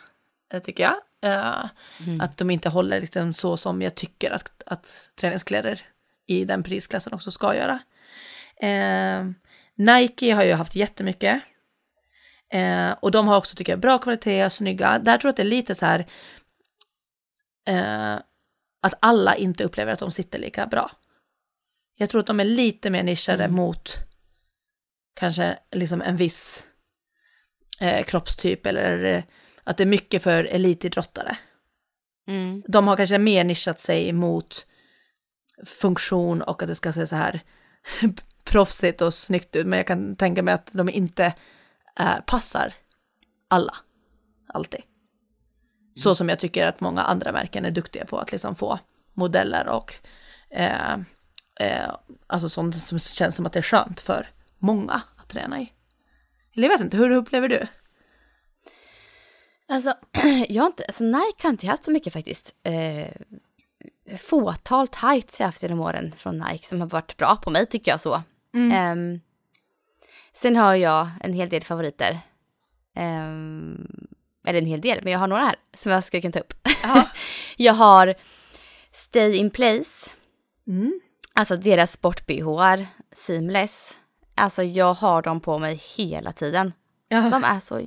eh, 0.52 0.62
tycker 0.62 0.82
jag. 0.82 0.94
Uh, 1.24 1.66
mm. 2.06 2.20
Att 2.20 2.36
de 2.36 2.50
inte 2.50 2.68
håller 2.68 3.00
liksom 3.00 3.34
så 3.34 3.56
som 3.56 3.82
jag 3.82 3.94
tycker 3.94 4.30
att, 4.30 4.62
att 4.66 5.10
träningskläder 5.16 5.80
i 6.26 6.44
den 6.44 6.62
prisklassen 6.62 7.14
också 7.14 7.30
ska 7.30 7.54
göra. 7.54 7.78
Uh, 8.62 9.30
Nike 9.74 10.32
har 10.34 10.44
ju 10.44 10.52
haft 10.52 10.74
jättemycket. 10.74 11.42
Uh, 12.54 12.92
och 13.00 13.10
de 13.10 13.28
har 13.28 13.36
också, 13.36 13.56
tycker 13.56 13.72
jag, 13.72 13.80
bra 13.80 13.98
kvalitet, 13.98 14.50
snygga. 14.50 14.98
Där 14.98 15.18
tror 15.18 15.28
jag 15.28 15.32
att 15.32 15.36
det 15.36 15.42
är 15.42 15.44
lite 15.44 15.74
så 15.74 15.86
här 15.86 16.06
att 18.80 18.94
alla 19.00 19.36
inte 19.36 19.64
upplever 19.64 19.92
att 19.92 19.98
de 19.98 20.10
sitter 20.10 20.38
lika 20.38 20.66
bra. 20.66 20.90
Jag 21.96 22.10
tror 22.10 22.20
att 22.20 22.26
de 22.26 22.40
är 22.40 22.44
lite 22.44 22.90
mer 22.90 23.02
nischade 23.02 23.44
mm. 23.44 23.56
mot 23.56 23.94
kanske 25.14 25.58
liksom 25.70 26.02
en 26.02 26.16
viss 26.16 26.66
eh, 27.80 28.04
kroppstyp 28.04 28.66
eller 28.66 29.24
att 29.64 29.76
det 29.76 29.84
är 29.84 29.86
mycket 29.86 30.22
för 30.22 30.44
elitidrottare. 30.44 31.36
Mm. 32.28 32.62
De 32.68 32.88
har 32.88 32.96
kanske 32.96 33.18
mer 33.18 33.44
nischat 33.44 33.80
sig 33.80 34.12
mot 34.12 34.66
funktion 35.66 36.42
och 36.42 36.62
att 36.62 36.68
det 36.68 36.74
ska 36.74 36.92
se 36.92 37.06
så 37.06 37.16
här 37.16 37.40
proffsigt 38.44 39.00
och 39.00 39.14
snyggt 39.14 39.56
ut, 39.56 39.66
men 39.66 39.76
jag 39.76 39.86
kan 39.86 40.16
tänka 40.16 40.42
mig 40.42 40.54
att 40.54 40.70
de 40.72 40.88
inte 40.88 41.34
eh, 41.98 42.20
passar 42.26 42.74
alla, 43.48 43.76
alltid. 44.46 44.80
Mm. 45.92 46.02
Så 46.02 46.14
som 46.14 46.28
jag 46.28 46.38
tycker 46.38 46.66
att 46.66 46.80
många 46.80 47.02
andra 47.02 47.32
märken 47.32 47.64
är 47.64 47.70
duktiga 47.70 48.04
på 48.04 48.18
att 48.18 48.32
liksom 48.32 48.54
få 48.54 48.78
modeller 49.14 49.68
och 49.68 49.94
eh, 50.50 50.92
eh, 51.60 51.94
alltså 52.26 52.48
sånt 52.48 52.76
som 52.76 52.98
känns 52.98 53.36
som 53.36 53.46
att 53.46 53.52
det 53.52 53.58
är 53.58 53.62
skönt 53.62 54.00
för 54.00 54.26
många 54.58 55.02
att 55.16 55.28
träna 55.28 55.60
i. 55.60 55.72
Eller 56.54 56.68
jag 56.68 56.78
vet 56.78 56.84
inte, 56.84 56.96
hur 56.96 57.10
upplever 57.10 57.48
du? 57.48 57.66
Alltså, 59.68 59.94
jag 60.48 60.62
har 60.62 60.66
inte, 60.66 60.84
alltså 60.84 61.04
Nike 61.04 61.42
har 61.42 61.50
inte 61.50 61.66
haft 61.66 61.84
så 61.84 61.90
mycket 61.90 62.12
faktiskt. 62.12 62.54
Eh, 62.62 63.08
fåtal 64.18 64.88
tights 64.88 65.40
jag 65.40 65.46
haft 65.46 65.62
genom 65.62 65.80
åren 65.80 66.12
från 66.12 66.38
Nike 66.38 66.66
som 66.66 66.80
har 66.80 66.88
varit 66.88 67.16
bra 67.16 67.36
på 67.36 67.50
mig 67.50 67.66
tycker 67.66 67.90
jag 67.90 68.00
så. 68.00 68.22
Mm. 68.54 68.72
Eh, 68.72 69.20
sen 70.32 70.56
har 70.56 70.74
jag 70.74 71.08
en 71.20 71.32
hel 71.32 71.48
del 71.48 71.62
favoriter. 71.62 72.18
Eh, 72.96 73.30
eller 74.46 74.58
en 74.58 74.66
hel 74.66 74.80
del, 74.80 75.00
men 75.02 75.12
jag 75.12 75.20
har 75.20 75.26
några 75.26 75.44
här 75.44 75.56
som 75.74 75.92
jag 75.92 76.04
ska 76.04 76.20
kunna 76.20 76.32
ta 76.32 76.38
upp. 76.38 76.54
jag 77.56 77.74
har 77.74 78.14
Stay 78.92 79.36
in 79.36 79.50
place. 79.50 80.10
Mm. 80.66 81.00
Alltså 81.34 81.56
deras 81.56 81.92
sport-bh, 81.92 82.84
seamless. 83.12 83.98
Alltså 84.34 84.62
jag 84.62 84.94
har 84.94 85.22
dem 85.22 85.40
på 85.40 85.58
mig 85.58 85.82
hela 85.96 86.32
tiden. 86.32 86.72
Ja. 87.08 87.20
De 87.20 87.44
är 87.44 87.60
så 87.60 87.80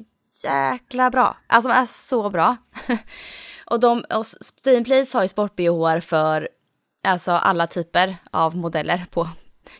jäkla 0.43 1.09
bra. 1.09 1.37
Alltså 1.47 1.69
de 1.69 1.75
är 1.75 1.85
så 1.85 2.29
bra. 2.29 2.57
och 3.65 3.79
de, 3.79 4.05
och 4.13 4.25
Steam 4.65 4.83
Place 4.83 5.17
har 5.17 5.23
ju 5.23 5.29
sport-bh 5.29 5.99
för 5.99 6.49
alltså 7.03 7.31
alla 7.31 7.67
typer 7.67 8.17
av 8.31 8.55
modeller 8.55 9.05
på 9.11 9.29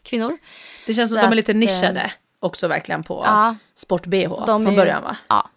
kvinnor. 0.01 0.31
Det 0.85 0.93
känns 0.93 1.09
som 1.09 1.17
att 1.17 1.23
de 1.23 1.31
är 1.31 1.35
lite 1.35 1.53
nischade 1.53 2.01
eh, 2.01 2.11
också 2.39 2.67
verkligen 2.67 3.03
på 3.03 3.23
ja, 3.25 3.55
sport-bh 3.75 4.45
från 4.45 4.75
början 4.75 5.03
va? 5.03 5.17
Ja, 5.27 5.49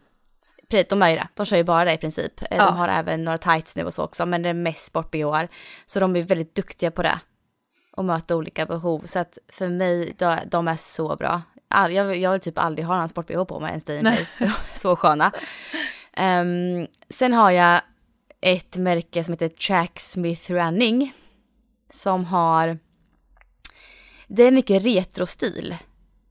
de 0.68 1.02
är 1.02 1.10
ju 1.10 1.16
det. 1.16 1.28
De 1.34 1.46
kör 1.46 1.56
ju 1.56 1.64
bara 1.64 1.84
det 1.84 1.92
i 1.92 1.98
princip. 1.98 2.42
Eh, 2.42 2.46
ja. 2.50 2.64
De 2.64 2.76
har 2.76 2.88
även 2.88 3.24
några 3.24 3.38
tights 3.38 3.76
nu 3.76 3.84
och 3.84 3.94
så 3.94 4.02
också, 4.02 4.26
men 4.26 4.42
det 4.42 4.48
är 4.48 4.54
mest 4.54 4.84
sport-bh. 4.84 5.46
Så 5.86 6.00
de 6.00 6.16
är 6.16 6.22
väldigt 6.22 6.54
duktiga 6.54 6.90
på 6.90 7.02
det 7.02 7.20
och 7.92 8.04
möta 8.04 8.36
olika 8.36 8.66
behov. 8.66 9.02
Så 9.06 9.18
att 9.18 9.38
för 9.52 9.68
mig, 9.68 10.16
de 10.46 10.68
är 10.68 10.76
så 10.76 11.16
bra. 11.16 11.42
All, 11.68 11.92
jag, 11.92 12.16
jag 12.16 12.32
vill 12.32 12.40
typ 12.40 12.58
aldrig 12.58 12.86
ha 12.86 13.02
en 13.02 13.08
sport-bh 13.08 13.44
på 13.44 13.60
mig, 13.60 13.74
en 13.74 13.80
Steinbase, 13.80 14.52
så 14.74 14.96
sköna. 14.96 15.32
Um, 16.16 16.86
sen 17.08 17.32
har 17.32 17.50
jag 17.50 17.80
ett 18.40 18.76
märke 18.76 19.24
som 19.24 19.32
heter 19.32 19.48
Tracksmith 19.48 20.52
Running. 20.52 21.12
Som 21.90 22.24
har, 22.24 22.78
det 24.26 24.42
är 24.42 24.50
mycket 24.50 24.84
retrostil. 24.84 25.76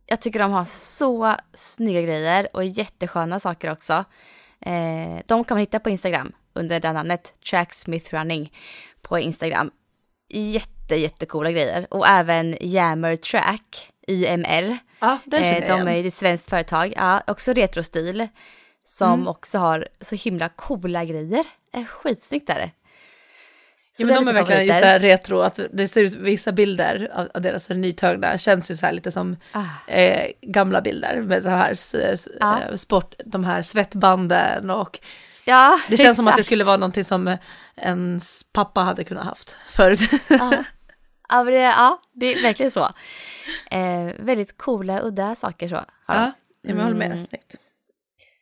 Jag 0.08 0.22
tycker 0.22 0.40
de 0.40 0.52
har 0.52 0.66
så 0.66 1.36
snygga 1.54 2.02
grejer 2.02 2.48
och 2.54 2.66
jättesköna 2.66 3.40
saker 3.40 3.72
också. 3.72 3.94
Eh, 4.62 5.22
de 5.26 5.44
kan 5.44 5.56
man 5.56 5.60
hitta 5.60 5.80
på 5.80 5.90
Instagram 5.90 6.32
under 6.54 6.80
det 6.80 6.94
namnet 6.94 7.34
Tracksmith 7.50 8.14
Running 8.16 8.54
på 9.02 9.20
Instagram. 9.20 9.72
Jätte 10.30 10.78
jätte, 10.88 10.96
jättecoola 10.96 11.52
grejer. 11.52 11.88
Och 11.90 12.08
även 12.08 12.58
Yammer 12.62 13.16
Track, 13.16 13.90
YMR. 14.08 14.78
Ja, 15.00 15.18
den 15.26 15.44
känner 15.44 15.62
eh, 15.62 15.78
De 15.78 15.88
är 15.88 15.96
ju 15.96 16.08
ett 16.08 16.14
svenskt 16.14 16.50
företag, 16.50 16.94
ja, 16.96 17.22
också 17.28 17.54
retrostil. 17.54 18.28
Som 18.86 19.14
mm. 19.14 19.28
också 19.28 19.58
har 19.58 19.88
så 20.02 20.16
himla 20.16 20.50
coola 20.50 21.06
grejer. 21.06 21.46
Eh, 21.74 21.86
skitsnyggt 21.86 22.50
är 22.50 22.56
det. 22.56 22.72
Så 23.98 24.04
ja, 24.04 24.08
men 24.08 24.26
de 24.26 24.28
är 24.28 24.34
verkligen 24.34 24.66
just 24.66 24.80
det 24.80 24.86
här 24.86 25.00
retro, 25.00 25.40
att 25.40 25.60
det 25.74 25.88
ser 25.88 26.02
ut, 26.02 26.14
vissa 26.14 26.52
bilder 26.52 27.12
av, 27.14 27.30
av 27.34 27.42
deras 27.42 27.70
nytagna 27.70 28.38
känns 28.38 28.72
ju 28.72 28.76
så 28.76 28.86
här 28.86 28.94
lite 28.94 29.12
som 29.12 29.36
ah. 29.52 29.92
eh, 29.92 30.32
gamla 30.42 30.82
bilder 30.82 31.22
med 31.22 31.44
de 31.44 31.50
här, 31.50 31.76
ah. 32.42 32.78
sport, 32.78 33.16
de 33.26 33.44
här 33.44 33.62
svettbanden 33.62 34.70
och 34.70 35.00
ja, 35.46 35.80
det 35.88 35.98
känns 35.98 36.02
exakt. 36.02 36.16
som 36.16 36.28
att 36.28 36.38
det 36.38 36.44
skulle 36.44 36.64
vara 36.64 36.78
någonting 36.78 37.04
som 37.04 37.38
ens 37.76 38.44
pappa 38.54 38.82
hade 38.82 39.04
kunnat 39.04 39.26
haft 39.26 39.56
förut. 39.72 40.00
Ah. 40.30 40.54
Ja, 41.30 41.44
det, 41.44 41.52
ja, 41.54 42.02
det 42.14 42.34
är 42.34 42.42
verkligen 42.42 42.72
så. 42.72 42.90
Eh, 43.72 44.12
väldigt 44.20 44.58
coola, 44.58 45.02
udda 45.04 45.36
saker 45.36 45.68
så. 45.68 45.86
Ja, 46.08 46.32
jag 46.62 46.76
håller 46.76 46.96
med. 46.96 47.12
Mm. 47.12 47.26
Snyggt. 47.26 47.56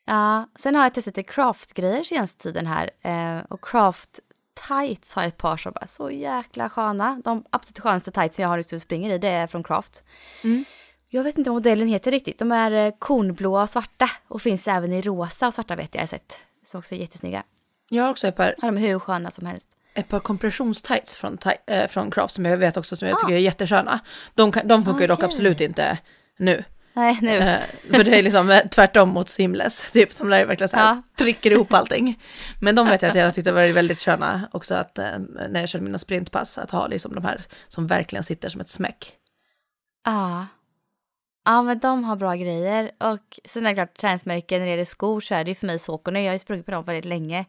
Ja, 0.05 0.49
sen 0.55 0.75
har 0.75 0.83
jag 0.83 0.93
testat 0.93 1.17
lite 1.17 1.31
craftgrejer 1.33 2.03
senaste 2.03 2.43
tiden 2.43 2.67
här. 2.67 2.89
Eh, 3.01 3.43
och 3.49 3.63
craft 3.63 4.19
tights 4.67 5.15
har 5.15 5.21
jag 5.21 5.27
ett 5.27 5.37
par 5.37 5.57
som 5.57 5.73
är 5.81 5.87
så 5.87 6.11
jäkla 6.11 6.69
sköna. 6.69 7.21
De 7.23 7.45
absolut 7.49 7.79
skönaste 7.79 8.11
tightsen 8.11 8.43
jag 8.43 8.49
har 8.49 8.57
just 8.57 8.71
nu 8.71 8.79
springer 8.79 9.09
i 9.09 9.17
det 9.17 9.29
är 9.29 9.47
från 9.47 9.63
Craft. 9.63 10.03
Mm. 10.43 10.65
Jag 11.09 11.23
vet 11.23 11.37
inte 11.37 11.49
vad 11.49 11.55
modellen 11.55 11.87
heter 11.87 12.11
riktigt. 12.11 12.39
De 12.39 12.51
är 12.51 12.71
eh, 12.71 12.93
kornblåa 12.99 13.63
och 13.63 13.69
svarta 13.69 14.09
och 14.27 14.41
finns 14.41 14.67
även 14.67 14.93
i 14.93 15.01
rosa 15.01 15.47
och 15.47 15.53
svarta 15.53 15.75
vet 15.75 15.95
jag 15.95 16.01
jag 16.01 16.09
sett. 16.09 16.39
Så 16.63 16.77
också 16.77 16.95
jättesnygga. 16.95 17.43
Jag 17.89 18.03
har 18.03 18.11
också 18.11 18.27
ett 18.27 18.35
par. 18.35 18.55
Ja, 18.57 18.71
de 18.71 18.77
är 18.77 18.81
hur 18.81 18.99
sköna 18.99 19.31
som 19.31 19.45
helst 19.45 19.67
ett 19.95 20.07
par 20.07 20.19
kompressionstights 20.19 21.15
från, 21.15 21.37
äh, 21.67 21.87
från 21.87 22.11
Craft 22.11 22.35
som 22.35 22.45
jag 22.45 22.57
vet 22.57 22.77
också 22.77 22.95
som 22.95 23.07
jag 23.07 23.15
ah. 23.15 23.19
tycker 23.19 23.33
är 23.33 23.39
jättesköna. 23.39 23.99
De, 24.33 24.51
de 24.51 24.85
funkar 24.85 24.89
ju 24.89 24.93
okay. 24.93 25.07
dock 25.07 25.23
absolut 25.23 25.61
inte 25.61 25.97
nu. 26.37 26.63
Nej, 26.95 27.19
nu. 27.21 27.37
Äh, 27.37 27.59
för 27.93 28.03
det 28.03 28.19
är 28.19 28.23
liksom 28.23 28.49
eh, 28.49 28.67
tvärtom 28.67 29.09
mot 29.09 29.29
Simless, 29.29 29.91
typ 29.93 30.17
de 30.17 30.29
där 30.29 30.45
verkligen 30.45 30.69
så 30.69 30.75
här 30.75 30.95
ja. 30.95 31.01
trycker 31.17 31.51
ihop 31.51 31.73
allting. 31.73 32.19
Men 32.61 32.75
de 32.75 32.87
vet 32.87 33.01
jag 33.01 33.09
att 33.09 33.15
jag 33.15 33.33
tyckte 33.35 33.51
var 33.51 33.73
väldigt 33.73 33.99
sköna 33.99 34.49
också 34.51 34.75
att 34.75 34.97
äh, 34.97 35.05
när 35.49 35.59
jag 35.59 35.69
körde 35.69 35.85
mina 35.85 35.97
sprintpass, 35.97 36.57
att 36.57 36.71
ha 36.71 36.87
liksom 36.87 37.15
de 37.15 37.23
här 37.23 37.41
som 37.67 37.87
verkligen 37.87 38.23
sitter 38.23 38.49
som 38.49 38.61
ett 38.61 38.69
smäck. 38.69 39.11
Ja. 40.05 40.47
Ja 41.45 41.61
men 41.61 41.79
de 41.79 42.03
har 42.03 42.15
bra 42.15 42.35
grejer 42.35 42.91
och 42.99 43.39
sen 43.45 43.65
är 43.65 43.69
det 43.69 43.75
klart 43.75 43.97
träningsmärken 43.97 44.59
när 44.59 44.65
det 44.65 44.71
gäller 44.71 44.85
skor 44.85 45.21
så 45.21 45.35
är 45.35 45.43
det 45.43 45.51
ju 45.51 45.55
för 45.55 45.67
mig 45.67 45.79
Saucony, 45.79 46.19
jag 46.19 46.29
har 46.29 46.33
ju 46.33 46.39
sprungit 46.39 46.65
på 46.65 46.71
dem 46.71 46.83
väldigt 46.83 47.05
länge. 47.05 47.45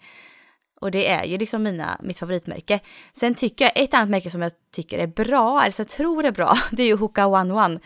Och 0.81 0.91
det 0.91 1.09
är 1.09 1.25
ju 1.25 1.39
liksom 1.39 1.63
mina, 1.63 2.01
mitt 2.03 2.19
favoritmärke. 2.19 2.81
Sen 3.13 3.35
tycker 3.35 3.65
jag, 3.65 3.73
ett 3.85 3.95
annat 3.95 4.09
märke 4.09 4.31
som 4.31 4.43
jag 4.43 4.53
tycker 4.73 4.99
är 4.99 5.07
bra, 5.07 5.63
eller 5.63 5.73
som 5.73 5.83
jag 5.83 5.89
tror 5.89 6.25
är 6.25 6.31
bra, 6.31 6.55
det 6.71 6.83
är 6.83 6.87
ju 6.87 6.97
Hoka 6.97 7.27
One 7.27 7.55
One. 7.55 7.81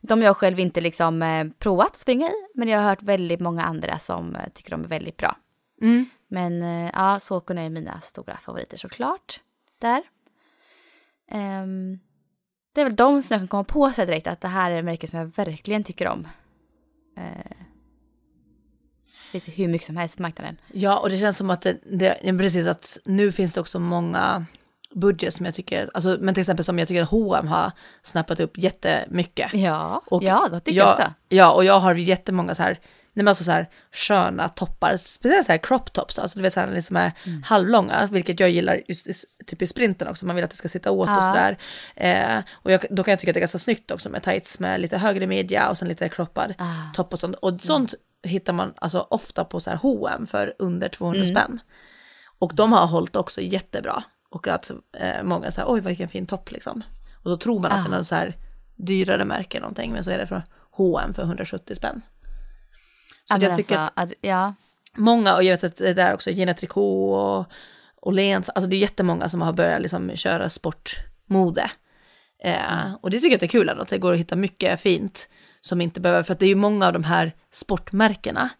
De 0.00 0.22
jag 0.22 0.36
själv 0.36 0.60
inte 0.60 0.80
liksom 0.80 1.22
eh, 1.22 1.46
provat 1.58 1.86
att 1.86 1.96
springa 1.96 2.26
i, 2.26 2.46
men 2.54 2.68
jag 2.68 2.78
har 2.78 2.88
hört 2.88 3.02
väldigt 3.02 3.40
många 3.40 3.62
andra 3.62 3.98
som 3.98 4.36
eh, 4.36 4.48
tycker 4.54 4.70
de 4.70 4.84
är 4.84 4.88
väldigt 4.88 5.16
bra. 5.16 5.36
Mm. 5.82 6.06
Men 6.28 6.62
eh, 6.62 6.90
ja, 6.94 7.18
Saucony 7.20 7.60
är 7.60 7.70
mina 7.70 8.00
stora 8.00 8.36
favoriter 8.36 8.76
såklart. 8.76 9.40
Där. 9.80 10.02
Um, 11.32 12.00
det 12.72 12.80
är 12.80 12.84
väl 12.84 12.96
de 12.96 13.22
som 13.22 13.34
jag 13.34 13.40
kan 13.40 13.48
komma 13.48 13.64
på 13.64 13.90
sig 13.90 14.06
direkt 14.06 14.26
att 14.26 14.40
det 14.40 14.48
här 14.48 14.70
är 14.70 14.82
märken 14.82 15.10
som 15.10 15.18
jag 15.18 15.26
verkligen 15.26 15.84
tycker 15.84 16.08
om. 16.08 16.28
Uh, 17.18 17.52
det 19.32 19.40
finns 19.40 19.58
hur 19.58 19.68
mycket 19.68 19.86
som 19.86 19.96
helst 19.96 20.16
på 20.16 20.22
marknaden. 20.22 20.56
Ja, 20.72 20.98
och 20.98 21.10
det 21.10 21.18
känns 21.18 21.36
som 21.36 21.50
att 21.50 21.62
det, 21.62 21.78
det 21.84 22.38
precis 22.38 22.66
att 22.66 22.98
nu 23.04 23.32
finns 23.32 23.54
det 23.54 23.60
också 23.60 23.78
många 23.78 24.46
budget 25.00 25.34
som 25.34 25.46
jag 25.46 25.54
tycker, 25.54 25.90
alltså, 25.94 26.16
men 26.20 26.34
till 26.34 26.40
exempel 26.40 26.64
som 26.64 26.78
jag 26.78 26.88
tycker 26.88 27.02
att 27.02 27.10
H&M 27.10 27.46
har 27.46 27.72
snappat 28.02 28.40
upp 28.40 28.58
jättemycket. 28.58 29.54
Ja, 29.54 30.02
och 30.06 30.22
ja 30.22 30.48
det 30.52 30.60
tycker 30.60 30.78
jag, 30.78 30.86
jag 30.86 30.94
också. 30.94 31.12
Ja, 31.28 31.52
och 31.52 31.64
jag 31.64 31.80
har 31.80 31.94
jättemånga 31.94 32.54
så 32.54 32.62
här 32.62 32.78
men 33.12 33.28
alltså 33.28 33.44
så 33.44 33.50
här 33.50 33.68
sköna 33.92 34.48
toppar, 34.48 34.96
speciellt 34.96 35.46
så 35.46 35.52
här 35.52 35.58
crop 35.58 35.92
tops, 35.92 36.18
alltså 36.18 36.38
du 36.38 36.42
vet 36.42 36.52
så 36.52 36.60
här 36.60 36.70
liksom 36.70 36.96
är 36.96 37.12
Mm. 37.26 37.42
halvlånga, 37.42 38.06
vilket 38.12 38.40
jag 38.40 38.50
gillar 38.50 38.80
just 38.88 39.06
i, 39.06 39.12
typ 39.46 39.62
i 39.62 39.66
sprinten 39.66 40.08
också, 40.08 40.26
man 40.26 40.36
vill 40.36 40.44
att 40.44 40.50
det 40.50 40.56
ska 40.56 40.68
sitta 40.68 40.90
åt 40.90 41.08
och 41.08 41.14
Ja. 41.14 41.32
sådär. 41.34 41.58
Eh, 41.96 42.44
och 42.52 42.72
jag, 42.72 42.84
då 42.90 43.02
kan 43.04 43.12
jag 43.12 43.18
tycka 43.20 43.30
att 43.30 43.34
det 43.34 43.38
är 43.38 43.40
ganska 43.40 43.58
snyggt 43.58 43.90
också 43.90 44.08
med 44.10 44.22
tights 44.22 44.58
med 44.58 44.80
lite 44.80 44.98
högre 44.98 45.26
midja 45.26 45.68
och 45.70 45.78
sen 45.78 45.88
lite 45.88 46.08
croppad 46.08 46.54
Ah. 46.58 46.94
topp 46.94 47.12
och 47.12 47.18
sånt. 47.20 47.36
Och 47.36 47.60
sånt 47.60 47.94
hittar 48.22 48.52
man 48.52 48.72
alltså 48.76 49.06
ofta 49.10 49.44
på 49.44 49.60
så 49.60 49.70
här 49.70 49.76
H&M 49.76 50.26
för 50.26 50.54
under 50.58 50.88
200 50.88 51.20
Mm. 51.22 51.34
spänn. 51.36 51.60
Och 52.38 52.52
de 52.54 52.72
har 52.72 52.86
hållit 52.86 53.16
också 53.16 53.40
jättebra. 53.40 54.02
Och 54.30 54.48
att 54.48 54.70
eh, 54.92 55.22
många 55.22 55.50
säger 55.50 55.72
oj 55.72 55.80
vilken 55.80 56.08
fin 56.08 56.26
topp 56.26 56.50
liksom. 56.50 56.82
Och 57.22 57.30
då 57.30 57.36
tror 57.36 57.60
man 57.60 57.72
att 57.72 57.84
det 57.84 57.88
är 57.88 57.92
Ah. 57.92 57.96
någon 57.96 58.04
så 58.04 58.14
här 58.14 58.34
dyrare 58.76 59.24
märke 59.24 59.60
någonting, 59.60 59.92
men 59.92 60.04
så 60.04 60.10
är 60.10 60.18
det 60.18 60.26
från 60.26 60.42
H&M 60.70 61.14
för 61.14 61.22
170 61.22 61.74
spänn. 61.76 62.02
Så 63.24 63.36
jag 63.40 63.56
tycker 63.56 63.74
att 63.74 63.92
alltså, 63.94 64.16
att, 64.16 64.24
ja. 64.24 64.54
många, 64.96 65.34
och 65.34 65.42
jag 65.42 65.50
vet 65.52 65.64
att 65.64 65.76
det 65.76 65.94
där 65.94 66.14
också, 66.14 66.30
Gina 66.30 66.54
Tricot 66.54 67.16
och 67.16 67.46
Åhléns, 68.02 68.48
alltså 68.48 68.70
det 68.70 68.76
är 68.76 68.78
jättemånga 68.78 69.28
som 69.28 69.42
har 69.42 69.52
börjat 69.52 69.82
liksom 69.82 70.16
köra 70.16 70.50
sportmode. 70.50 71.70
Eh, 72.44 72.94
och 73.00 73.10
det 73.10 73.20
tycker 73.20 73.30
jag 73.30 73.40
det 73.40 73.46
är 73.46 73.48
kul 73.48 73.68
att 73.68 73.88
det 73.88 73.98
går 73.98 74.12
att 74.12 74.18
hitta 74.18 74.36
mycket 74.36 74.80
fint 74.80 75.28
som 75.60 75.80
inte 75.80 76.00
behöver, 76.00 76.22
för 76.22 76.32
att 76.32 76.38
det 76.38 76.46
är 76.46 76.48
ju 76.48 76.54
många 76.54 76.86
av 76.86 76.92
de 76.92 77.04
här 77.04 77.32
sportmärkena. 77.52 78.50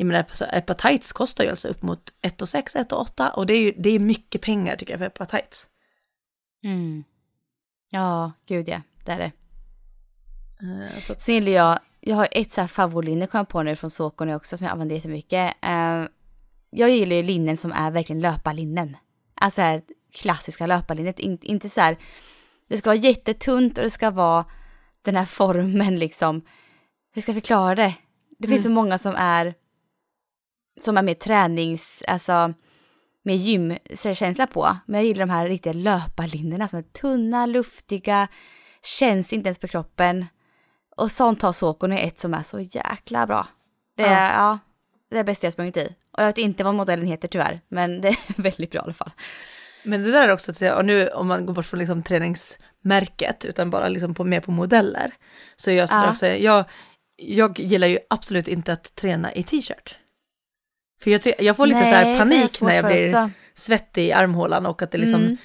Jag 0.00 0.06
menar, 0.06 0.26
så 0.32 0.44
Epa 0.44 0.74
Tights 0.74 1.12
kostar 1.12 1.44
ju 1.44 1.50
alltså 1.50 1.68
upp 1.68 1.82
mot 1.82 2.14
1 2.22 2.48
6, 2.48 2.76
1 2.76 2.92
8 2.92 3.30
och 3.30 3.46
det 3.46 3.52
är 3.52 3.60
ju 3.60 3.72
det 3.78 3.90
är 3.90 3.98
mycket 3.98 4.42
pengar 4.42 4.76
tycker 4.76 4.92
jag 4.92 4.98
för 4.98 5.06
Epa 5.06 5.26
Tights. 5.26 5.68
Mm. 6.64 7.04
Ja, 7.90 8.32
gud 8.46 8.68
ja, 8.68 8.80
det 9.04 9.12
är 9.12 9.18
det. 9.18 9.32
Eh, 10.60 11.00
så 11.00 11.14
Sen 11.18 11.34
gillar 11.34 11.52
jag, 11.52 11.78
jag 12.00 12.16
har 12.16 12.28
ett 12.32 12.50
så 12.50 12.60
här 12.60 12.68
favoritlinne 12.68 13.26
kom 13.26 13.38
jag 13.38 13.48
på 13.48 13.62
nu 13.62 13.76
från 13.76 13.90
Saucony 13.90 14.34
också 14.34 14.56
som 14.56 14.64
jag 14.64 14.72
använder 14.72 14.96
jättemycket. 14.96 15.54
Uh, 15.66 16.06
jag 16.70 16.90
gillar 16.90 17.16
ju 17.16 17.22
linnen 17.22 17.56
som 17.56 17.72
är 17.72 17.90
verkligen 17.90 18.20
löparlinnen. 18.20 18.96
Alltså 19.34 19.62
här 19.62 19.82
klassiska 20.14 20.66
löparlinnet, 20.66 21.18
In, 21.18 21.38
inte 21.42 21.68
så 21.68 21.80
här, 21.80 21.96
det 22.68 22.78
ska 22.78 22.90
vara 22.90 22.98
jättetunt 22.98 23.78
och 23.78 23.84
det 23.84 23.90
ska 23.90 24.10
vara 24.10 24.44
den 25.02 25.16
här 25.16 25.24
formen 25.24 25.98
liksom. 25.98 26.42
Hur 27.12 27.22
ska 27.22 27.32
jag 27.32 27.42
förklara 27.42 27.74
det? 27.74 27.94
Det 28.38 28.48
finns 28.48 28.62
så 28.62 28.70
många 28.70 28.98
som 28.98 29.14
är, 29.16 29.54
som 30.80 30.96
är 30.98 31.02
mer 31.02 31.14
tränings, 31.14 32.02
alltså 32.08 32.54
med 33.22 33.36
gymkänsla 33.36 34.46
på. 34.46 34.76
Men 34.86 35.00
jag 35.00 35.06
gillar 35.06 35.26
de 35.26 35.32
här 35.32 35.48
riktiga 35.48 35.72
löparlinnena 35.72 36.68
som 36.68 36.78
är 36.78 36.82
tunna, 36.82 37.46
luftiga, 37.46 38.28
känns 38.82 39.32
inte 39.32 39.48
ens 39.48 39.58
på 39.58 39.68
kroppen. 39.68 40.26
Och 40.96 41.10
sånt 41.12 41.42
har 41.42 41.52
Saucony 41.52 41.96
ett 41.96 42.18
som 42.18 42.34
är 42.34 42.42
så 42.42 42.60
jäkla 42.60 43.26
bra. 43.26 43.46
Det 43.96 44.02
är, 44.04 44.24
ja. 44.24 44.32
Ja. 44.36 44.58
det 45.10 45.18
är 45.18 45.24
bästa 45.24 45.46
jag 45.46 45.52
sprungit 45.52 45.76
i. 45.76 45.94
Och 46.12 46.22
jag 46.22 46.26
vet 46.26 46.38
inte 46.38 46.64
vad 46.64 46.74
modellen 46.74 47.06
heter 47.06 47.28
tyvärr, 47.28 47.60
men 47.68 48.00
det 48.00 48.08
är 48.08 48.16
väldigt 48.42 48.70
bra 48.70 48.80
i 48.80 48.84
alla 48.84 48.92
fall. 48.92 49.10
Men 49.84 50.02
det 50.02 50.10
där 50.10 50.28
är 50.28 50.32
också, 50.32 50.54
till- 50.54 50.72
och 50.72 50.84
nu 50.84 51.08
om 51.08 51.28
man 51.28 51.46
går 51.46 51.54
bort 51.54 51.66
från 51.66 51.78
liksom 51.80 52.02
träningsmärket, 52.02 53.44
utan 53.44 53.70
bara 53.70 53.88
liksom 53.88 54.14
på, 54.14 54.24
mer 54.24 54.40
på 54.40 54.50
modeller, 54.50 55.12
så 55.56 55.70
är 55.70 55.74
jag 55.74 55.88
sådär 55.88 56.04
Ja. 56.04 56.10
också, 56.10 56.26
jag, 56.26 56.64
jag 57.16 57.58
gillar 57.60 57.86
ju 57.86 57.98
absolut 58.10 58.48
inte 58.48 58.72
att 58.72 58.94
träna 58.94 59.34
i 59.34 59.42
t-shirt. 59.42 59.98
För 61.02 61.10
jag, 61.10 61.20
jag 61.38 61.56
får 61.56 61.66
lite 61.66 61.84
så 61.84 61.90
Nej, 61.90 62.14
är 62.14 62.18
panik 62.18 62.60
när 62.60 62.74
jag 62.74 62.84
blir 62.84 63.00
också. 63.00 63.30
svettig 63.54 64.04
i 64.06 64.12
armhålan 64.12 64.66
och 64.66 64.82
att 64.82 64.90
det 64.90 64.98
liksom 64.98 65.20
Mm. 65.22 65.36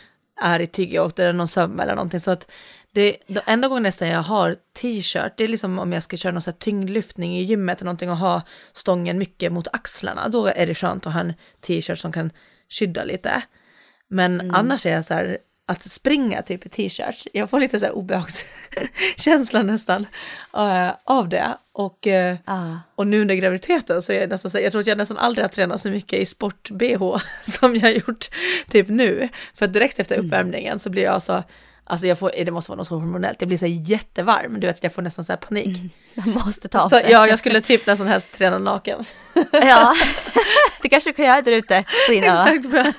är 0.42 0.60
i 0.60 0.68
tyg 0.68 1.02
och 1.02 1.12
det 1.16 1.24
är 1.24 1.34
någon 1.34 1.48
söm 1.48 1.80
eller 1.80 1.96
någonting. 1.96 2.20
Så 2.20 2.32
att 2.32 2.52
det, 2.94 3.18
de 3.28 3.40
enda 3.46 3.68
gången 3.68 3.84
nästan 3.84 4.08
jag 4.08 4.22
har 4.22 4.56
t-shirt, 4.82 5.34
det 5.38 5.44
är 5.44 5.48
liksom 5.48 5.80
om 5.80 5.94
jag 5.94 6.04
ska 6.04 6.18
köra 6.18 6.32
någon 6.34 6.42
så 6.42 6.52
här 6.52 6.58
tyngdlyftning 6.58 7.38
i 7.38 7.44
gymmet 7.44 7.78
eller 7.78 7.86
någonting 7.86 8.10
och 8.10 8.18
ha 8.18 8.42
stången 8.74 9.18
mycket 9.18 9.52
mot 9.52 9.68
axlarna, 9.74 10.28
då 10.30 10.46
är 10.48 10.68
det 10.68 10.76
skönt 10.76 11.08
att 11.08 11.14
ha 11.14 11.20
en 11.20 11.34
t-shirt 11.62 11.98
som 12.00 12.12
kan 12.12 12.32
skydda 12.80 13.04
lite. 13.04 13.42
Men 14.08 14.42
Mm. 14.42 14.56
annars 14.56 14.86
är 14.86 14.92
jag 14.92 15.06
så 15.06 15.14
här, 15.14 15.38
att 15.68 15.90
springa 15.90 16.42
typ 16.42 16.66
i 16.66 16.70
t-shirt, 16.70 17.28
jag 17.34 17.50
får 17.50 17.60
lite 17.60 17.80
så 17.80 17.86
här 17.86 17.94
obehagskänsla 17.96 19.64
nästan 19.64 20.06
eh, 20.54 20.90
av 21.04 21.30
det. 21.30 21.58
Och, 21.74 22.08
eh, 22.08 22.38
Ja. 22.46 22.80
och 22.96 23.08
nu 23.08 23.22
under 23.22 23.36
graviditeten 23.36 24.02
så 24.02 24.12
är 24.12 24.20
jag 24.22 24.30
nästan 24.30 24.52
så 24.52 24.58
här, 24.58 24.64
jag 24.64 24.72
tror 24.72 24.82
att 24.82 24.88
jag 24.88 24.98
nästan 24.98 25.18
aldrig 25.18 25.44
har 25.44 25.50
tränat 25.50 25.82
så 25.82 25.90
mycket 25.90 26.20
i 26.20 26.26
sport-bh 26.26 27.18
som 27.44 27.76
jag 27.76 27.82
har 27.82 27.90
gjort 27.90 28.26
typ 28.72 28.88
nu. 28.90 29.30
För 29.56 29.68
direkt 29.68 30.00
efter 30.00 30.16
Mm. 30.16 30.26
uppvärmningen 30.28 30.80
så 30.80 30.90
blir 30.90 31.04
jag 31.04 31.22
så, 31.24 31.44
alltså 31.86 32.08
jag 32.08 32.20
får, 32.20 32.32
det 32.46 32.52
måste 32.52 32.72
vara 32.72 32.78
något 32.78 32.88
så 32.88 32.96
hormonellt, 32.96 33.42
jag 33.42 33.48
blir 33.48 33.58
så 33.58 33.66
jättevarm, 33.66 34.60
du 34.60 34.68
vet 34.68 34.84
jag 34.84 34.94
får 34.94 35.02
nästan 35.02 35.26
så 35.26 35.32
här 35.32 35.38
panik. 35.38 35.78
Man 36.14 36.30
måste 36.46 36.68
ta 36.68 36.80
av 36.80 36.90
Så 36.90 36.96
sig. 36.96 37.12
ja, 37.12 37.28
jag 37.28 37.40
skulle 37.40 37.62
typ 37.62 37.88
nästan 37.88 38.08
helst 38.08 38.38
träna 38.38 38.58
naken. 38.60 39.06
Ja, 39.52 39.94
det 40.82 40.90
kanske 40.90 41.10
du 41.10 41.14
kan 41.14 41.26
göra 41.26 41.42
där 41.42 41.52
ute 41.52 41.84
på 42.08 42.12
din. 42.12 42.24
Exakt, 42.24 42.66
bara, 42.66 42.94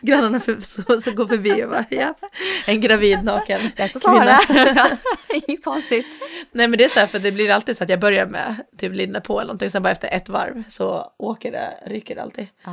grannarna 0.00 0.40
för, 0.40 0.60
så, 0.60 1.00
så 1.00 1.10
går 1.12 1.26
förbi 1.26 1.64
och 1.64 1.70
bara, 1.70 1.84
ja, 1.90 2.14
en 2.66 2.80
gravid 2.80 3.24
naken 3.24 3.60
Lätt 3.76 3.96
att 3.96 4.02
svara. 4.02 4.38
Inget 5.46 5.64
konstigt. 5.64 6.06
Nej 6.52 6.68
men 6.68 6.78
det 6.78 6.84
är 6.84 6.88
så 6.88 7.00
här, 7.00 7.06
för 7.06 7.18
det 7.18 7.32
blir 7.32 7.50
alltid 7.50 7.76
så 7.76 7.84
att 7.84 7.90
jag 7.90 8.00
börjar 8.00 8.26
med 8.26 8.56
typ 8.78 8.92
linne 8.92 9.20
på 9.20 9.40
eller 9.40 9.46
någonting, 9.46 9.70
sen 9.70 9.82
bara 9.82 9.92
efter 9.92 10.08
ett 10.08 10.28
varv 10.28 10.62
så 10.68 11.12
åker 11.18 11.52
det, 11.52 11.70
ryker 11.86 12.14
det 12.14 12.22
alltid. 12.22 12.46
Ah. 12.64 12.70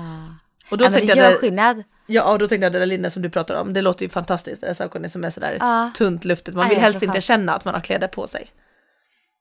Och 0.70 0.78
då 0.78 0.86
Ja, 0.86 0.90
men 0.90 1.08
det 1.08 1.14
gör 1.16 1.30
jag, 1.32 1.40
skillnad. 1.40 1.84
Ja 2.12 2.24
och 2.32 2.40
då 2.40 2.48
tänkte 2.48 2.66
jag 2.66 2.74
det 2.74 2.80
där 2.80 2.86
linne 2.86 3.12
som 3.12 3.22
du 3.22 3.30
pratar 3.30 3.56
om, 3.62 3.74
det 3.74 3.82
låter 3.82 4.04
ju 4.06 4.10
fantastiskt, 4.10 4.62
det 4.62 4.68
är 4.68 4.74
som 5.10 5.24
är 5.24 5.30
sådär 5.30 5.58
Ja. 5.60 5.92
tunt 5.98 6.26
luftigt, 6.26 6.56
man 6.56 6.64
Ja, 6.64 6.70
vill 6.70 6.78
jag 6.78 6.84
helst 6.84 7.04
inte 7.04 7.14
fan. 7.14 7.22
känna 7.22 7.54
att 7.56 7.66
man 7.66 7.74
har 7.74 7.82
kläder 7.82 8.08
på 8.08 8.28
sig. 8.28 8.52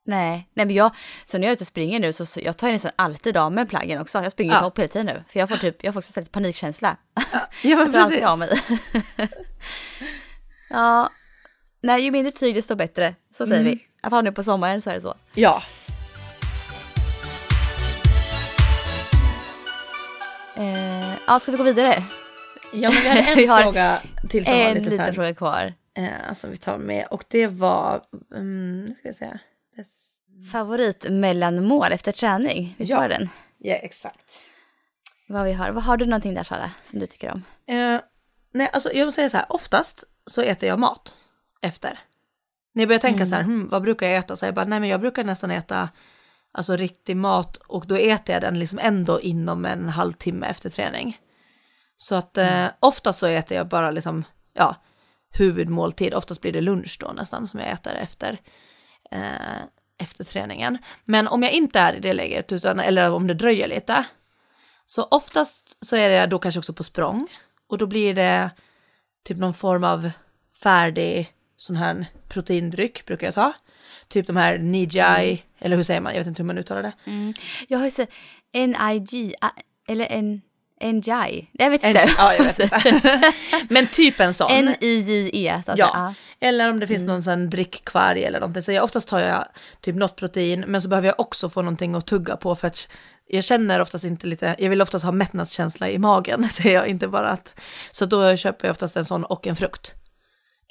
Nej, 0.06 0.48
nej 0.54 0.66
men 0.66 0.74
jag, 0.74 0.90
så 1.24 1.38
när 1.38 1.44
jag 1.46 1.50
är 1.50 1.54
ute 1.54 1.64
och 1.64 1.68
springer 1.68 2.00
nu 2.00 2.12
så, 2.12 2.26
så 2.26 2.40
jag 2.42 2.56
tar 2.56 2.66
ju 2.66 2.72
nästan 2.72 2.92
alltid 2.96 3.36
av 3.36 3.52
med 3.52 3.68
plaggen 3.68 4.00
också. 4.00 4.22
Jag 4.22 4.32
springer 4.32 4.52
i 4.52 4.54
Ja. 4.54 4.60
topp 4.60 4.78
hela 4.78 4.88
tiden 4.88 5.06
nu. 5.06 5.24
För 5.28 5.38
jag 5.40 5.48
får 5.48 5.56
typ, 5.56 5.84
jag 5.84 5.94
får 5.94 6.00
också 6.00 6.20
lite 6.20 6.30
panikkänsla. 6.32 6.96
Ja 7.32 7.40
Jag 7.62 7.78
men 7.78 7.92
tar 7.92 7.98
alltid 8.00 8.18
precis. 8.18 8.30
av 8.30 8.38
mig. 8.38 8.60
ja, 10.70 11.10
nej 11.82 12.02
ju 12.04 12.10
mindre 12.10 12.32
tyg 12.32 12.54
desto 12.54 12.74
bättre. 12.74 13.14
Så 13.32 13.46
säger 13.46 13.60
Mm. 13.60 13.72
vi. 13.72 13.78
I 13.78 13.86
alla 14.02 14.10
fall 14.10 14.24
nu 14.24 14.32
på 14.32 14.42
sommaren 14.42 14.80
så 14.80 14.90
är 14.90 14.94
det 14.94 15.00
så. 15.00 15.14
Ja, 15.34 15.62
Eh, 20.56 21.14
ja, 21.26 21.40
ska 21.40 21.50
vi 21.52 21.58
gå 21.58 21.64
vidare? 21.64 22.02
Ja 22.72 22.90
men 22.90 23.02
vi 23.02 23.08
hade 23.08 23.20
en 23.30 23.36
Vi 23.36 23.46
har 23.46 23.62
fråga 23.62 24.02
till 24.30 24.44
som 24.44 24.54
var 24.58 24.60
En 24.64 24.74
lite 24.74 24.84
så 24.84 24.90
liten 24.90 25.06
här, 25.06 25.12
fråga 25.12 25.34
kvar. 25.34 25.74
eh, 25.96 26.32
som 26.34 26.50
vi 26.50 26.56
tar 26.56 26.78
med 26.78 27.06
och 27.10 27.24
det 27.28 27.46
var, 27.46 28.02
um, 28.34 28.94
ska 28.98 29.08
jag 29.08 29.14
säga, 29.14 29.38
Yes. 29.78 30.06
Favorit 30.52 31.06
mellanmål 31.10 31.92
efter 31.92 32.12
träning? 32.12 32.74
Visst 32.78 32.90
Ja. 32.90 33.00
var 33.00 33.08
den? 33.08 33.28
ja 33.58 33.74
exakt. 33.74 34.40
Vad 35.28 35.44
vi 35.44 35.52
har. 35.52 35.70
Vad 35.70 35.84
har 35.84 35.96
du 35.96 36.06
någonting 36.06 36.34
där 36.34 36.42
Sara 36.42 36.70
som 36.84 36.98
du 37.00 37.06
tycker 37.06 37.30
om? 37.32 37.42
Eh, 37.66 38.00
nej, 38.52 38.70
alltså 38.72 38.92
jag 38.92 39.04
vill 39.04 39.12
säga 39.12 39.28
så 39.28 39.36
här, 39.36 39.46
oftast 39.48 40.04
så 40.26 40.40
äter 40.42 40.68
jag 40.68 40.78
mat 40.78 41.14
efter. 41.62 41.98
När 42.74 42.82
jag 42.82 42.88
börjar 42.88 43.00
tänka 43.00 43.26
så 43.26 43.34
här, 43.34 43.42
hmm, 43.42 43.68
vad 43.68 43.82
brukar 43.82 44.06
jag 44.06 44.16
äta? 44.16 44.36
Så 44.36 44.44
jag 44.46 44.54
bara, 44.54 44.64
nej 44.64 44.80
men 44.80 44.88
jag 44.88 45.00
brukar 45.00 45.24
nästan 45.24 45.50
äta 45.50 45.88
alltså 46.52 46.76
riktig 46.76 47.16
mat 47.16 47.56
och 47.56 47.84
då 47.86 47.96
äter 47.96 48.32
jag 48.34 48.42
den 48.42 48.58
liksom 48.58 48.78
ändå 48.82 49.20
inom 49.20 49.64
en 49.64 49.88
halvtimme 49.88 50.46
efter 50.46 50.70
träning. 50.70 51.18
Så 52.02 52.14
att 52.14 52.38
eh, 52.38 52.66
oftast 52.80 53.20
så 53.20 53.26
äter 53.26 53.56
jag 53.56 53.68
bara 53.68 53.90
liksom, 53.90 54.24
ja, 54.52 54.76
huvudmåltid, 55.30 56.14
oftast 56.14 56.40
blir 56.40 56.52
det 56.52 56.60
lunch 56.60 56.96
då 57.00 57.12
nästan 57.12 57.46
som 57.46 57.60
jag 57.60 57.70
äter 57.70 57.92
efter, 57.92 58.40
eh, 59.10 59.60
efter 59.98 60.24
träningen. 60.24 60.78
Men 61.04 61.28
om 61.28 61.42
jag 61.42 61.52
inte 61.52 61.80
är 61.80 61.94
i 61.94 62.00
det 62.00 62.12
läget, 62.12 62.52
utan, 62.52 62.80
eller 62.80 63.12
om 63.12 63.26
det 63.26 63.34
dröjer 63.34 63.68
lite, 63.68 64.04
så 64.86 65.02
oftast 65.10 65.84
så 65.86 65.96
är 65.96 66.08
det 66.08 66.26
då 66.26 66.38
kanske 66.38 66.58
också 66.58 66.72
på 66.72 66.84
språng 66.84 67.26
och 67.66 67.78
då 67.78 67.86
blir 67.86 68.14
det 68.14 68.50
typ 69.24 69.38
någon 69.38 69.54
form 69.54 69.84
av 69.84 70.10
färdig 70.62 71.32
sån 71.56 71.76
här 71.76 72.06
proteindryck 72.28 73.06
brukar 73.06 73.26
jag 73.26 73.34
ta. 73.34 73.52
Typ 74.08 74.26
de 74.26 74.36
här 74.36 74.58
Nijai, 74.58 75.42
eller 75.58 75.76
hur 75.76 75.82
säger 75.82 76.00
man? 76.00 76.12
Jag 76.12 76.20
vet 76.20 76.26
inte 76.26 76.42
hur 76.42 76.46
man 76.46 76.58
uttalar 76.58 76.82
det. 76.82 76.92
Mm. 77.04 77.34
Jag 77.68 77.78
har 77.78 77.84
ju 77.84 77.90
sett 77.90 78.10
NIG, 78.52 79.34
eller 79.88 80.06
en 80.06 80.42
NJI. 80.80 81.48
Jag 81.52 81.70
vet 81.70 81.84
En, 81.84 81.90
inte. 81.90 82.10
ja, 82.18 82.34
jag 82.34 82.44
vet 82.44 82.60
inte. 82.60 83.32
Men 83.68 83.86
typ 83.86 84.20
en 84.20 84.34
sån. 84.34 84.50
N-I-J-E. 84.50 85.62
så 85.66 85.72
att 85.72 85.78
Ja, 85.78 86.14
eller 86.40 86.70
om 86.70 86.80
det 86.80 86.86
finns 86.86 87.02
någon 87.02 87.22
sån 87.22 87.50
drickkvarg 87.50 88.24
eller 88.24 88.40
någonting. 88.40 88.62
Så 88.62 88.72
jag, 88.72 88.84
oftast 88.84 89.08
tar 89.08 89.18
jag 89.20 89.44
typ 89.80 89.96
något 89.96 90.16
protein, 90.16 90.64
men 90.66 90.82
så 90.82 90.88
behöver 90.88 91.08
jag 91.08 91.20
också 91.20 91.48
få 91.48 91.62
någonting 91.62 91.94
att 91.94 92.06
tugga 92.06 92.36
på 92.36 92.56
för 92.56 92.66
att 92.66 92.88
jag 93.32 93.44
känner 93.44 93.80
oftast 93.80 94.04
inte 94.04 94.26
lite, 94.26 94.56
jag 94.58 94.70
vill 94.70 94.82
oftast 94.82 95.04
ha 95.04 95.12
mättnadskänsla 95.12 95.88
i 95.90 95.98
magen, 95.98 96.48
säger 96.50 96.74
jag, 96.74 96.86
inte 96.88 97.08
bara 97.08 97.28
att, 97.28 97.60
så 97.90 98.04
då 98.04 98.36
köper 98.36 98.66
jag 98.66 98.72
oftast 98.72 98.96
en 98.96 99.04
sån 99.04 99.24
och 99.24 99.46
en 99.46 99.56
frukt. 99.56 99.94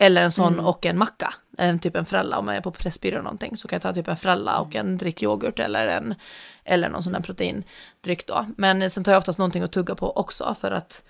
Eller 0.01 0.21
en 0.21 0.31
sån 0.31 0.59
och 0.59 0.85
en 0.85 0.97
macka, 0.97 1.33
en 1.57 1.79
typ 1.79 1.95
en 1.95 2.05
fralla 2.05 2.37
om 2.37 2.47
jag 2.47 2.57
är 2.57 2.61
på 2.61 2.71
Pressbyrå 2.71 3.13
eller 3.15 3.23
någonting 3.23 3.57
så 3.57 3.67
kan 3.67 3.75
jag 3.75 3.81
ta 3.81 3.93
typ 3.93 4.07
en 4.07 4.17
fralla 4.17 4.59
och 4.59 4.75
en 4.75 4.97
drickyoghurt 4.97 5.59
eller 5.59 5.87
en, 5.87 6.15
eller 6.63 6.89
någon 6.89 7.03
sån 7.03 7.13
där 7.13 7.21
proteindryck 7.21 8.27
då. 8.27 8.47
Men 8.57 8.89
sen 8.89 9.03
tar 9.03 9.11
jag 9.11 9.19
oftast 9.19 9.39
någonting 9.39 9.63
att 9.63 9.71
tugga 9.71 9.95
på 9.95 10.17
också 10.17 10.55
för 10.59 10.71
att 10.71 11.03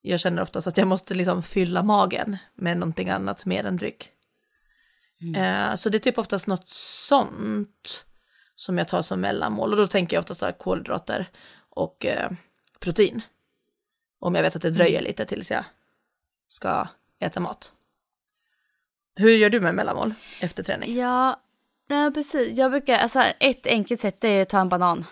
jag 0.00 0.20
känner 0.20 0.42
oftast 0.42 0.66
att 0.66 0.76
jag 0.76 0.88
måste 0.88 1.14
liksom 1.14 1.42
fylla 1.42 1.82
magen 1.82 2.36
med 2.54 2.76
någonting 2.76 3.10
annat 3.10 3.44
mer 3.44 3.64
än 3.66 3.76
dryck. 3.76 4.10
Eh, 5.36 5.74
så 5.74 5.88
det 5.88 5.98
är 5.98 6.00
typ 6.00 6.18
oftast 6.18 6.46
något 6.46 6.68
sånt 6.68 8.04
som 8.56 8.78
jag 8.78 8.88
tar 8.88 9.02
som 9.02 9.20
mellanmål 9.20 9.70
och 9.70 9.76
då 9.76 9.86
tänker 9.86 10.16
jag 10.16 10.20
oftast 10.20 10.58
kolhydrater 10.58 11.26
och 11.70 12.06
eh, 12.06 12.30
protein. 12.80 13.20
Om 14.20 14.34
jag 14.34 14.42
vet 14.42 14.56
att 14.56 14.62
det 14.62 14.70
dröjer 14.70 14.98
Mm. 14.98 15.04
lite 15.04 15.24
tills 15.24 15.50
jag 15.50 15.64
ska 16.48 16.88
äta 17.20 17.40
mat. 17.40 17.72
Hur 19.16 19.30
gör 19.30 19.50
du 19.50 19.60
med 19.60 19.74
mellanmål 19.74 20.14
efter 20.40 20.62
träning? 20.62 20.96
Ja, 20.96 21.36
nej, 21.88 22.12
precis. 22.12 22.58
Jag 22.58 22.70
brukar, 22.70 22.96
alltså 22.96 23.20
ett 23.40 23.66
enkelt 23.66 24.00
sätt 24.00 24.24
är 24.24 24.42
att 24.42 24.48
ta 24.48 24.60
en 24.60 24.68
banan. 24.68 25.04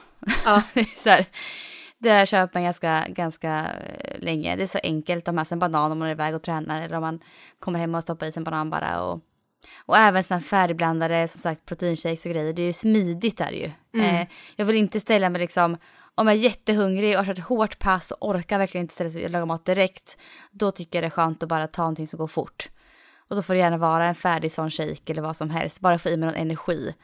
Ja. 0.44 0.62
så 0.98 1.08
här, 1.08 1.26
det 1.98 2.08
har 2.08 2.16
jag 2.16 2.28
köpt 2.28 2.54
mig 2.54 2.62
ganska, 2.62 3.06
ganska 3.08 3.66
eh, 3.98 4.20
länge. 4.20 4.56
Det 4.56 4.62
är 4.62 4.66
så 4.66 4.78
enkelt 4.82 5.22
att 5.22 5.26
ha 5.26 5.32
med 5.32 5.46
sig 5.46 5.54
en 5.54 5.58
banan 5.58 5.92
om 5.92 5.98
man 5.98 6.08
är 6.08 6.12
iväg 6.12 6.34
och 6.34 6.42
tränar 6.42 6.82
eller 6.82 6.96
om 6.96 7.02
man 7.02 7.20
kommer 7.58 7.78
hem 7.78 7.94
och 7.94 8.02
stoppar 8.02 8.26
i 8.26 8.32
sig 8.32 8.40
en 8.40 8.44
banan 8.44 8.70
bara. 8.70 9.02
Och, 9.02 9.20
och 9.86 9.96
även 9.96 10.24
sådana 10.24 10.40
färdigblandade, 10.40 11.28
som 11.28 11.40
sagt, 11.40 11.66
proteinshakes 11.66 12.26
och 12.26 12.32
grejer. 12.32 12.52
Det 12.52 12.62
är 12.62 12.66
ju 12.66 12.72
smidigt 12.72 13.38
där 13.38 13.50
ju. 13.50 13.70
Eh, 14.00 14.26
jag 14.56 14.66
vill 14.66 14.76
inte 14.76 15.00
ställa 15.00 15.30
mig 15.30 15.40
liksom, 15.40 15.76
om 16.14 16.26
jag 16.26 16.36
är 16.36 16.40
jättehungrig 16.40 17.10
och 17.10 17.18
har 17.18 17.24
kört 17.24 17.38
ett 17.38 17.44
hårt 17.44 17.78
pass 17.78 18.10
och 18.10 18.28
orkar 18.28 18.58
verkligen 18.58 18.84
inte 18.84 18.94
ställa 18.94 19.10
sig 19.10 19.24
och 19.24 19.30
laga 19.30 19.46
mat 19.46 19.64
direkt, 19.64 20.18
då 20.50 20.70
tycker 20.70 20.98
jag 20.98 21.02
det 21.02 21.08
är 21.08 21.10
skönt 21.10 21.42
att 21.42 21.48
bara 21.48 21.66
ta 21.66 21.82
någonting 21.82 22.06
som 22.06 22.18
går 22.18 22.28
fort. 22.28 22.68
Och 23.30 23.36
då 23.36 23.42
får 23.42 23.54
det 23.54 23.60
gärna 23.60 23.76
vara 23.78 24.06
en 24.06 24.14
färdig 24.14 24.52
sån 24.52 24.70
shake 24.70 25.12
eller 25.12 25.22
vad 25.22 25.36
som 25.36 25.50
helst, 25.50 25.80
bara 25.80 25.98
få 25.98 26.08
i 26.08 26.16
mig 26.16 26.26
någon 26.26 26.36
energi. 26.38 26.94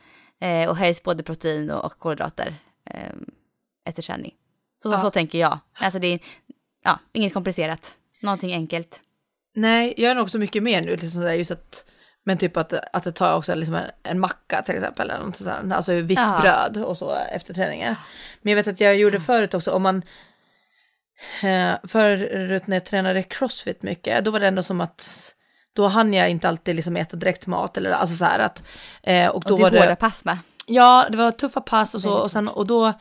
Eh, 0.41 0.69
och 0.69 0.77
helst 0.77 1.03
både 1.03 1.23
protein 1.23 1.71
och, 1.71 1.85
och 1.85 1.99
kolhydrater 1.99 2.55
eh, 2.91 3.13
efter 3.85 4.03
träning. 4.03 4.35
Så, 4.83 4.93
Ja. 4.93 5.01
så 5.01 5.11
tänker 5.11 5.39
jag. 5.39 5.59
Alltså 5.79 5.99
det 5.99 6.07
är 6.07 6.21
ja, 6.85 6.99
inget 7.13 7.35
komplicerat, 7.35 7.97
någonting 8.23 8.53
enkelt. 8.53 9.01
Nej, 9.55 9.95
jag 9.97 10.11
är 10.11 10.15
nog 10.15 10.23
också 10.25 10.39
mycket 10.39 10.63
mer 10.63 10.83
nu, 10.83 10.91
liksom 10.91 11.09
sådär, 11.11 11.33
just 11.33 11.51
att, 11.51 11.85
men 12.25 12.39
typ 12.39 12.57
att, 12.57 12.73
att 12.73 13.03
det 13.05 13.13
tar 13.13 13.37
också 13.37 13.55
liksom 13.55 13.75
en, 13.75 13.91
en 14.03 14.21
macka 14.21 14.63
till 14.63 14.75
exempel, 14.75 15.11
eller 15.11 15.25
något 15.25 15.37
sånt, 15.37 15.73
alltså 15.73 15.93
vitt 15.93 16.19
Ja. 16.19 16.39
bröd 16.41 16.85
och 16.85 16.99
så 16.99 17.15
efter 17.15 17.55
träningen. 17.55 17.95
Men 18.43 18.51
jag 18.51 18.57
vet 18.57 18.69
att 18.69 18.81
jag 18.81 18.97
gjorde 18.97 19.21
förut 19.21 19.55
också, 19.55 19.71
om 19.71 19.83
man, 19.83 20.03
eh, 21.43 21.75
förut 21.85 22.67
när 22.67 22.77
jag 22.77 22.85
tränade 22.85 23.23
crossfit 23.23 23.83
mycket, 23.83 24.25
då 24.25 24.31
var 24.31 24.41
det 24.41 24.47
ändå 24.49 24.63
som 24.63 24.81
att, 24.81 25.33
då 25.77 25.89
hann 25.89 26.15
jag 26.15 26.31
inte 26.31 26.49
alltid 26.49 26.77
liksom 26.77 26.97
äta 26.97 27.17
direkt 27.17 27.47
mat 27.47 27.77
eller 27.77 27.91
alltså 27.91 28.17
så 28.17 28.25
här 28.25 28.39
att, 28.39 28.63
eh, 29.03 29.29
och 29.29 29.43
då 29.47 29.53
Och 29.53 29.59
det 29.59 29.63
var 29.63 29.71
det... 29.71 29.81
hårda 29.81 29.97
pass 29.97 30.25
med. 30.25 30.39
Ja, 30.67 31.07
det 31.11 31.17
var 31.17 31.31
tuffa 31.31 31.61
pass 31.61 31.95
och 31.95 32.01
så 32.01 32.13
och 32.13 32.31
sen 32.31 32.49
och 32.49 32.67
då 32.67 32.93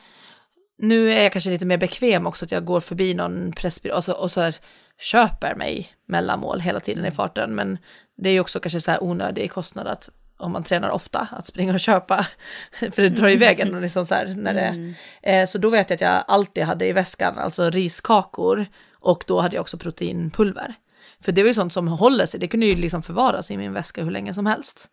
nu 0.78 1.14
är 1.14 1.24
jag 1.24 1.32
kanske 1.32 1.50
lite 1.50 1.66
mer 1.66 1.78
bekväm 1.78 2.28
också 2.28 2.46
att 2.46 2.52
jag 2.52 2.66
går 2.66 2.82
förbi 2.82 3.14
någon 3.14 3.52
pressbyrå 3.52 3.96
och 3.96 4.04
så, 4.04 4.14
och 4.14 4.32
så 4.32 4.42
här, 4.42 4.56
köper 5.00 5.56
mig 5.56 5.90
mellanmål 6.08 6.60
hela 6.60 6.80
tiden 6.80 7.06
i 7.06 7.12
farten. 7.12 7.56
Men 7.56 7.78
det 8.18 8.30
är 8.30 8.34
ju 8.34 8.40
också 8.40 8.60
kanske 8.60 8.80
så 8.80 8.92
här 8.92 9.04
onödig 9.04 9.52
kostnad 9.52 9.88
att 9.88 10.10
om 10.38 10.52
man 10.52 10.64
tränar 10.64 10.90
ofta 10.90 11.28
att 11.32 11.48
springa 11.48 11.74
och 11.74 11.80
köpa. 11.80 12.28
För 12.80 13.02
det 13.02 13.10
drar 13.10 13.28
iväg 13.28 13.60
en 13.60 13.82
liksom 13.82 14.06
så 14.06 14.16
här 14.16 14.34
när 14.38 14.54
det, 14.54 14.94
eh, 15.32 15.46
Så 15.46 15.58
då 15.58 15.70
vet 15.70 15.90
jag 15.90 15.96
att 15.96 16.02
jag 16.02 16.24
alltid 16.28 16.64
hade 16.64 16.86
i 16.86 16.94
väskan 16.94 17.38
alltså 17.38 17.70
riskakor 17.70 18.66
och 18.94 19.24
då 19.28 19.42
hade 19.42 19.56
jag 19.56 19.62
också 19.62 19.78
proteinpulver. 19.78 20.76
För 21.22 21.32
det 21.32 21.42
var 21.44 21.48
ju 21.48 21.54
sånt 21.54 21.74
som 21.74 21.88
håller 21.88 22.26
sig, 22.26 22.40
det 22.40 22.48
kunde 22.48 22.66
ju 22.66 22.76
liksom 22.76 23.02
förvaras 23.04 23.52
i 23.52 23.58
min 23.58 23.74
väska 23.74 24.04
hur 24.04 24.12
länge 24.12 24.34
som 24.34 24.46
helst. 24.46 24.90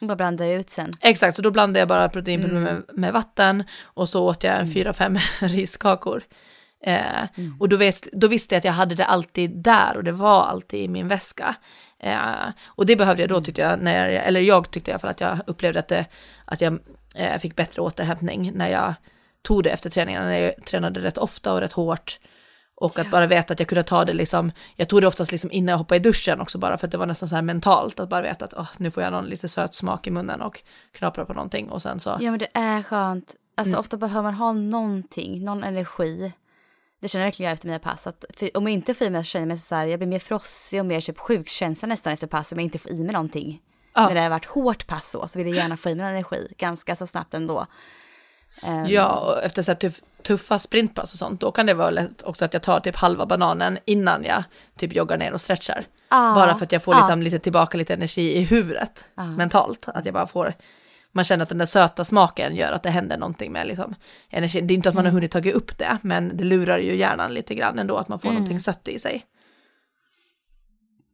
Bara 0.00 0.16
blanda 0.16 0.46
ut 0.52 0.70
sen. 0.70 0.92
Exakt, 1.00 1.36
så 1.36 1.42
då 1.42 1.50
blandade 1.50 1.78
jag 1.78 1.88
bara 1.88 2.08
proteinpulver 2.08 2.60
med, 2.60 2.82
med 2.92 3.12
vatten 3.12 3.64
och 3.84 4.08
så 4.08 4.28
åt 4.28 4.44
jag 4.44 4.60
en 4.60 4.72
fyra, 4.72 4.92
fem 4.92 5.18
riskakor. 5.40 6.22
Eh, 6.86 7.24
Och 7.60 7.68
då, 7.68 7.76
vet, 7.76 8.08
då 8.12 8.26
visste 8.26 8.54
jag 8.54 8.58
att 8.58 8.64
jag 8.64 8.72
hade 8.72 8.94
det 8.94 9.04
alltid 9.04 9.50
där 9.62 9.96
och 9.96 10.04
det 10.04 10.12
var 10.12 10.42
alltid 10.44 10.80
i 10.80 10.88
min 10.88 11.08
väska. 11.08 11.54
Eh, 12.00 12.48
och 12.66 12.86
det 12.86 12.96
behövde 12.96 13.22
jag 13.22 13.28
då 13.30 13.40
tyckte 13.40 13.60
jag, 13.60 13.80
när 13.82 14.10
jag, 14.10 14.26
eller 14.26 14.40
jag 14.40 14.70
tyckte 14.70 14.90
i 14.90 14.94
alla 14.94 14.98
fall 14.98 15.10
att 15.10 15.20
jag 15.20 15.38
upplevde 15.46 15.78
att, 15.80 15.88
det, 15.88 16.06
att 16.44 16.60
jag 16.60 16.78
eh, 17.14 17.38
fick 17.38 17.56
bättre 17.56 17.82
återhämtning 17.82 18.52
när 18.54 18.68
jag 18.68 18.94
tog 19.42 19.62
det 19.62 19.70
efter 19.70 19.90
träningarna, 19.90 20.26
när 20.26 20.38
jag 20.38 20.52
tränade 20.66 21.00
rätt 21.00 21.18
ofta 21.18 21.52
och 21.52 21.60
rätt 21.60 21.72
hårt. 21.72 22.18
Och 22.76 22.98
att 22.98 23.10
bara 23.10 23.26
veta 23.26 23.52
att 23.52 23.58
jag 23.60 23.68
kunde 23.68 23.82
ta 23.82 24.04
det 24.04 24.12
liksom, 24.12 24.52
jag 24.76 24.88
tog 24.88 25.00
det 25.00 25.06
oftast 25.06 25.32
liksom 25.32 25.50
innan 25.52 25.72
jag 25.72 25.78
hoppade 25.78 25.96
i 25.96 26.00
duschen 26.00 26.40
också 26.40 26.58
bara 26.58 26.78
för 26.78 26.86
att 26.86 26.90
det 26.90 26.98
var 26.98 27.06
nästan 27.06 27.28
så 27.28 27.34
här 27.34 27.42
mentalt 27.42 28.00
att 28.00 28.08
bara 28.08 28.22
veta 28.22 28.44
att 28.44 28.54
åh, 28.54 28.68
nu 28.76 28.90
får 28.90 29.02
jag 29.02 29.12
någon 29.12 29.24
lite 29.26 29.48
söt 29.48 29.74
smak 29.74 30.06
i 30.06 30.10
munnen 30.10 30.40
och 30.40 30.62
knapra 30.92 31.24
på 31.24 31.32
någonting 31.32 31.70
och 31.70 31.82
sen 31.82 32.00
så. 32.00 32.18
Ja 32.20 32.30
men 32.30 32.38
det 32.38 32.48
är 32.54 32.82
skönt. 32.82 33.34
Alltså 33.56 33.70
Mm. 33.72 33.80
ofta 33.80 33.96
behöver 33.96 34.22
man 34.22 34.34
ha 34.34 34.52
någonting, 34.52 35.44
någon 35.44 35.64
energi. 35.64 36.32
Det 37.00 37.08
känner 37.08 37.24
jag 37.24 37.26
verkligen 37.26 37.48
jag 37.48 37.54
efter 37.54 37.66
mina 37.68 37.78
pass. 37.78 38.06
Att 38.06 38.24
för, 38.36 38.56
om 38.56 38.62
jag 38.66 38.72
inte 38.72 38.94
får 38.94 39.06
i 39.06 39.10
mig 39.10 39.24
så 39.24 39.28
känner 39.28 39.42
jag 39.42 39.48
mig 39.48 39.58
så 39.58 39.74
här, 39.74 39.86
jag 39.86 39.98
blir 39.98 40.08
mer 40.08 40.18
frossig 40.18 40.80
och 40.80 40.86
mer 40.86 41.00
typ 41.00 41.18
sjukkänsla 41.18 41.88
nästan 41.88 42.12
efter 42.12 42.26
pass 42.26 42.52
om 42.52 42.58
jag 42.58 42.64
inte 42.64 42.78
får 42.78 42.90
i 42.92 43.02
mig 43.04 43.12
någonting. 43.12 43.60
Ja. 43.94 44.06
När 44.08 44.14
det 44.14 44.20
har 44.20 44.30
varit 44.30 44.44
hårt 44.46 44.86
pass 44.86 45.10
så, 45.10 45.28
så 45.28 45.38
vill 45.38 45.48
jag 45.48 45.56
gärna 45.56 45.76
få 45.76 45.88
i 45.88 45.94
mig 45.94 46.06
energi 46.06 46.54
ganska 46.58 46.96
så 46.96 47.06
snabbt 47.06 47.34
ändå. 47.34 47.66
Ehm, 48.62 48.86
Ja, 48.86 49.18
och 49.20 49.42
efter 49.44 49.62
så 49.62 49.70
här 49.70 49.76
tuff, 49.76 50.00
tuffa 50.22 50.58
sprintpass 50.58 51.12
och 51.12 51.18
sånt, 51.18 51.40
då 51.40 51.52
kan 51.52 51.66
det 51.66 51.74
vara 51.74 51.90
lätt 51.90 52.22
också 52.22 52.44
att 52.44 52.52
jag 52.52 52.62
tar 52.62 52.80
typ 52.80 52.96
halva 52.96 53.26
bananen 53.26 53.78
innan 53.84 54.24
jag 54.24 54.42
typ 54.76 54.92
joggar 54.94 55.18
ner 55.18 55.32
och 55.32 55.40
stretchar. 55.40 55.86
Ja, 56.10 56.32
Bara 56.34 56.54
för 56.58 56.64
att 56.64 56.72
jag 56.72 56.82
får 56.82 56.94
ja. 56.94 57.00
liksom 57.00 57.22
lite 57.22 57.38
tillbaka 57.38 57.78
lite 57.78 57.94
energi 57.94 58.36
i 58.36 58.42
huvudet 58.44 59.08
mentalt. 59.36 59.88
Att 59.88 60.04
jag 60.04 60.14
bara 60.14 60.26
får, 60.26 60.54
man 61.12 61.24
känner 61.24 61.42
att 61.42 61.48
den 61.48 61.58
där 61.58 61.66
söta 61.66 62.04
smaken 62.04 62.56
gör 62.56 62.72
att 62.72 62.82
det 62.82 62.90
händer 62.90 63.18
någonting 63.18 63.52
med 63.52 63.66
liksom 63.66 63.94
energin. 64.30 64.66
Det 64.66 64.74
är 64.74 64.76
inte 64.76 64.88
att 64.88 64.94
man 64.94 65.04
har 65.04 65.10
Mm. 65.10 65.14
hunnit 65.16 65.30
tagit 65.30 65.54
upp 65.54 65.78
det, 65.78 65.98
men 66.02 66.36
det 66.36 66.44
lurar 66.44 66.78
ju 66.78 66.96
hjärnan 66.96 67.34
lite 67.34 67.54
grann 67.54 67.78
ändå 67.78 67.96
att 67.96 68.08
man 68.08 68.18
får 68.18 68.28
Mm. 68.28 68.34
någonting 68.42 68.60
sött 68.60 68.88
i 68.88 68.98
sig. 68.98 69.24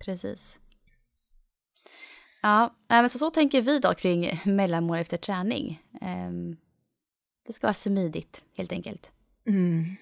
Precis. 0.05 0.59
Ja, 2.43 2.74
men 2.88 3.09
så, 3.09 3.18
så 3.18 3.30
tänker 3.30 3.62
vi 3.62 3.78
då 3.78 3.95
kring 3.95 4.41
mellanmål 4.45 4.99
efter 4.99 5.16
träning. 5.16 5.80
Ehm, 6.01 6.57
det 7.51 7.55
ska 7.55 7.66
vara 7.66 7.74
smidigt 7.74 8.42
helt 8.57 8.72
enkelt. 8.72 9.11
Mm. 9.46 9.96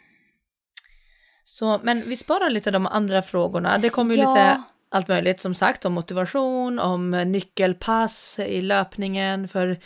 Så, 1.45 1.81
men 1.83 2.09
vi 2.09 2.17
sparar 2.17 2.51
lite 2.51 2.71
de 2.71 2.87
andra 2.87 3.23
frågorna. 3.23 3.79
Det 3.79 3.91
kommer 3.91 4.15
ju 4.15 4.21
Ja. 4.21 4.31
lite 4.31 4.63
allt 4.91 5.09
möjligt 5.09 5.41
som 5.41 5.55
sagt 5.55 5.85
om 5.85 5.93
motivation, 5.93 6.79
om 6.79 7.11
nyckelpass 7.11 8.39
i 8.39 8.63
löpningen 8.63 9.49
för 9.49 9.79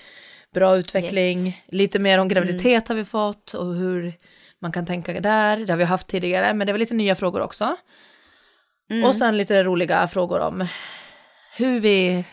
bra 0.54 0.76
utveckling. 0.76 1.62
Lite 1.66 1.98
mer 1.98 2.18
om 2.18 2.28
graviditet 2.28 2.88
har 2.88 2.94
vi 2.94 3.04
fått 3.04 3.54
och 3.54 3.74
hur 3.74 4.14
man 4.58 4.72
kan 4.72 4.86
tänka 4.86 5.20
där. 5.20 5.56
Det 5.56 5.72
har 5.72 5.78
vi 5.78 5.84
haft 5.84 6.06
tidigare, 6.06 6.54
men 6.54 6.66
det 6.66 6.72
var 6.72 6.78
lite 6.78 6.94
nya 6.94 7.14
frågor 7.14 7.40
också. 7.40 7.76
Mm. 8.90 9.04
Och 9.04 9.14
sen 9.16 9.36
lite 9.36 9.62
roliga 9.64 10.08
frågor 10.08 10.40
om 10.40 10.66
hur 11.56 11.80
vi 11.80 12.24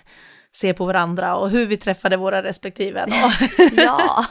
ser 0.55 0.73
på 0.73 0.85
varandra 0.85 1.35
och 1.35 1.49
hur 1.49 1.65
vi 1.65 1.77
träffade 1.77 2.17
våra 2.17 2.43
respektive. 2.43 3.05
Ja, 3.77 4.25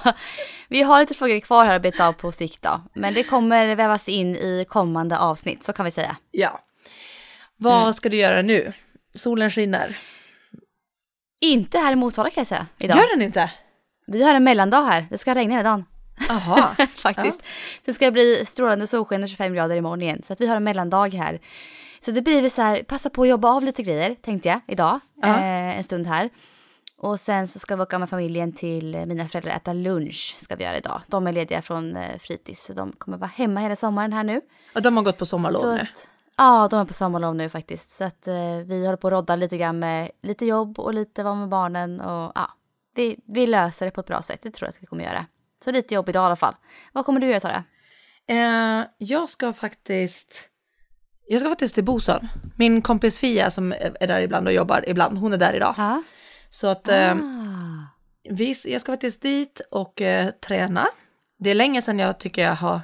vi 0.69 0.83
har 0.83 1.01
lite 1.01 1.15
frågor 1.15 1.41
kvar 1.41 1.65
här 1.67 1.77
att 1.77 1.83
beta 1.83 2.09
av 2.09 2.13
på 2.13 2.33
sikt 2.33 2.63
då. 2.63 2.81
Men 2.95 3.15
det 3.15 3.23
kommer 3.25 3.75
vävas 3.75 4.09
in 4.09 4.37
i 4.37 4.65
kommande 4.69 5.19
avsnitt, 5.19 5.65
så 5.65 5.73
kan 5.73 5.85
vi 5.85 5.91
säga. 5.91 6.17
ja. 6.31 6.61
Vad 7.57 7.83
Mm. 7.83 7.95
ska 7.95 8.09
du 8.09 8.17
göra 8.17 8.43
nu? 8.43 8.73
Solen 9.15 9.51
skiner. 9.51 9.97
Inte 11.41 11.79
här 11.79 11.93
i 11.93 11.97
Motala 11.97 12.31
kan 12.31 12.41
jag 12.41 12.47
säga 12.47 12.67
idag. 12.79 12.97
Gör 12.97 13.17
den 13.17 13.23
inte? 13.23 13.51
Vi 14.07 14.23
har 14.23 14.35
en 14.35 14.45
mellandag 14.45 14.83
här, 14.85 15.07
det 15.11 15.19
ska 15.19 15.35
regna 15.35 15.55
hela 15.57 15.69
dagen. 15.71 15.85
Jaha. 16.29 16.77
Faktiskt. 17.03 17.43
Det 17.85 17.93
ska 17.95 18.11
bli 18.11 18.45
strålande 18.47 18.87
solsken 18.87 19.23
och 19.23 19.29
25 19.29 19.55
grader 19.55 19.77
imorgon 19.77 20.03
igen. 20.03 20.23
Så 20.27 20.33
att 20.33 20.41
vi 20.41 20.47
har 20.47 20.57
en 20.57 20.65
mellandag 20.65 21.15
här. 21.15 21.41
Så 22.01 22.11
det 22.11 22.23
blir 22.23 22.43
väl 22.43 22.51
så 22.51 22.63
här, 22.63 22.83
passa 22.83 23.11
på 23.11 23.23
att 23.23 23.29
jobba 23.29 23.49
av 23.49 23.65
lite 23.65 23.83
grejer, 23.83 24.15
tänkte 24.15 24.49
jag 24.49 24.61
idag. 24.67 25.01
Ja. 25.23 25.29
Eh, 25.29 25.79
en 25.79 25.85
stund 25.85 26.07
här. 26.07 26.31
Och 26.97 27.21
sen 27.21 27.49
så 27.49 27.59
ska 27.59 27.77
vi 27.77 27.83
åka 27.83 27.99
med 27.99 28.11
familjen 28.11 28.53
till 28.53 29.05
mina 29.07 29.29
föräldrar 29.29 29.53
äta 29.53 29.73
lunch, 29.73 30.37
ska 30.39 30.57
vi 30.57 30.65
göra 30.65 30.77
idag. 30.77 31.01
De 31.07 31.27
är 31.27 31.33
lediga 31.33 31.63
från 31.63 31.97
eh, 31.97 32.19
fritids, 32.19 32.65
så 32.65 32.73
de 32.73 32.93
kommer 32.93 33.19
vara 33.19 33.31
hemma 33.35 33.61
hela 33.61 33.77
sommaren 33.77 34.13
här 34.13 34.25
nu. 34.25 34.41
Ja, 34.73 34.81
de 34.81 34.97
har 34.97 35.05
gått 35.05 35.19
på 35.19 35.27
sommarlov 35.27 35.61
så 35.61 35.75
nu. 35.75 35.81
att, 35.81 36.09
ja, 36.37 36.69
de 36.71 36.81
är 36.81 36.85
på 36.85 36.95
sommarlov 36.95 37.35
nu 37.35 37.49
faktiskt. 37.49 37.91
Så 37.91 38.05
att 38.05 38.27
eh, 38.29 38.57
vi 38.65 38.85
håller 38.85 38.97
på 38.97 39.07
att 39.07 39.13
rodda 39.13 39.37
lite 39.37 39.59
grann 39.59 39.79
med 39.79 40.11
lite 40.23 40.47
jobb 40.47 40.79
och 40.79 40.95
lite 40.95 41.23
vara 41.23 41.35
med 41.35 41.49
barnen. 41.49 42.01
Och 42.01 42.33
ja, 42.35 42.51
vi, 42.95 43.19
vi 43.27 43.47
löser 43.47 43.87
det 43.87 43.93
på 43.93 44.01
ett 44.01 44.07
bra 44.07 44.23
sätt, 44.23 44.43
det 44.43 44.51
tror 44.51 44.67
jag 44.67 44.71
att 44.71 44.83
vi 44.83 44.87
kommer 44.87 45.05
göra. 45.05 45.27
Så 45.65 45.71
lite 45.71 45.95
jobb 45.95 46.09
idag 46.09 46.23
i 46.23 46.27
alla 46.27 46.37
fall. 46.37 46.55
Vad 46.93 47.07
kommer 47.07 47.21
du 47.21 47.27
göra 47.27 47.41
Sara? 47.41 47.65
Eh, 48.27 48.87
jag 48.99 49.29
ska 49.29 49.53
faktiskt, 49.53 50.51
jag 51.29 51.41
ska 51.41 51.49
faktiskt 51.51 51.75
till 51.75 51.85
Bosön. 51.85 52.29
Min 52.57 52.83
kompis 52.83 53.21
Fia 53.21 53.51
som 53.51 53.73
är 54.01 54.07
där 54.07 54.21
ibland 54.21 54.47
och 54.47 54.53
jobbar 54.53 54.85
ibland, 54.89 55.19
hon 55.19 55.33
är 55.33 55.37
där 55.37 55.53
idag. 55.55 55.73
Ha? 55.73 56.03
Så 56.51 56.67
att 56.67 56.89
eh, 56.89 57.13
Ah. 57.13 57.87
vi, 58.31 58.55
jag 58.65 58.81
ska 58.81 58.93
faktiskt 58.93 59.23
dit 59.23 59.61
och 59.71 60.03
eh, 60.03 60.31
träna. 60.47 60.87
Det 61.39 61.51
är 61.51 61.55
länge 61.55 61.83
sedan 61.83 61.99
jag 61.99 62.19
tycker 62.21 62.43
jag 62.43 62.55
har, 62.55 62.81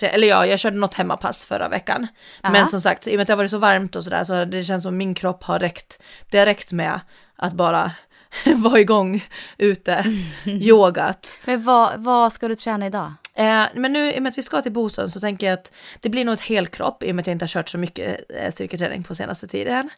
eller 0.00 0.28
ja, 0.28 0.46
jag 0.46 0.58
körde 0.58 0.76
något 0.76 0.94
hemmapass 0.94 1.44
förra 1.44 1.68
veckan. 1.68 2.06
Men 2.42 2.56
Aha. 2.56 2.66
som 2.66 2.80
sagt, 2.80 3.06
i 3.06 3.10
och 3.10 3.14
med 3.14 3.20
att 3.20 3.26
det 3.26 3.32
har 3.32 3.38
varit 3.38 3.50
så 3.50 3.58
varmt 3.58 3.96
och 3.96 4.04
sådär 4.04 4.24
så 4.24 4.44
det 4.44 4.64
känns 4.64 4.82
som 4.82 4.96
min 4.96 5.14
kropp 5.14 5.44
har 5.44 5.58
räckt, 5.58 6.02
det 6.30 6.38
har 6.38 6.46
räckt 6.46 6.72
med 6.72 7.00
att 7.36 7.52
bara 7.52 7.90
vara 8.56 8.80
igång 8.80 9.24
ute, 9.58 10.04
yogat. 10.46 11.38
Men 11.44 11.62
vad, 11.62 12.00
vad 12.00 12.32
ska 12.32 12.48
du 12.48 12.54
träna 12.54 12.86
idag? 12.86 13.12
Eh, 13.34 13.64
men 13.74 13.92
nu 13.92 14.12
i 14.12 14.18
och 14.18 14.22
med 14.22 14.30
att 14.30 14.38
vi 14.38 14.42
ska 14.42 14.62
till 14.62 14.72
Bosön 14.72 15.10
så 15.10 15.20
tänker 15.20 15.46
jag 15.46 15.54
att 15.54 15.72
det 16.00 16.08
blir 16.08 16.24
nog 16.24 16.32
ett 16.34 16.40
helkropp 16.40 17.02
i 17.02 17.10
och 17.10 17.14
med 17.14 17.22
att 17.22 17.26
jag 17.26 17.34
inte 17.34 17.42
har 17.42 17.48
kört 17.48 17.68
så 17.68 17.78
mycket 17.78 18.20
eh, 18.30 18.50
styrketräning 18.50 19.04
på 19.04 19.14
senaste 19.14 19.48
tiden. 19.48 19.90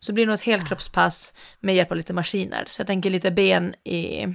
Så 0.00 0.12
det 0.12 0.14
blir 0.14 0.26
nog 0.26 0.34
ett 0.34 0.42
helkroppspass 0.42 1.32
med 1.60 1.74
hjälp 1.74 1.90
av 1.90 1.96
lite 1.96 2.12
maskiner. 2.12 2.64
Så 2.68 2.80
jag 2.80 2.86
tänker 2.86 3.10
lite 3.10 3.30
ben 3.30 3.74
i, 3.84 4.26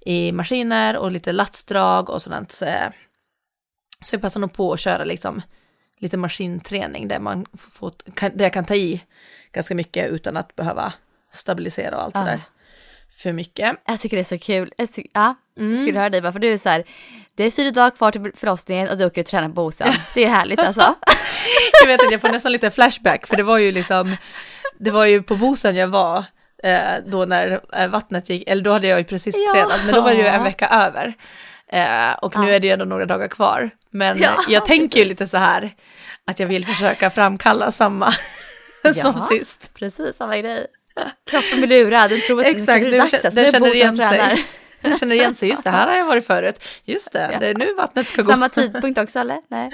i 0.00 0.32
maskiner 0.32 0.96
och 0.96 1.10
lite 1.10 1.32
latsdrag 1.32 2.10
och 2.10 2.22
sådant. 2.22 2.52
Så, 2.52 2.66
så 4.04 4.14
jag 4.14 4.22
passar 4.22 4.40
nog 4.40 4.52
på 4.52 4.72
att 4.72 4.80
köra 4.80 5.04
liksom 5.04 5.42
lite 5.98 6.16
maskinträning 6.16 7.08
där, 7.08 7.18
man 7.18 7.46
får, 7.58 7.92
där 8.34 8.44
jag 8.44 8.52
kan 8.52 8.64
ta 8.64 8.74
i 8.74 9.04
ganska 9.52 9.74
mycket 9.74 10.10
utan 10.10 10.36
att 10.36 10.56
behöva 10.56 10.92
stabilisera 11.32 11.96
och 11.96 12.02
allt 12.02 12.14
Ja. 12.14 12.20
sådär 12.20 12.40
för 13.16 13.32
mycket. 13.32 13.76
Jag 13.86 14.00
tycker 14.00 14.16
det 14.16 14.22
är 14.22 14.38
så 14.38 14.38
kul. 14.38 14.72
Jag 14.76 14.92
ty- 14.94 15.06
ja, 15.14 15.34
Mm. 15.58 15.82
skulle 15.84 15.98
höra 15.98 16.10
dig 16.10 16.22
bara, 16.22 16.32
för 16.32 16.40
du 16.40 16.52
är 16.52 16.58
så 16.58 16.68
här, 16.68 16.84
det 17.34 17.44
är 17.44 17.50
fyra 17.50 17.70
dagar 17.70 17.90
kvar 17.90 18.12
till 18.12 18.32
förlossningen 18.36 18.88
och 18.88 18.98
du 18.98 19.04
åker 19.06 19.20
och 19.20 19.26
tränar 19.26 19.48
på 19.48 19.54
Bosön. 19.54 19.92
Det 20.14 20.24
är 20.24 20.28
härligt 20.28 20.60
alltså. 20.60 20.94
Jag 21.82 21.86
vet 21.86 22.00
att 22.02 22.12
jag 22.12 22.20
får 22.20 22.28
nästan 22.28 22.52
lite 22.52 22.70
flashback 22.70 23.26
för 23.26 23.36
det 23.36 23.42
var 23.42 23.58
ju 23.58 23.72
liksom, 23.72 24.16
det 24.78 24.90
var 24.90 25.04
ju 25.04 25.22
på 25.22 25.36
Bosön 25.36 25.76
jag 25.76 25.88
var 25.88 26.24
eh, 26.62 26.80
då 27.06 27.24
när 27.24 27.60
eh, 27.76 27.88
vattnet 27.88 28.28
gick, 28.30 28.48
eller 28.48 28.62
då 28.62 28.72
hade 28.72 28.86
jag 28.86 28.98
ju 28.98 29.04
precis 29.04 29.34
Ja. 29.46 29.52
tränat, 29.54 29.80
men 29.84 29.94
då 29.94 30.00
var 30.00 30.10
det 30.10 30.16
ju 30.16 30.26
en 30.26 30.44
vecka 30.44 30.68
över. 30.68 31.14
Eh, 31.72 32.12
och 32.12 32.36
nu 32.38 32.48
Ja. 32.48 32.54
är 32.54 32.60
det 32.60 32.66
ju 32.66 32.72
ändå 32.72 32.84
några 32.84 33.06
dagar 33.06 33.28
kvar. 33.28 33.70
Men 33.90 34.18
Ja, 34.18 34.30
jag 34.48 34.66
tänker 34.66 34.98
ju 34.98 35.04
lite 35.04 35.26
så 35.26 35.36
här 35.36 35.70
att 36.26 36.40
jag 36.40 36.46
vill 36.46 36.66
försöka 36.66 37.10
framkalla 37.10 37.70
samma 37.70 38.12
som 39.02 39.18
sist. 39.18 39.70
Precis, 39.74 40.16
samma 40.16 40.36
grej. 40.38 40.66
Kroppen 41.30 41.58
blir 41.60 41.68
lurad, 41.84 42.10
den 42.10 42.20
tror 42.20 42.40
att 42.40 42.46
Exakt, 42.46 42.82
nu 42.82 42.90
den, 42.90 43.00
dags 43.00 43.14
alltså, 43.14 43.30
den 43.30 43.44
är 43.44 43.50
känner 43.52 43.74
igen 43.74 43.96
tränar. 43.96 44.12
sig. 44.28 44.44
Den 44.80 44.96
känner 44.96 45.14
igen 45.16 45.34
sig, 45.34 45.48
just 45.48 45.64
det 45.64 45.70
här 45.70 45.86
har 45.86 45.96
jag 45.96 46.06
varit 46.06 46.26
förut. 46.26 46.62
Just 46.84 47.12
det, 47.12 47.30
Ja. 47.32 47.38
det 47.38 47.46
är 47.46 47.54
nu 47.54 47.74
vattnet 47.74 48.08
ska 48.08 48.22
gå. 48.22 48.30
Samma 48.32 48.48
tidpunkt 48.48 48.98
också 48.98 49.18
eller? 49.18 49.40
Nej. 49.48 49.70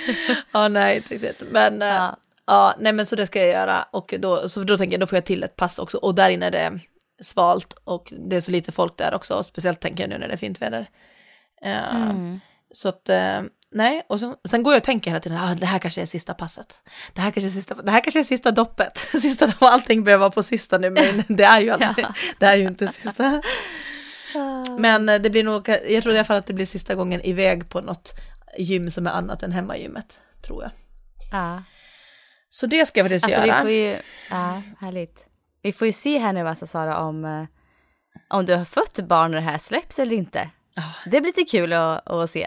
Ja, 0.52 0.68
nej, 0.68 0.96
inte 0.96 1.14
riktigt. 1.14 1.42
Men 1.50 1.80
ja. 1.80 1.86
Ja. 1.86 2.16
ja, 2.46 2.74
nej 2.78 2.92
men 2.92 3.06
så 3.06 3.16
det 3.16 3.26
ska 3.26 3.38
jag 3.38 3.48
göra. 3.48 3.82
Och 3.92 4.14
då, 4.18 4.48
så 4.48 4.62
då 4.62 4.76
tänker 4.76 4.92
jag, 4.94 5.00
då 5.00 5.06
får 5.06 5.16
jag 5.16 5.24
till 5.24 5.42
ett 5.42 5.56
pass 5.56 5.78
också. 5.78 5.98
Och 5.98 6.14
där 6.14 6.30
inne 6.30 6.46
är 6.46 6.50
det 6.50 6.80
svalt 7.22 7.72
och 7.84 8.12
det 8.28 8.36
är 8.36 8.40
så 8.40 8.50
lite 8.50 8.72
folk 8.72 8.96
där 8.98 9.14
också. 9.14 9.42
Speciellt 9.42 9.80
tänker 9.80 10.02
jag 10.02 10.10
nu 10.10 10.18
när 10.18 10.28
det 10.28 10.34
är 10.34 10.38
fint 10.38 10.62
väder. 10.62 10.88
Eh, 11.64 11.96
Mm. 12.10 12.40
Så 12.72 12.88
att, 12.88 13.08
eh, 13.08 13.40
nej, 13.74 14.06
och 14.08 14.20
så, 14.20 14.36
sen 14.48 14.62
går 14.62 14.72
jag 14.72 14.80
och 14.80 14.84
tänker 14.84 15.10
hela 15.10 15.20
tiden, 15.20 15.38
ah, 15.38 15.54
det 15.54 15.66
här 15.66 15.78
kanske 15.78 16.02
är 16.02 16.06
sista 16.06 16.34
passet. 16.34 16.80
Det 17.14 17.20
här 17.20 17.30
kanske 17.30 17.48
är 17.48 17.52
sista, 17.52 17.74
det 17.74 17.90
här 17.90 18.00
kanske 18.00 18.18
är 18.20 18.24
sista 18.24 18.50
doppet. 18.50 18.98
Sista, 19.22 19.52
allting 19.58 20.04
behöver 20.04 20.20
vara 20.20 20.30
på 20.30 20.42
sista 20.42 20.78
nu, 20.78 20.90
men 20.90 21.24
det 21.36 21.44
är 21.44 21.60
ju 21.60 21.70
aldrig, 21.70 21.94
Ja. 22.04 22.14
det 22.38 22.46
är 22.46 22.54
ju 22.56 22.66
inte 22.66 22.88
sista. 22.88 23.42
Men 24.78 25.08
eh, 25.08 25.20
det 25.20 25.30
blir 25.30 25.44
nog, 25.44 25.68
jag 25.68 26.02
tror 26.02 26.14
i 26.14 26.18
alla 26.18 26.24
fall 26.24 26.36
att 26.36 26.46
det 26.46 26.52
blir 26.52 26.66
sista 26.66 26.94
gången 26.94 27.20
iväg 27.26 27.68
på 27.68 27.80
något 27.80 28.20
gym 28.58 28.90
som 28.90 29.06
är 29.06 29.10
annat 29.10 29.42
än 29.42 29.52
hemmagymmet, 29.52 30.20
tror 30.42 30.62
jag. 30.62 30.70
Ja. 31.32 31.62
Så 32.50 32.66
det 32.66 32.86
ska 32.86 33.00
jag 33.00 33.04
faktiskt 33.04 33.24
Alltså 33.24 33.40
vi 33.42 33.48
göra. 33.48 33.60
får 33.60 33.70
ju, 33.70 33.96
ja, 34.30 34.62
härligt. 34.80 35.24
Vi 35.62 35.72
får 35.72 35.86
ju 35.86 35.92
se 35.92 36.18
här 36.18 36.32
nu 36.32 36.48
alltså 36.48 36.66
Sara 36.66 36.98
om, 36.98 37.24
eh, 37.24 37.44
om 38.28 38.46
du 38.46 38.54
har 38.54 38.64
fött 38.64 39.00
barn 39.00 39.30
när 39.30 39.38
det 39.38 39.44
här 39.44 39.58
släpps 39.58 39.98
eller 39.98 40.16
inte. 40.16 40.50
Ja. 40.74 40.82
Det 41.04 41.10
blir 41.20 41.32
lite 41.36 41.44
kul 41.44 41.72
att, 41.72 42.08
att 42.10 42.30
se. 42.30 42.46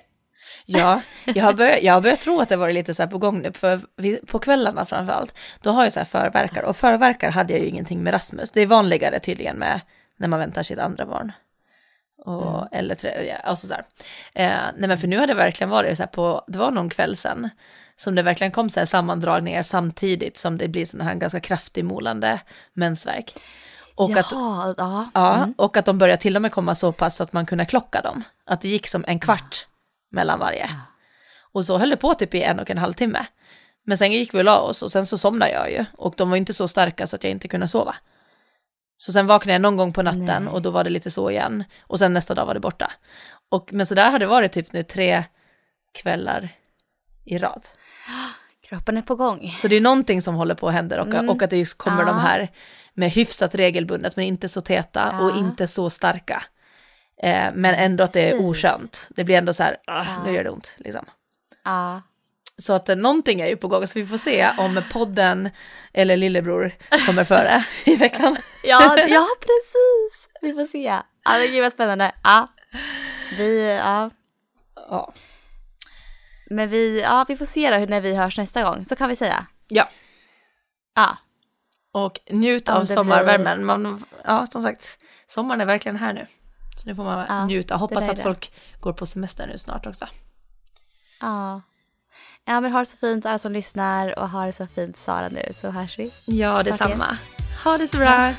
Ja, 0.65 1.01
jag 1.25 1.43
har, 1.45 1.53
börjat, 1.53 1.83
jag 1.83 1.93
har 1.93 2.01
börjat 2.01 2.19
tro 2.21 2.39
att 2.41 2.49
det 2.49 2.55
varit 2.55 2.75
lite 2.75 2.93
så 2.93 3.01
här 3.03 3.09
på 3.09 3.17
gång 3.17 3.41
nu, 3.41 3.51
för 3.53 3.81
på 4.25 4.39
kvällarna 4.39 4.85
framförallt, 4.85 5.33
då 5.61 5.69
har 5.71 5.83
jag 5.83 5.93
så 5.93 5.99
här 5.99 6.05
förverkar, 6.05 6.63
och 6.63 6.75
förverkar 6.77 7.31
hade 7.31 7.53
jag 7.53 7.61
ju 7.61 7.67
ingenting 7.67 8.03
med 8.03 8.13
Rasmus. 8.13 8.51
Det 8.51 8.61
är 8.61 8.65
vanligare 8.65 9.19
tydligen 9.19 9.55
med 9.57 9.81
när 10.17 10.27
man 10.27 10.39
väntar 10.39 10.63
sitt 10.63 10.79
andra 10.79 11.05
barn. 11.05 11.31
Och, 12.25 12.67
Eller 12.71 12.95
tredje, 12.95 13.39
och 13.49 13.59
sådär. 13.59 13.83
Eh, 14.33 14.49
nej 14.77 14.87
men 14.87 14.97
för 14.97 15.07
nu 15.07 15.17
har 15.17 15.27
det 15.27 15.33
verkligen 15.33 15.69
varit 15.69 15.97
så 15.97 16.03
här 16.03 16.07
på, 16.07 16.43
det 16.47 16.57
var 16.57 16.71
någon 16.71 16.89
kväll 16.89 17.15
sen, 17.15 17.49
som 17.95 18.15
det 18.15 18.21
verkligen 18.23 18.51
kom 18.51 18.69
så 18.69 18.79
här 18.79 18.85
sammandragningar 18.85 19.63
samtidigt 19.63 20.37
som 20.37 20.57
det 20.57 20.67
blir 20.67 20.85
sån 20.85 21.01
här 21.01 21.15
ganska 21.15 21.39
kraftig 21.39 21.85
molande 21.85 22.39
mensvärk. 22.73 23.33
Och 23.95 24.17
att, 24.17 24.31
Jaha, 24.31 24.75
ja. 24.77 25.09
Ja, 25.13 25.35
Mm. 25.35 25.53
och 25.57 25.77
att 25.77 25.85
de 25.85 25.97
började 25.97 26.21
till 26.21 26.35
och 26.35 26.41
med 26.41 26.51
komma 26.51 26.75
så 26.75 26.91
pass 26.91 27.21
att 27.21 27.33
man 27.33 27.45
kunde 27.45 27.65
klocka 27.65 28.01
dem. 28.01 28.23
Att 28.45 28.61
det 28.61 28.67
gick 28.67 28.87
som 28.87 29.05
en 29.07 29.19
kvart 29.19 29.67
mellan 30.11 30.39
varje. 30.39 30.69
Och 31.53 31.65
så 31.65 31.77
höll 31.77 31.89
det 31.89 31.97
på 31.97 32.13
typ 32.13 32.33
i 32.35 32.41
en 32.43 32.59
och 32.59 32.69
en 32.69 32.77
halv 32.77 32.93
timme. 32.93 33.25
Men 33.85 33.97
sen 33.97 34.11
gick 34.11 34.33
vi 34.33 34.39
och 34.39 34.43
la 34.43 34.59
oss 34.59 34.83
och 34.83 34.91
sen 34.91 35.05
så 35.05 35.17
somnade 35.17 35.51
jag 35.51 35.71
ju. 35.71 35.85
Och 35.97 36.13
de 36.17 36.29
var 36.29 36.37
inte 36.37 36.53
så 36.53 36.67
starka 36.67 37.07
så 37.07 37.15
att 37.15 37.23
jag 37.23 37.31
inte 37.31 37.47
kunde 37.47 37.67
sova. 37.67 37.95
Så 38.97 39.11
sen 39.11 39.27
vaknade 39.27 39.53
jag 39.53 39.61
någon 39.61 39.77
gång 39.77 39.93
på 39.93 40.01
natten 40.01 40.43
Nej. 40.43 40.47
och 40.53 40.61
då 40.61 40.71
var 40.71 40.83
det 40.83 40.89
lite 40.89 41.11
så 41.11 41.29
igen. 41.31 41.63
Och 41.81 41.99
sen 41.99 42.13
nästa 42.13 42.33
dag 42.35 42.45
var 42.45 42.53
det 42.53 42.59
borta. 42.59 42.91
Och, 43.49 43.73
men 43.73 43.85
så 43.85 43.95
där 43.95 44.11
har 44.11 44.19
det 44.19 44.25
varit 44.27 44.51
typ 44.51 44.73
nu 44.73 44.83
tre 44.83 45.23
kvällar 45.93 46.49
i 47.25 47.37
rad. 47.37 47.61
Kroppen 48.69 48.97
är 48.97 49.01
på 49.01 49.15
gång. 49.15 49.49
Så 49.57 49.67
det 49.67 49.75
är 49.75 49.81
någonting 49.81 50.21
som 50.21 50.35
håller 50.35 50.55
på 50.55 50.67
att 50.67 50.73
hända 50.73 51.01
och, 51.01 51.07
Mm. 51.07 51.29
och 51.29 51.41
att 51.41 51.49
det 51.49 51.57
just 51.57 51.77
kommer 51.77 51.99
Ja. 52.01 52.05
de 52.05 52.19
här 52.19 52.49
med 52.93 53.11
hyfsat 53.11 53.55
regelbundet 53.55 54.15
men 54.15 54.25
inte 54.25 54.49
så 54.49 54.61
täta 54.61 55.19
och 55.19 55.29
Ja. 55.31 55.37
inte 55.39 55.67
så 55.67 55.89
starka. 55.89 56.43
Eh, 57.23 57.49
men 57.53 57.75
ändå 57.75 58.03
att 58.03 58.13
det 58.13 58.29
är 58.29 58.41
oskönt. 58.49 59.07
Det 59.15 59.23
blir 59.23 59.37
ändå 59.37 59.53
så 59.53 59.63
här, 59.63 59.77
ah, 59.87 60.03
Ja. 60.05 60.23
nu 60.25 60.31
gör 60.33 60.43
det 60.43 60.49
ont. 60.49 60.75
Liksom. 60.77 61.05
Ja. 61.65 62.01
Så 62.57 62.73
att 62.73 62.89
eh, 62.89 62.95
någonting 62.95 63.41
är 63.41 63.47
ju 63.47 63.57
på 63.57 63.67
gång, 63.67 63.87
så 63.87 63.99
vi 63.99 64.05
får 64.05 64.17
se 64.17 64.49
om 64.57 64.81
podden 64.91 65.49
eller 65.93 66.17
lillebror 66.17 66.71
kommer 67.05 67.23
före 67.23 67.65
i 67.85 67.95
veckan. 67.95 68.37
Ja, 68.63 68.97
ja, 68.97 69.27
precis. 69.39 70.27
Vi 70.41 70.53
får 70.53 70.65
se. 70.65 70.99
Ja, 71.23 71.37
det 71.37 71.47
gud 71.47 71.63
vad 71.63 71.71
spännande. 71.73 72.11
Ja. 72.23 72.47
Vi, 73.37 73.77
ja. 73.77 74.09
Ja. 74.89 75.13
Men 76.49 76.69
vi, 76.69 77.01
ja, 77.01 77.25
vi 77.27 77.37
får 77.37 77.45
se 77.45 77.69
då 77.71 77.75
hur, 77.77 77.87
när 77.87 78.01
vi 78.01 78.15
hörs 78.15 78.37
nästa 78.37 78.63
gång. 78.63 78.85
Så 78.85 78.95
kan 78.95 79.09
vi 79.09 79.15
säga. 79.15 79.45
ja. 79.67 79.89
Ja. 80.95 81.17
Och 81.93 82.19
njut 82.29 82.69
Om 82.69 82.75
av 82.75 82.85
sommarvärmen. 82.85 83.65
Man, 83.65 84.05
ja, 84.25 84.45
som 84.45 84.61
sagt, 84.61 84.99
sommaren 85.27 85.61
är 85.61 85.65
verkligen 85.65 85.95
här 85.95 86.13
nu. 86.13 86.27
Så 86.75 86.89
nu 86.89 86.95
får 86.95 87.03
man 87.03 87.25
Ja, 87.29 87.45
njuta. 87.45 87.75
Hoppas 87.75 88.09
att 88.09 88.15
det. 88.15 88.23
folk 88.23 88.51
går 88.79 88.93
på 88.93 89.05
semester 89.05 89.47
nu 89.47 89.57
snart 89.57 89.87
också. 89.87 90.07
Ja. 91.21 91.61
Ja, 92.45 92.61
men 92.61 92.71
ha 92.71 92.79
det 92.79 92.85
så 92.85 92.97
fint 92.97 93.25
alla 93.25 93.39
som 93.39 93.51
lyssnar 93.53 94.19
och 94.19 94.29
ha 94.29 94.45
det 94.45 94.53
så 94.53 94.67
fint 94.67 94.97
Sara 94.97 95.29
nu 95.29 95.41
så 95.61 95.69
hörs 95.69 95.99
vi. 95.99 96.11
Ja, 96.25 96.63
detsamma. 96.63 97.17
Ha 97.63 97.77
det 97.77 97.87
så 97.87 97.97
bra. 97.97 98.07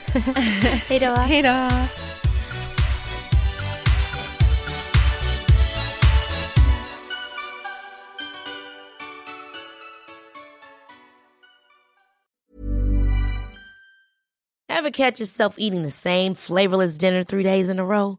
Hej 0.88 0.98
då. 1.00 1.06
Hej 1.16 1.42
då. 1.42 1.68
Ever 14.68 14.90
catch 14.90 15.20
yourself 15.20 15.54
eating 15.58 15.82
the 15.82 15.90
same 15.90 16.34
flavorless 16.34 16.96
dinner 16.98 17.22
three 17.24 17.42
days 17.42 17.68
in 17.68 17.78
a 17.78 17.84
row? 17.84 18.18